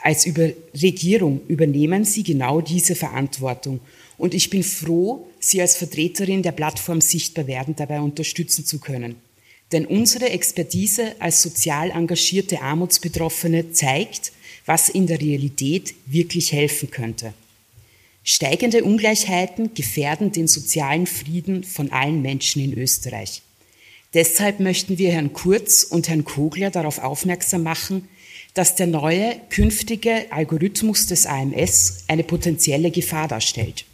Als 0.00 0.26
Über 0.26 0.50
Regierung 0.80 1.40
übernehmen 1.48 2.04
Sie 2.04 2.22
genau 2.22 2.60
diese 2.60 2.94
Verantwortung. 2.94 3.80
Und 4.16 4.32
ich 4.32 4.48
bin 4.48 4.62
froh, 4.62 5.26
Sie 5.40 5.60
als 5.60 5.76
Vertreterin 5.76 6.44
der 6.44 6.52
Plattform 6.52 7.00
Sichtbar 7.00 7.48
werden 7.48 7.74
dabei 7.74 8.00
unterstützen 8.00 8.64
zu 8.64 8.78
können. 8.78 9.16
Denn 9.72 9.86
unsere 9.86 10.30
Expertise 10.30 11.16
als 11.18 11.42
sozial 11.42 11.90
engagierte 11.90 12.62
Armutsbetroffene 12.62 13.72
zeigt, 13.72 14.30
was 14.66 14.88
in 14.88 15.08
der 15.08 15.20
Realität 15.20 15.96
wirklich 16.06 16.52
helfen 16.52 16.92
könnte. 16.92 17.34
Steigende 18.26 18.84
Ungleichheiten 18.84 19.74
gefährden 19.74 20.32
den 20.32 20.48
sozialen 20.48 21.06
Frieden 21.06 21.62
von 21.62 21.92
allen 21.92 22.22
Menschen 22.22 22.62
in 22.62 22.72
Österreich. 22.76 23.42
Deshalb 24.14 24.60
möchten 24.60 24.96
wir 24.96 25.12
Herrn 25.12 25.34
Kurz 25.34 25.82
und 25.82 26.08
Herrn 26.08 26.24
Kogler 26.24 26.70
darauf 26.70 26.98
aufmerksam 27.00 27.64
machen, 27.64 28.08
dass 28.54 28.76
der 28.76 28.86
neue 28.86 29.38
künftige 29.50 30.26
Algorithmus 30.30 31.06
des 31.06 31.26
AMS 31.26 32.04
eine 32.08 32.24
potenzielle 32.24 32.90
Gefahr 32.90 33.28
darstellt. 33.28 33.84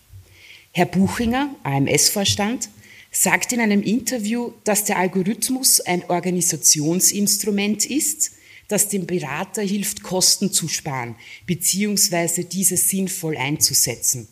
Herr 0.72 0.87
Buchinger, 0.87 1.53
AMS-Vorstand, 1.64 2.68
sagt 3.11 3.53
in 3.53 3.61
einem 3.61 3.83
Interview, 3.83 4.53
dass 4.62 4.85
der 4.85 4.99
Algorithmus 4.99 5.81
ein 5.81 6.09
Organisationsinstrument 6.09 7.87
ist, 7.87 8.33
das 8.71 8.89
dem 8.89 9.07
Berater 9.07 9.62
hilft, 9.62 10.03
Kosten 10.03 10.53
zu 10.53 10.68
sparen 10.68 11.16
bzw. 11.47 12.45
diese 12.45 12.77
sinnvoll 12.77 13.37
einzusetzen. 13.37 14.29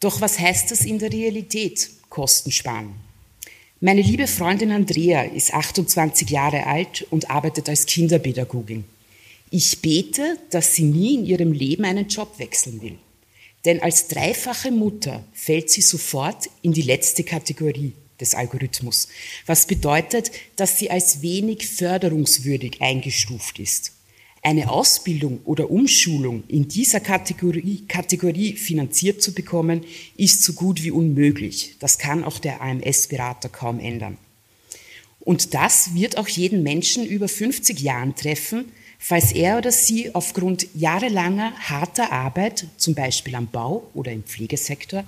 Doch 0.00 0.20
was 0.20 0.38
heißt 0.38 0.70
das 0.70 0.84
in 0.84 0.98
der 0.98 1.12
Realität, 1.12 1.90
Kosten 2.08 2.50
sparen? 2.50 2.94
Meine 3.80 4.02
liebe 4.02 4.26
Freundin 4.26 4.72
Andrea 4.72 5.22
ist 5.22 5.54
28 5.54 6.30
Jahre 6.30 6.66
alt 6.66 7.06
und 7.10 7.30
arbeitet 7.30 7.68
als 7.68 7.86
Kinderpädagogin. 7.86 8.84
Ich 9.50 9.80
bete, 9.80 10.38
dass 10.50 10.74
sie 10.74 10.84
nie 10.84 11.14
in 11.14 11.26
ihrem 11.26 11.52
Leben 11.52 11.84
einen 11.84 12.08
Job 12.08 12.38
wechseln 12.38 12.82
will. 12.82 12.98
Denn 13.64 13.82
als 13.82 14.08
dreifache 14.08 14.70
Mutter 14.70 15.24
fällt 15.32 15.70
sie 15.70 15.80
sofort 15.80 16.50
in 16.62 16.72
die 16.72 16.82
letzte 16.82 17.24
Kategorie 17.24 17.92
des 18.20 18.34
Algorithmus, 18.34 19.08
was 19.46 19.66
bedeutet, 19.66 20.30
dass 20.56 20.78
sie 20.78 20.90
als 20.90 21.22
wenig 21.22 21.66
förderungswürdig 21.66 22.80
eingestuft 22.80 23.58
ist. 23.58 23.92
Eine 24.42 24.70
Ausbildung 24.70 25.40
oder 25.44 25.70
Umschulung 25.70 26.44
in 26.48 26.68
dieser 26.68 27.00
Kategorie, 27.00 27.84
Kategorie 27.88 28.56
finanziert 28.56 29.22
zu 29.22 29.32
bekommen, 29.32 29.84
ist 30.16 30.42
so 30.42 30.52
gut 30.52 30.82
wie 30.82 30.90
unmöglich. 30.90 31.76
Das 31.78 31.98
kann 31.98 32.24
auch 32.24 32.38
der 32.38 32.60
AMS-Berater 32.60 33.48
kaum 33.48 33.80
ändern. 33.80 34.18
Und 35.20 35.54
das 35.54 35.94
wird 35.94 36.18
auch 36.18 36.28
jeden 36.28 36.62
Menschen 36.62 37.06
über 37.06 37.26
50 37.26 37.80
Jahren 37.80 38.14
treffen, 38.14 38.66
falls 38.98 39.32
er 39.32 39.56
oder 39.56 39.72
sie 39.72 40.14
aufgrund 40.14 40.66
jahrelanger 40.74 41.52
harter 41.58 42.12
Arbeit, 42.12 42.66
zum 42.76 42.94
Beispiel 42.94 43.34
am 43.34 43.46
Bau 43.46 43.88
oder 43.94 44.12
im 44.12 44.24
Pflegesektor, 44.24 45.04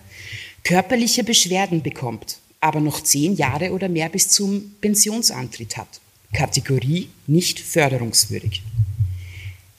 körperliche 0.64 1.24
Beschwerden 1.24 1.82
bekommt, 1.82 2.38
aber 2.61 2.80
noch 2.80 3.02
zehn 3.02 3.36
Jahre 3.36 3.72
oder 3.72 3.88
mehr 3.88 4.09
bis 4.09 4.28
zum 4.28 4.74
Pensionsantritt 4.80 5.76
hat. 5.76 6.00
Kategorie 6.32 7.09
nicht 7.26 7.61
förderungswürdig. 7.61 8.62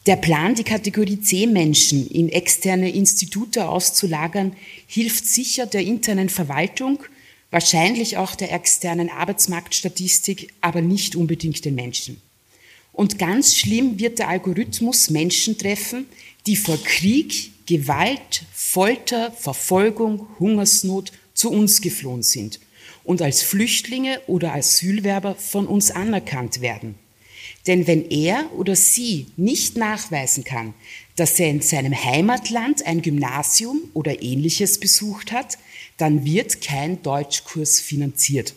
Der 0.05 0.15
Plan, 0.15 0.55
die 0.55 0.63
Kategorie 0.63 1.19
C-Menschen 1.19 2.07
in 2.09 2.29
externe 2.29 2.89
Institute 2.89 3.67
auszulagern, 3.67 4.55
hilft 4.87 5.25
sicher 5.27 5.65
der 5.65 5.81
internen 5.81 6.29
Verwaltung, 6.29 7.03
wahrscheinlich 7.51 8.15
auch 8.15 8.35
der 8.35 8.53
externen 8.53 9.09
Arbeitsmarktstatistik, 9.09 10.53
aber 10.61 10.81
nicht 10.81 11.15
unbedingt 11.17 11.65
den 11.65 11.75
Menschen. 11.75 12.21
Und 12.93 13.19
ganz 13.19 13.57
schlimm 13.57 13.99
wird 13.99 14.19
der 14.19 14.29
Algorithmus 14.29 15.09
Menschen 15.09 15.57
treffen, 15.57 16.05
die 16.45 16.55
vor 16.55 16.81
Krieg, 16.81 17.51
Gewalt, 17.65 18.43
Folter, 18.53 19.31
Verfolgung, 19.33 20.27
Hungersnot 20.39 21.11
zu 21.33 21.51
uns 21.51 21.81
geflohen 21.81 22.23
sind 22.23 22.59
und 23.07 23.21
als 23.21 23.41
Flüchtlinge 23.41 24.19
oder 24.27 24.53
Asylwerber 24.53 25.33
von 25.35 25.65
uns 25.65 25.91
anerkannt 25.91 26.59
werden. 26.59 26.95
Denn 27.65 27.87
wenn 27.87 28.09
er 28.09 28.51
oder 28.53 28.75
sie 28.75 29.27
nicht 29.37 29.77
nachweisen 29.77 30.43
kann, 30.43 30.73
dass 31.15 31.39
er 31.39 31.49
in 31.49 31.61
seinem 31.61 31.95
Heimatland 31.95 32.85
ein 32.85 33.01
Gymnasium 33.01 33.79
oder 33.93 34.21
ähnliches 34.21 34.79
besucht 34.79 35.31
hat, 35.31 35.57
dann 35.95 36.25
wird 36.25 36.61
kein 36.61 37.01
Deutschkurs 37.01 37.79
finanziert. 37.79 38.55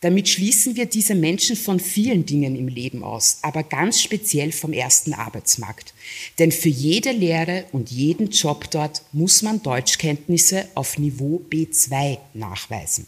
Damit 0.00 0.28
schließen 0.28 0.76
wir 0.76 0.84
diese 0.84 1.14
Menschen 1.14 1.56
von 1.56 1.80
vielen 1.80 2.26
Dingen 2.26 2.56
im 2.56 2.68
Leben 2.68 3.02
aus, 3.02 3.38
aber 3.40 3.62
ganz 3.62 4.02
speziell 4.02 4.52
vom 4.52 4.74
ersten 4.74 5.14
Arbeitsmarkt. 5.14 5.94
Denn 6.38 6.52
für 6.52 6.68
jede 6.68 7.12
Lehre 7.12 7.64
und 7.72 7.90
jeden 7.90 8.28
Job 8.28 8.70
dort 8.70 9.02
muss 9.12 9.40
man 9.40 9.62
Deutschkenntnisse 9.62 10.68
auf 10.74 10.98
Niveau 10.98 11.42
B2 11.50 12.18
nachweisen. 12.34 13.06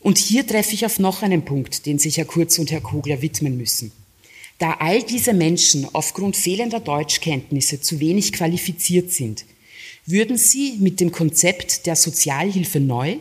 Und 0.00 0.18
hier 0.18 0.46
treffe 0.46 0.74
ich 0.74 0.86
auf 0.86 0.98
noch 0.98 1.22
einen 1.22 1.44
Punkt, 1.44 1.86
den 1.86 1.98
sich 1.98 2.16
Herr 2.16 2.24
Kurz 2.24 2.58
und 2.58 2.70
Herr 2.70 2.80
Kogler 2.80 3.20
widmen 3.22 3.56
müssen. 3.56 3.92
Da 4.58 4.76
all 4.78 5.02
diese 5.02 5.32
Menschen 5.32 5.88
aufgrund 5.92 6.36
fehlender 6.36 6.80
Deutschkenntnisse 6.80 7.80
zu 7.80 8.00
wenig 8.00 8.32
qualifiziert 8.32 9.12
sind, 9.12 9.44
würden 10.06 10.36
sie 10.36 10.76
mit 10.80 11.00
dem 11.00 11.12
Konzept 11.12 11.86
der 11.86 11.96
Sozialhilfe 11.96 12.80
neu 12.80 13.16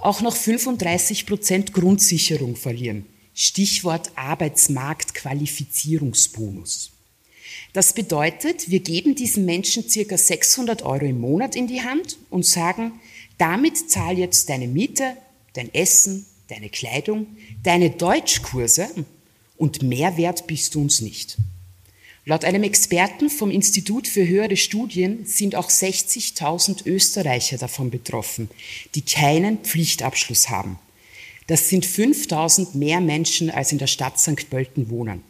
auch 0.00 0.20
noch 0.20 0.36
35 0.36 1.26
Prozent 1.26 1.72
Grundsicherung 1.72 2.56
verlieren. 2.56 3.06
Stichwort 3.34 4.12
Arbeitsmarktqualifizierungsbonus. 4.16 6.92
Das 7.72 7.94
bedeutet, 7.94 8.70
wir 8.70 8.80
geben 8.80 9.14
diesen 9.14 9.46
Menschen 9.46 9.88
circa 9.88 10.18
600 10.18 10.82
Euro 10.82 11.06
im 11.06 11.20
Monat 11.20 11.56
in 11.56 11.66
die 11.66 11.82
Hand 11.82 12.18
und 12.28 12.44
sagen, 12.44 13.00
damit 13.38 13.90
zahl 13.90 14.18
jetzt 14.18 14.50
deine 14.50 14.68
Miete, 14.68 15.16
dein 15.54 15.72
Essen, 15.74 16.26
deine 16.48 16.68
Kleidung, 16.68 17.26
deine 17.62 17.90
Deutschkurse 17.90 18.88
und 19.56 19.82
mehr 19.82 20.16
wert 20.16 20.46
bist 20.46 20.74
du 20.74 20.80
uns 20.80 21.00
nicht. 21.00 21.36
Laut 22.24 22.44
einem 22.44 22.62
Experten 22.62 23.30
vom 23.30 23.50
Institut 23.50 24.06
für 24.06 24.26
höhere 24.26 24.56
Studien 24.56 25.26
sind 25.26 25.56
auch 25.56 25.68
60.000 25.68 26.86
Österreicher 26.86 27.58
davon 27.58 27.90
betroffen, 27.90 28.48
die 28.94 29.02
keinen 29.02 29.58
Pflichtabschluss 29.58 30.48
haben. 30.48 30.78
Das 31.48 31.68
sind 31.68 31.84
5.000 31.84 32.76
mehr 32.76 33.00
Menschen, 33.00 33.50
als 33.50 33.72
in 33.72 33.78
der 33.78 33.88
Stadt 33.88 34.20
St. 34.20 34.48
Pölten 34.48 34.88
wohnen. 34.88 35.24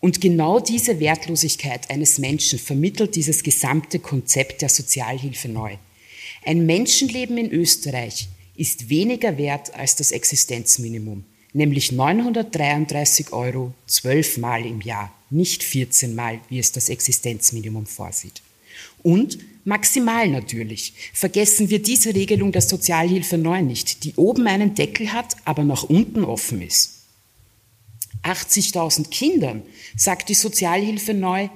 Und 0.00 0.20
genau 0.20 0.58
diese 0.58 0.98
Wertlosigkeit 0.98 1.88
eines 1.90 2.18
Menschen 2.18 2.58
vermittelt 2.58 3.14
dieses 3.14 3.42
gesamte 3.42 4.00
Konzept 4.00 4.62
der 4.62 4.68
Sozialhilfe 4.68 5.48
neu. 5.48 5.76
Ein 6.44 6.66
Menschenleben 6.66 7.38
in 7.38 7.50
Österreich 7.52 8.28
ist 8.56 8.88
weniger 8.88 9.38
wert 9.38 9.74
als 9.74 9.96
das 9.96 10.12
Existenzminimum 10.12 11.24
nämlich 11.54 11.92
933 11.92 13.32
Euro 13.32 13.72
zwölfmal 13.86 14.66
im 14.66 14.82
Jahr, 14.82 15.14
nicht 15.30 15.62
14 15.62 16.14
Mal, 16.14 16.40
wie 16.50 16.58
es 16.58 16.72
das 16.72 16.90
Existenzminimum 16.90 17.86
vorsieht. 17.86 18.42
Und 19.02 19.38
maximal 19.64 20.28
natürlich. 20.28 20.92
Vergessen 21.14 21.70
wir 21.70 21.80
diese 21.80 22.14
Regelung 22.14 22.52
der 22.52 22.60
Sozialhilfe 22.60 23.38
neu 23.38 23.62
nicht, 23.62 24.04
die 24.04 24.14
oben 24.16 24.46
einen 24.46 24.74
Deckel 24.74 25.12
hat, 25.12 25.36
aber 25.44 25.64
nach 25.64 25.84
unten 25.84 26.24
offen 26.24 26.60
ist. 26.60 26.90
80.000 28.24 29.10
Kindern, 29.10 29.62
sagt 29.96 30.28
die 30.28 30.34
Sozialhilfe 30.34 31.14
neu, 31.14 31.48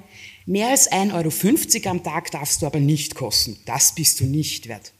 mehr 0.47 0.69
als 0.69 0.91
1,50 0.91 1.77
Euro 1.77 1.91
am 1.91 2.03
Tag 2.05 2.31
darfst 2.31 2.63
du 2.63 2.67
aber 2.67 2.79
nicht 2.79 3.15
kosten. 3.15 3.59
Das 3.65 3.95
bist 3.95 4.21
du 4.21 4.25
nicht 4.25 4.69
wert. 4.69 4.93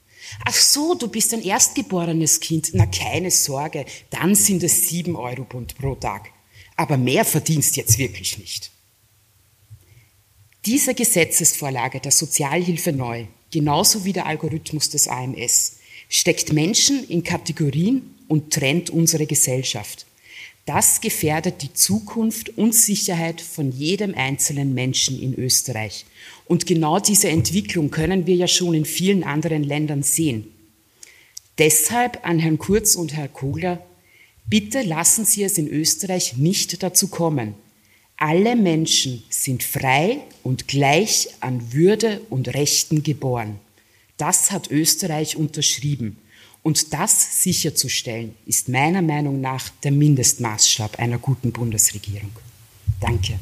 Ach 0.45 0.53
so, 0.53 0.95
du 0.95 1.07
bist 1.07 1.33
ein 1.33 1.43
erstgeborenes 1.43 2.39
Kind. 2.39 2.71
Na, 2.73 2.85
keine 2.85 3.31
Sorge, 3.31 3.85
dann 4.09 4.35
sind 4.35 4.63
es 4.63 4.87
sieben 4.87 5.15
Euro 5.15 5.43
pro 5.43 5.95
Tag. 5.95 6.29
Aber 6.75 6.97
mehr 6.97 7.25
verdienst 7.25 7.75
jetzt 7.77 7.97
wirklich 7.97 8.37
nicht. 8.37 8.71
Diese 10.65 10.93
Gesetzesvorlage 10.93 11.99
der 11.99 12.11
Sozialhilfe 12.11 12.91
neu, 12.91 13.25
genauso 13.51 14.05
wie 14.05 14.13
der 14.13 14.25
Algorithmus 14.25 14.89
des 14.89 15.07
AMS, 15.07 15.77
steckt 16.09 16.53
Menschen 16.53 17.07
in 17.07 17.23
Kategorien 17.23 18.15
und 18.27 18.51
trennt 18.53 18.89
unsere 18.89 19.25
Gesellschaft. 19.25 20.05
Das 20.69 21.01
gefährdet 21.01 21.63
die 21.63 21.73
Zukunft 21.73 22.55
und 22.55 22.75
Sicherheit 22.75 23.41
von 23.41 23.71
jedem 23.71 24.13
einzelnen 24.13 24.75
Menschen 24.75 25.19
in 25.19 25.33
Österreich. 25.33 26.05
Und 26.45 26.67
genau 26.67 26.99
diese 26.99 27.27
Entwicklung 27.27 27.89
können 27.89 28.27
wir 28.27 28.35
ja 28.35 28.47
schon 28.47 28.75
in 28.75 28.85
vielen 28.85 29.23
anderen 29.23 29.63
Ländern 29.63 30.03
sehen. 30.03 30.53
Deshalb 31.57 32.23
an 32.23 32.37
Herrn 32.37 32.59
Kurz 32.59 32.93
und 32.93 33.15
Herrn 33.15 33.33
Kogler, 33.33 33.83
bitte 34.45 34.83
lassen 34.83 35.25
Sie 35.25 35.41
es 35.41 35.57
in 35.57 35.67
Österreich 35.67 36.37
nicht 36.37 36.83
dazu 36.83 37.07
kommen. 37.07 37.55
Alle 38.17 38.55
Menschen 38.55 39.23
sind 39.31 39.63
frei 39.63 40.19
und 40.43 40.67
gleich 40.67 41.29
an 41.39 41.73
Würde 41.73 42.21
und 42.29 42.53
Rechten 42.53 43.01
geboren. 43.01 43.59
Das 44.17 44.51
hat 44.51 44.69
Österreich 44.69 45.35
unterschrieben. 45.35 46.17
Und 46.69 46.93
das 46.93 47.41
sicherzustellen, 47.41 48.35
ist 48.45 48.69
meiner 48.69 49.01
Meinung 49.01 49.41
nach 49.41 49.69
der 49.83 49.91
Mindestmaßstab 49.91 50.99
einer 50.99 51.17
guten 51.17 51.51
Bundesregierung. 51.51 52.29
Danke. 52.99 53.39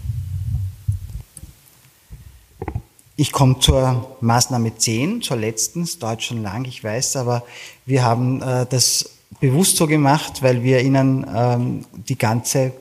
Ich 3.18 3.34
komme 3.34 3.60
zur 3.60 4.16
Maßnahme 4.22 4.78
10, 4.78 5.24
zur 5.24 5.36
letzten, 5.36 5.82
es 5.82 6.00
dauert 6.00 6.24
schon 6.24 6.42
lang, 6.42 6.64
ich 6.64 6.82
weiß, 6.82 7.18
aber 7.18 7.44
wir 7.86 8.02
haben 8.02 8.42
äh, 8.42 8.66
das 8.66 9.10
bewusst 9.42 9.76
so 9.76 9.88
gemacht, 9.88 10.42
weil 10.42 10.64
wir 10.64 10.80
Ihnen 10.80 11.26
ähm, 11.36 11.86
die 12.08 12.18
ganze 12.18 12.72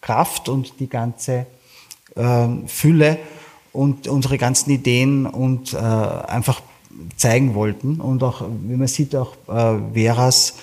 Kraft 0.00 0.48
und 0.48 0.78
die 0.78 0.88
ganze 0.88 1.46
äh, 2.14 2.46
Fülle 2.68 3.18
und 3.72 4.06
unsere 4.06 4.38
ganzen 4.38 4.70
Ideen 4.70 5.26
und 5.26 5.72
äh, 5.72 5.78
einfach 5.78 6.62
zeigen 7.16 7.54
wollten 7.54 8.00
und 8.00 8.22
auch, 8.22 8.42
wie 8.66 8.76
man 8.76 8.88
sieht, 8.88 9.14
auch 9.14 9.34
äh, 9.48 9.94
Veras 9.94 10.54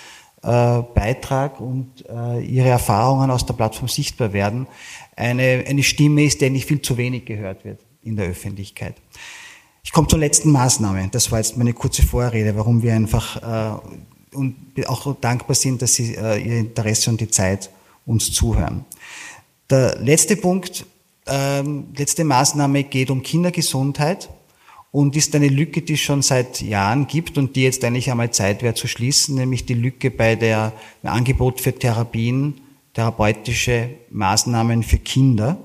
Beitrag 0.45 1.61
und 1.61 2.03
Ihre 2.41 2.67
Erfahrungen 2.67 3.31
aus 3.31 3.45
der 3.45 3.53
Plattform 3.53 3.87
sichtbar 3.87 4.33
werden, 4.33 4.67
eine, 5.15 5.63
eine 5.65 5.83
Stimme 5.83 6.25
ist, 6.25 6.41
der 6.41 6.49
nicht 6.49 6.67
viel 6.67 6.81
zu 6.81 6.97
wenig 6.97 7.23
gehört 7.23 7.63
wird 7.63 7.79
in 8.03 8.17
der 8.17 8.27
Öffentlichkeit. 8.27 8.95
Ich 9.83 9.91
komme 9.91 10.07
zur 10.07 10.19
letzten 10.19 10.51
Maßnahme. 10.51 11.09
Das 11.11 11.31
war 11.31 11.39
jetzt 11.39 11.57
meine 11.57 11.73
kurze 11.73 12.03
Vorrede, 12.03 12.55
warum 12.55 12.81
wir 12.81 12.93
einfach 12.93 13.81
äh, 14.33 14.35
und 14.35 14.55
auch 14.87 15.15
dankbar 15.19 15.55
sind, 15.55 15.81
dass 15.81 15.95
Sie 15.95 16.15
äh, 16.15 16.37
Ihr 16.41 16.57
Interesse 16.57 17.09
und 17.09 17.21
die 17.21 17.29
Zeit 17.29 17.69
uns 18.05 18.31
zuhören. 18.31 18.85
Der 19.69 19.97
letzte 19.99 20.35
Punkt, 20.35 20.85
äh, 21.27 21.61
letzte 21.61 22.23
Maßnahme 22.23 22.85
geht 22.85 23.11
um 23.11 23.21
Kindergesundheit 23.21 24.29
und 24.93 25.15
ist 25.15 25.33
eine 25.33 25.47
Lücke, 25.47 25.81
die 25.81 25.93
es 25.93 26.01
schon 26.01 26.21
seit 26.21 26.61
Jahren 26.61 27.07
gibt 27.07 27.39
und 27.39 27.55
die 27.55 27.63
jetzt 27.63 27.83
eigentlich 27.83 28.11
einmal 28.11 28.31
Zeit 28.31 28.61
wäre 28.61 28.75
zu 28.75 28.87
schließen, 28.87 29.35
nämlich 29.35 29.65
die 29.65 29.73
Lücke 29.73 30.11
bei 30.11 30.35
der 30.35 30.71
Angebot 31.01 31.59
für 31.59 31.73
Therapien, 31.73 32.61
therapeutische 32.93 33.89
Maßnahmen 34.11 34.83
für 34.83 34.99
Kinder. 34.99 35.57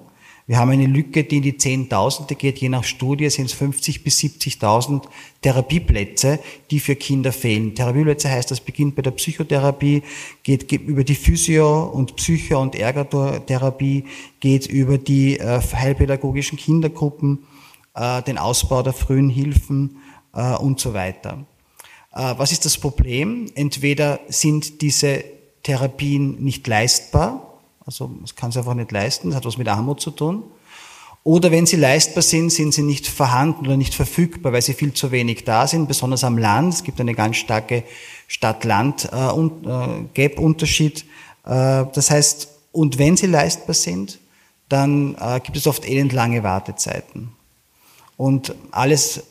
Wir 0.46 0.56
haben 0.56 0.70
eine 0.70 0.86
Lücke, 0.86 1.24
die 1.24 1.36
in 1.36 1.42
die 1.42 1.58
Zehntausende 1.58 2.36
geht. 2.36 2.56
Je 2.56 2.70
nach 2.70 2.84
Studie 2.84 3.28
sind 3.28 3.44
es 3.44 3.52
50 3.52 4.02
bis 4.02 4.18
70.000 4.18 5.02
Therapieplätze, 5.42 6.38
die 6.70 6.80
für 6.80 6.96
Kinder 6.96 7.30
fehlen. 7.30 7.74
Therapieplätze 7.74 8.30
heißt, 8.30 8.50
das 8.50 8.62
beginnt 8.62 8.96
bei 8.96 9.02
der 9.02 9.10
Psychotherapie, 9.10 10.04
geht, 10.42 10.72
über 10.72 11.04
die 11.04 11.14
Physio- 11.14 11.82
und 11.84 12.16
Psycho- 12.16 12.62
und 12.62 12.76
Ergotherapie, 12.76 14.04
geht 14.40 14.66
über 14.68 14.96
die 14.96 15.38
äh, 15.38 15.60
heilpädagogischen 15.60 16.56
Kindergruppen, 16.56 17.40
den 17.98 18.38
Ausbau 18.38 18.82
der 18.82 18.92
frühen 18.92 19.28
Hilfen 19.28 19.98
äh, 20.34 20.54
und 20.54 20.80
so 20.80 20.94
weiter. 20.94 21.44
Was 22.10 22.52
ist 22.52 22.64
das 22.64 22.78
Problem? 22.78 23.50
Entweder 23.54 24.20
sind 24.28 24.80
diese 24.82 25.22
Therapien 25.62 26.42
nicht 26.42 26.66
leistbar, 26.66 27.60
also 27.84 28.10
es 28.24 28.34
kann 28.34 28.50
es 28.50 28.56
einfach 28.56 28.74
nicht 28.74 28.90
leisten, 28.90 29.28
das 29.28 29.36
hat 29.36 29.44
was 29.44 29.58
mit 29.58 29.68
Armut 29.68 30.00
zu 30.00 30.10
tun. 30.10 30.42
Oder 31.22 31.50
wenn 31.50 31.66
sie 31.66 31.76
leistbar 31.76 32.22
sind, 32.22 32.50
sind 32.50 32.72
sie 32.72 32.82
nicht 32.82 33.06
vorhanden 33.06 33.66
oder 33.66 33.76
nicht 33.76 33.94
verfügbar, 33.94 34.52
weil 34.52 34.62
sie 34.62 34.72
viel 34.72 34.94
zu 34.94 35.10
wenig 35.10 35.44
da 35.44 35.66
sind, 35.66 35.86
besonders 35.86 36.24
am 36.24 36.38
Land. 36.38 36.72
Es 36.74 36.82
gibt 36.82 36.98
eine 37.00 37.14
ganz 37.14 37.36
starke 37.36 37.84
Stadt-Land-Gap-Unterschied. 38.26 41.04
Äh, 41.44 41.84
das 41.92 42.10
heißt, 42.10 42.48
und 42.72 42.98
wenn 42.98 43.16
sie 43.16 43.26
leistbar 43.26 43.74
sind, 43.74 44.18
dann 44.68 45.14
äh, 45.20 45.40
gibt 45.40 45.58
es 45.58 45.66
oft 45.66 45.86
elendlange 45.86 46.42
Wartezeiten. 46.42 47.32
Und 48.18 48.54
alles, 48.72 49.22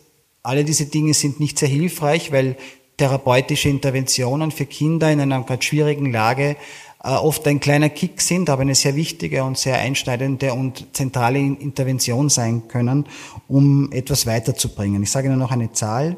alle 0.41 0.63
diese 0.63 0.85
Dinge 0.85 1.13
sind 1.13 1.39
nicht 1.39 1.59
sehr 1.59 1.67
hilfreich, 1.67 2.31
weil 2.31 2.55
therapeutische 2.95 3.69
Interventionen 3.69 4.49
für 4.49 4.65
Kinder 4.65 5.11
in 5.11 5.21
einer 5.21 5.43
ganz 5.43 5.65
schwierigen 5.65 6.11
Lage 6.11 6.55
äh, 7.03 7.09
oft 7.09 7.45
ein 7.47 7.59
kleiner 7.59 7.89
Kick 7.89 8.21
sind, 8.21 8.49
aber 8.49 8.63
eine 8.63 8.73
sehr 8.73 8.95
wichtige 8.95 9.43
und 9.43 9.57
sehr 9.57 9.77
einschneidende 9.77 10.53
und 10.53 10.87
zentrale 10.93 11.37
Intervention 11.37 12.29
sein 12.29 12.67
können, 12.69 13.05
um 13.47 13.91
etwas 13.91 14.25
weiterzubringen. 14.25 15.03
Ich 15.03 15.11
sage 15.11 15.27
Ihnen 15.27 15.37
noch 15.37 15.51
eine 15.51 15.71
Zahl. 15.73 16.17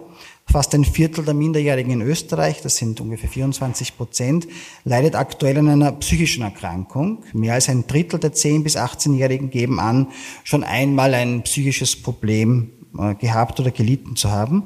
Fast 0.52 0.74
ein 0.74 0.84
Viertel 0.84 1.26
der 1.26 1.36
Minderjährigen 1.36 1.92
in 1.92 2.02
Österreich, 2.02 2.62
das 2.62 2.78
sind 2.78 3.00
ungefähr 3.02 3.30
24 3.30 3.96
Prozent, 3.96 4.48
leidet 4.84 5.14
aktuell 5.14 5.60
an 5.60 5.70
einer 5.70 5.92
psychischen 5.92 6.42
Erkrankung. 6.42 7.24
Mehr 7.34 7.54
als 7.54 7.70
ein 7.70 7.86
Drittel 7.86 8.20
der 8.20 8.34
10- 8.34 8.64
bis 8.64 8.76
18-Jährigen 8.76 9.52
geben 9.52 9.80
an, 9.80 10.08
schon 10.44 10.64
einmal 10.64 11.14
ein 11.14 11.44
psychisches 11.44 11.96
Problem 11.96 12.72
äh, 12.98 13.14
gehabt 13.14 13.60
oder 13.60 13.70
gelitten 13.70 14.16
zu 14.16 14.32
haben. 14.32 14.64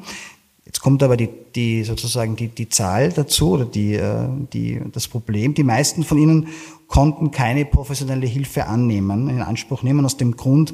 Jetzt 0.66 0.80
kommt 0.80 1.04
aber 1.04 1.18
die, 1.18 1.28
die 1.54 1.84
sozusagen 1.84 2.38
die, 2.38 2.48
die 2.48 2.70
Zahl 2.70 3.12
dazu 3.12 3.52
oder 3.52 3.66
die, 3.66 3.96
äh, 3.96 4.30
die, 4.54 4.80
das 4.90 5.10
Problem. 5.10 5.54
Die 5.54 5.64
meisten 5.64 6.04
von 6.04 6.18
ihnen 6.18 6.48
konnten 6.88 7.32
keine 7.32 7.66
professionelle 7.66 8.26
Hilfe 8.26 8.68
annehmen, 8.68 9.28
in 9.28 9.42
Anspruch 9.42 9.84
nehmen, 9.84 10.06
aus 10.06 10.16
dem 10.16 10.38
Grund, 10.38 10.74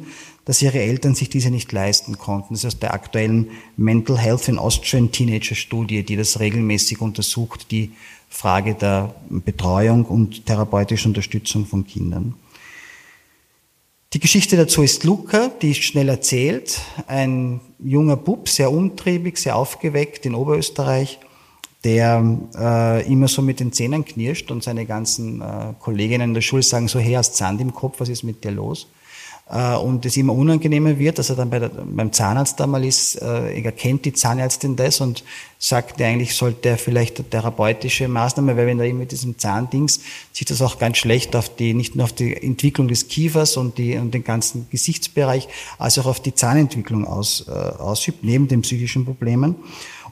dass 0.49 0.63
ihre 0.63 0.79
Eltern 0.79 1.13
sich 1.13 1.29
diese 1.29 1.51
nicht 1.51 1.71
leisten 1.71 2.17
konnten. 2.17 2.55
Das 2.55 2.63
ist 2.63 2.73
aus 2.73 2.79
der 2.79 2.95
aktuellen 2.95 3.51
Mental 3.77 4.17
Health 4.17 4.47
in 4.47 4.57
Austrian 4.57 5.11
Teenager 5.11 5.53
Studie, 5.53 6.01
die 6.01 6.15
das 6.15 6.39
regelmäßig 6.39 7.01
untersucht, 7.01 7.69
die 7.69 7.91
Frage 8.29 8.73
der 8.73 9.13
Betreuung 9.29 10.05
und 10.05 10.47
therapeutischen 10.47 11.11
Unterstützung 11.11 11.67
von 11.67 11.85
Kindern. 11.85 12.33
Die 14.13 14.19
Geschichte 14.19 14.57
dazu 14.57 14.81
ist 14.81 15.03
Luca, 15.03 15.51
die 15.61 15.69
ist 15.69 15.83
schnell 15.83 16.09
erzählt. 16.09 16.81
Ein 17.05 17.59
junger 17.77 18.17
Bub, 18.17 18.49
sehr 18.49 18.71
umtriebig, 18.71 19.37
sehr 19.37 19.55
aufgeweckt 19.55 20.25
in 20.25 20.33
Oberösterreich, 20.33 21.19
der 21.83 22.39
äh, 22.57 23.07
immer 23.07 23.27
so 23.27 23.43
mit 23.43 23.59
den 23.59 23.71
Zähnen 23.71 24.03
knirscht 24.03 24.49
und 24.49 24.63
seine 24.63 24.87
ganzen 24.87 25.41
äh, 25.41 25.73
Kolleginnen 25.79 26.29
in 26.29 26.33
der 26.33 26.41
Schule 26.41 26.63
sagen, 26.63 26.87
so 26.87 26.97
her 26.97 27.19
hast 27.19 27.35
Sand 27.35 27.61
im 27.61 27.71
Kopf, 27.71 27.99
was 27.99 28.09
ist 28.09 28.23
mit 28.23 28.43
dir 28.43 28.49
los? 28.49 28.87
Äh, 29.49 29.75
und 29.75 30.05
es 30.05 30.15
immer 30.15 30.33
unangenehmer 30.33 30.99
wird, 30.99 31.17
dass 31.17 31.29
er 31.29 31.35
dann 31.35 31.49
bei 31.49 31.59
der, 31.59 31.69
beim 31.69 32.11
Zahnarzt 32.13 32.61
einmal 32.61 32.85
ist, 32.85 33.15
äh, 33.15 33.61
erkennt 33.61 34.05
die 34.05 34.13
Zahnärztin 34.13 34.75
das 34.75 35.01
und 35.01 35.23
sagt, 35.57 36.01
eigentlich 36.01 36.35
sollte 36.35 36.69
er 36.69 36.77
vielleicht 36.77 37.19
eine 37.19 37.29
therapeutische 37.29 38.07
Maßnahme, 38.07 38.55
weil 38.55 38.67
wenn 38.67 38.79
er 38.79 38.85
eben 38.85 38.99
mit 38.99 39.11
diesem 39.11 39.37
Zahndings 39.39 40.01
sieht 40.31 40.51
das 40.51 40.61
auch 40.61 40.77
ganz 40.77 40.97
schlecht 40.97 41.35
auf 41.35 41.53
die, 41.53 41.73
nicht 41.73 41.95
nur 41.95 42.05
auf 42.05 42.13
die 42.13 42.35
Entwicklung 42.35 42.87
des 42.87 43.07
Kiefers 43.07 43.57
und, 43.57 43.77
die, 43.77 43.97
und 43.97 44.13
den 44.13 44.23
ganzen 44.23 44.67
Gesichtsbereich, 44.69 45.47
als 45.79 45.97
auch 45.97 46.05
auf 46.05 46.21
die 46.21 46.35
Zahnentwicklung 46.35 47.05
aus, 47.07 47.45
äh, 47.47 47.51
ausübt, 47.51 48.23
neben 48.23 48.47
den 48.47 48.61
psychischen 48.61 49.03
Problemen. 49.03 49.55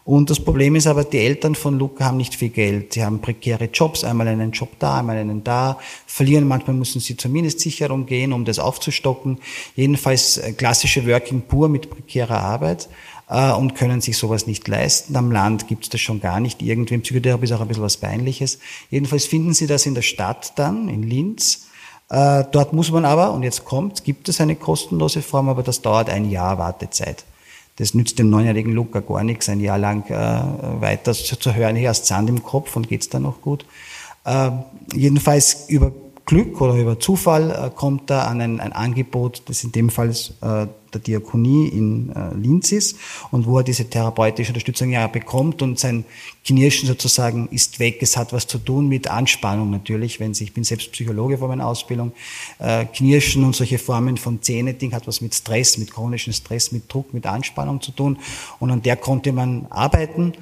Und 0.07 0.29
das 0.29 0.39
Problem 0.39 0.77
ist 0.77 0.87
aber, 0.87 1.03
die 1.03 1.17
Eltern 1.17 1.53
von 1.53 1.77
Luca 1.77 2.05
haben 2.05 2.15
nicht 2.15 2.33
viel 2.33 2.47
Geld. 2.47 2.93
Sie 2.93 3.03
haben 3.03 3.19
prekäre 3.19 3.65
Jobs, 3.65 4.05
einmal 4.05 4.29
einen 4.29 4.51
Job 4.51 4.69
da, 4.79 4.99
einmal 4.99 5.17
einen 5.17 5.43
da, 5.43 5.79
verlieren, 6.05 6.47
manchmal 6.47 6.77
müssen 6.77 7.01
sie 7.01 7.17
zur 7.17 7.29
Mindestsicherung 7.29 8.05
gehen, 8.05 8.31
um 8.31 8.45
das 8.45 8.57
aufzustocken. 8.57 9.39
Jedenfalls 9.75 10.37
äh, 10.37 10.53
klassische 10.53 11.05
Working 11.05 11.41
Poor 11.41 11.67
mit 11.67 11.89
prekärer 11.89 12.39
Arbeit 12.39 12.87
äh, 13.29 13.51
und 13.51 13.75
können 13.75 13.99
sich 13.99 14.17
sowas 14.17 14.47
nicht 14.47 14.65
leisten. 14.69 15.13
Am 15.17 15.29
Land 15.29 15.67
gibt 15.67 15.83
es 15.83 15.89
das 15.89 15.99
schon 15.99 16.21
gar 16.21 16.39
nicht. 16.39 16.61
Irgendwie 16.61 16.97
Psychotherapie 16.99 17.43
ist 17.43 17.51
auch 17.51 17.59
ein 17.59 17.67
bisschen 17.67 17.83
was 17.83 17.97
Peinliches. 17.97 18.59
Jedenfalls 18.89 19.25
finden 19.25 19.53
sie 19.53 19.67
das 19.67 19.85
in 19.85 19.93
der 19.93 20.03
Stadt 20.03 20.53
dann, 20.55 20.87
in 20.87 21.03
Linz. 21.03 21.67
Äh, 22.09 22.45
dort 22.53 22.71
muss 22.71 22.91
man 22.91 23.03
aber, 23.03 23.33
und 23.33 23.43
jetzt 23.43 23.65
kommt, 23.65 24.05
gibt 24.05 24.29
es 24.29 24.39
eine 24.39 24.55
kostenlose 24.55 25.21
Form, 25.21 25.49
aber 25.49 25.63
das 25.63 25.81
dauert 25.81 26.09
ein 26.09 26.29
Jahr 26.29 26.57
Wartezeit. 26.57 27.25
Das 27.77 27.93
nützt 27.93 28.19
dem 28.19 28.29
neunjährigen 28.29 28.73
Luca 28.73 28.99
gar 28.99 29.23
nichts, 29.23 29.49
ein 29.49 29.59
Jahr 29.59 29.77
lang 29.77 30.09
äh, 30.09 30.81
weiter 30.81 31.13
zu, 31.13 31.37
zu 31.37 31.53
hören, 31.53 31.75
hier 31.75 31.89
hast 31.89 32.07
Sand 32.07 32.29
im 32.29 32.43
Kopf 32.43 32.75
und 32.75 32.89
geht's 32.89 33.09
dann 33.09 33.23
noch 33.23 33.41
gut. 33.41 33.65
Äh, 34.25 34.51
jedenfalls 34.93 35.69
über 35.69 35.91
Glück 36.25 36.59
oder 36.59 36.73
über 36.75 36.99
Zufall 36.99 37.51
äh, 37.51 37.69
kommt 37.73 38.09
er 38.11 38.27
an 38.27 38.41
ein, 38.41 38.59
ein, 38.59 38.73
Angebot, 38.73 39.43
das 39.45 39.63
in 39.63 39.71
dem 39.71 39.89
Fall 39.89 40.09
äh, 40.09 40.67
der 40.97 41.19
Diakonie 41.19 41.67
in 41.67 42.09
äh, 42.09 42.33
Linz 42.35 42.71
ist 42.71 42.97
und 43.31 43.45
wo 43.45 43.59
er 43.59 43.63
diese 43.63 43.89
therapeutische 43.89 44.51
Unterstützung 44.51 44.91
ja 44.91 45.07
bekommt 45.07 45.61
und 45.61 45.79
sein 45.79 46.05
Knirschen 46.45 46.87
sozusagen 46.87 47.47
ist 47.49 47.79
weg. 47.79 47.97
Es 48.01 48.17
hat 48.17 48.33
was 48.33 48.47
zu 48.47 48.57
tun 48.57 48.87
mit 48.87 49.09
Anspannung 49.09 49.69
natürlich, 49.69 50.19
wenn 50.19 50.33
Sie, 50.33 50.45
ich 50.45 50.53
bin 50.53 50.63
selbst 50.63 50.91
Psychologe 50.91 51.37
vor 51.37 51.47
meiner 51.47 51.67
Ausbildung, 51.67 52.11
äh, 52.59 52.85
Knirschen 52.85 53.43
und 53.43 53.55
solche 53.55 53.79
Formen 53.79 54.17
von 54.17 54.41
Zähneding 54.41 54.93
hat 54.93 55.07
was 55.07 55.21
mit 55.21 55.35
Stress, 55.35 55.77
mit 55.77 55.91
chronischem 55.91 56.33
Stress, 56.33 56.71
mit 56.71 56.91
Druck, 56.91 57.13
mit 57.13 57.25
Anspannung 57.25 57.81
zu 57.81 57.91
tun 57.91 58.17
und 58.59 58.71
an 58.71 58.81
der 58.81 58.95
konnte 58.95 59.31
man 59.31 59.67
arbeiten 59.69 60.33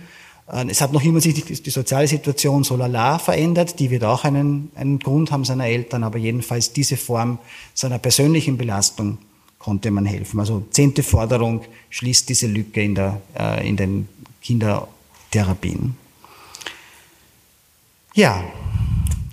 äh, 0.48 0.66
es 0.70 0.82
hat 0.82 0.94
noch 0.94 1.04
immer 1.04 1.22
sich 1.22 1.34
die, 1.34 1.42
die, 1.42 1.70
soziale 1.70 2.08
Situation 2.08 2.64
so 2.64 2.76
lala 2.76 3.20
verändert, 3.20 3.80
die 3.80 3.90
wird 3.90 4.04
auch 4.04 4.24
einen, 4.24 4.72
einen 4.76 5.00
Grund 5.00 5.32
haben 5.32 5.46
seiner 5.46 5.66
Eltern, 5.66 6.04
aber 6.04 6.18
jedenfalls 6.18 6.74
diese 6.74 6.98
Form 6.98 7.40
seiner 7.74 8.00
persönlichen 8.00 8.58
Belastung 8.58 9.18
konnte 9.66 9.90
man 9.90 10.06
helfen. 10.06 10.40
Also 10.40 10.64
zehnte 10.70 11.02
Forderung 11.02 11.62
schließt 11.90 12.30
diese 12.30 12.46
Lücke 12.46 12.84
in, 12.84 12.94
der, 12.94 13.20
äh, 13.36 13.68
in 13.68 13.76
den 13.76 14.08
Kindertherapien. 14.40 15.98
Ja, 18.14 18.44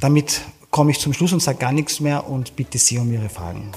damit 0.01 0.41
komme 0.71 0.93
ich 0.93 0.99
zum 1.01 1.13
Schluss 1.13 1.35
und 1.35 1.43
sage 1.43 1.59
gar 1.59 1.73
nichts 1.73 2.01
mehr 2.01 2.27
und 2.27 2.57
bitte 2.57 2.79
Sie 2.79 2.97
um 2.97 3.13
Ihre 3.13 3.29
Fragen. 3.29 3.73